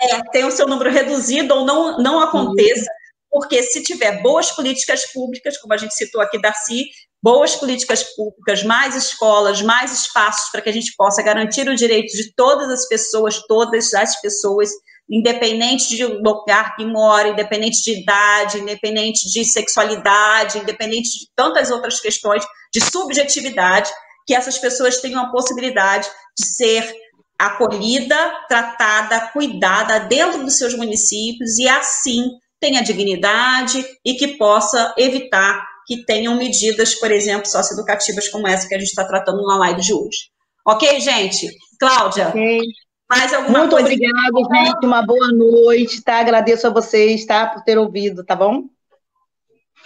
[0.00, 2.90] é, é, tenha o seu número reduzido ou não, não aconteça,
[3.30, 6.86] porque se tiver boas políticas públicas, como a gente citou aqui, Darcy,
[7.22, 12.16] boas políticas públicas, mais escolas, mais espaços para que a gente possa garantir o direito
[12.16, 14.70] de todas as pessoas, todas as pessoas,
[15.08, 22.00] independente de lugar que mora, independente de idade, independente de sexualidade, independente de tantas outras
[22.00, 23.90] questões de subjetividade,
[24.26, 26.08] que essas pessoas tenham a possibilidade
[26.38, 26.94] de ser
[27.38, 28.16] acolhida,
[28.48, 36.04] tratada, cuidada dentro dos seus municípios e assim tenha dignidade e que possa evitar que
[36.04, 39.92] tenham medidas, por exemplo, socioeducativas como essa que a gente está tratando na live de
[39.92, 40.30] hoje.
[40.64, 41.48] Ok, gente?
[41.80, 42.60] Cláudia, okay.
[43.08, 43.88] mais alguma Muito coisa?
[43.88, 44.86] Muito obrigada, gente.
[44.86, 46.20] Uma boa noite, tá?
[46.20, 47.46] Agradeço a vocês, tá?
[47.46, 48.64] Por ter ouvido, tá bom?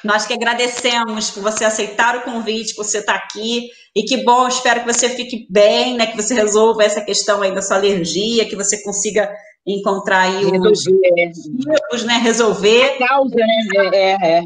[0.03, 3.71] Nós que agradecemos por você aceitar o convite, por você estar aqui.
[3.97, 6.09] E que bom, espero que você fique bem, né?
[6.09, 9.35] Que você resolva essa questão aí da sua alergia, que você consiga
[9.67, 12.19] encontrar aí os motivos, né?
[12.19, 13.03] Resolver.
[13.03, 13.91] A causa, né?
[13.93, 14.43] É, é.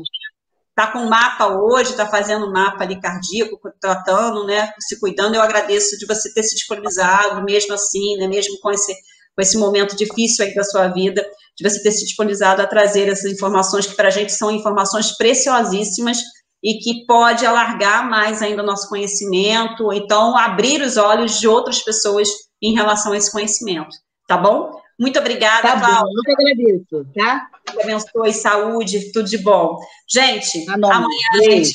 [0.74, 4.72] Tá com mapa hoje, tá fazendo mapa ali cardíaco, tratando, né?
[4.78, 5.34] Se cuidando.
[5.34, 8.28] Eu agradeço de você ter se disponibilizado, mesmo assim, né?
[8.28, 8.94] Mesmo com esse,
[9.34, 11.26] com esse momento difícil aí da sua vida,
[11.56, 15.16] de você ter se disponibilizado a trazer essas informações que para a gente são informações
[15.16, 16.18] preciosíssimas
[16.62, 21.48] e que pode alargar mais ainda o nosso conhecimento, ou então abrir os olhos de
[21.48, 22.28] outras pessoas
[22.60, 23.90] em relação a esse conhecimento,
[24.26, 24.72] tá bom?
[24.98, 26.00] Muito obrigada, tá Cláudia.
[26.00, 27.46] Bom, eu que agradeço, tá?
[27.72, 29.78] Deus abençoe, saúde, tudo de bom.
[30.10, 31.72] Gente, tá amanhã a gente.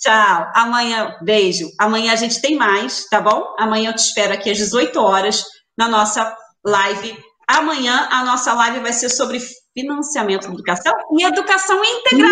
[0.00, 0.50] Tchau.
[0.54, 1.68] Amanhã, beijo.
[1.78, 3.54] Amanhã a gente tem mais, tá bom?
[3.58, 5.44] Amanhã eu te espero aqui às 18 horas
[5.76, 6.34] na nossa
[6.64, 7.18] live.
[7.46, 9.40] Amanhã a nossa live vai ser sobre
[9.74, 12.30] financiamento da educação e educação integral.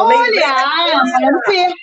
[0.00, 1.74] Olha, eu não perco.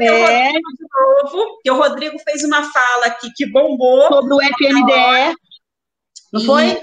[0.00, 0.48] É.
[0.48, 4.08] O de novo, que o Rodrigo fez uma fala aqui que bombou.
[4.08, 5.36] Sobre o FNDE.
[6.32, 6.80] Não foi?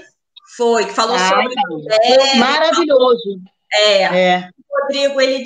[0.56, 1.54] Foi, que falou ah, sobre.
[1.54, 2.36] Então.
[2.36, 3.40] Maravilhoso.
[3.72, 4.02] É.
[4.02, 4.50] é.
[4.58, 5.44] O Rodrigo, ele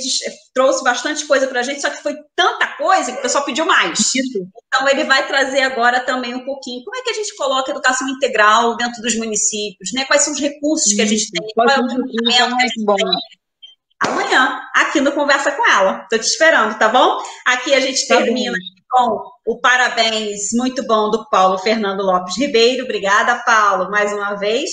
[0.53, 3.65] trouxe bastante coisa para a gente, só que foi tanta coisa que o pessoal pediu
[3.65, 3.99] mais.
[3.99, 4.47] Isso.
[4.67, 7.73] Então, ele vai trazer agora também um pouquinho como é que a gente coloca a
[7.73, 10.05] educação integral dentro dos municípios, né?
[10.05, 12.85] Quais são os recursos que a gente tem, qual é o recurso que a gente
[12.85, 12.97] bom.
[12.97, 13.07] tem.
[14.01, 16.03] Amanhã, aqui no Conversa com ela.
[16.03, 17.19] Estou te esperando, tá bom?
[17.47, 18.57] Aqui a gente tá termina
[18.95, 22.85] com o parabéns muito bom do Paulo Fernando Lopes Ribeiro.
[22.85, 24.71] Obrigada, Paulo, mais uma vez.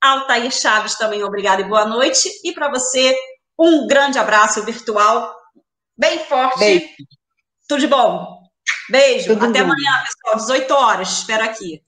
[0.00, 2.28] Altair Chaves também, obrigada e boa noite.
[2.44, 3.16] E para você,
[3.58, 5.34] um grande abraço virtual,
[5.98, 6.58] bem forte.
[6.60, 6.86] Beijo.
[7.68, 8.38] Tudo de bom.
[8.88, 9.32] Beijo.
[9.32, 9.70] Tudo Até bom.
[9.70, 11.08] amanhã, pessoal, 18 horas.
[11.18, 11.82] Espero aqui.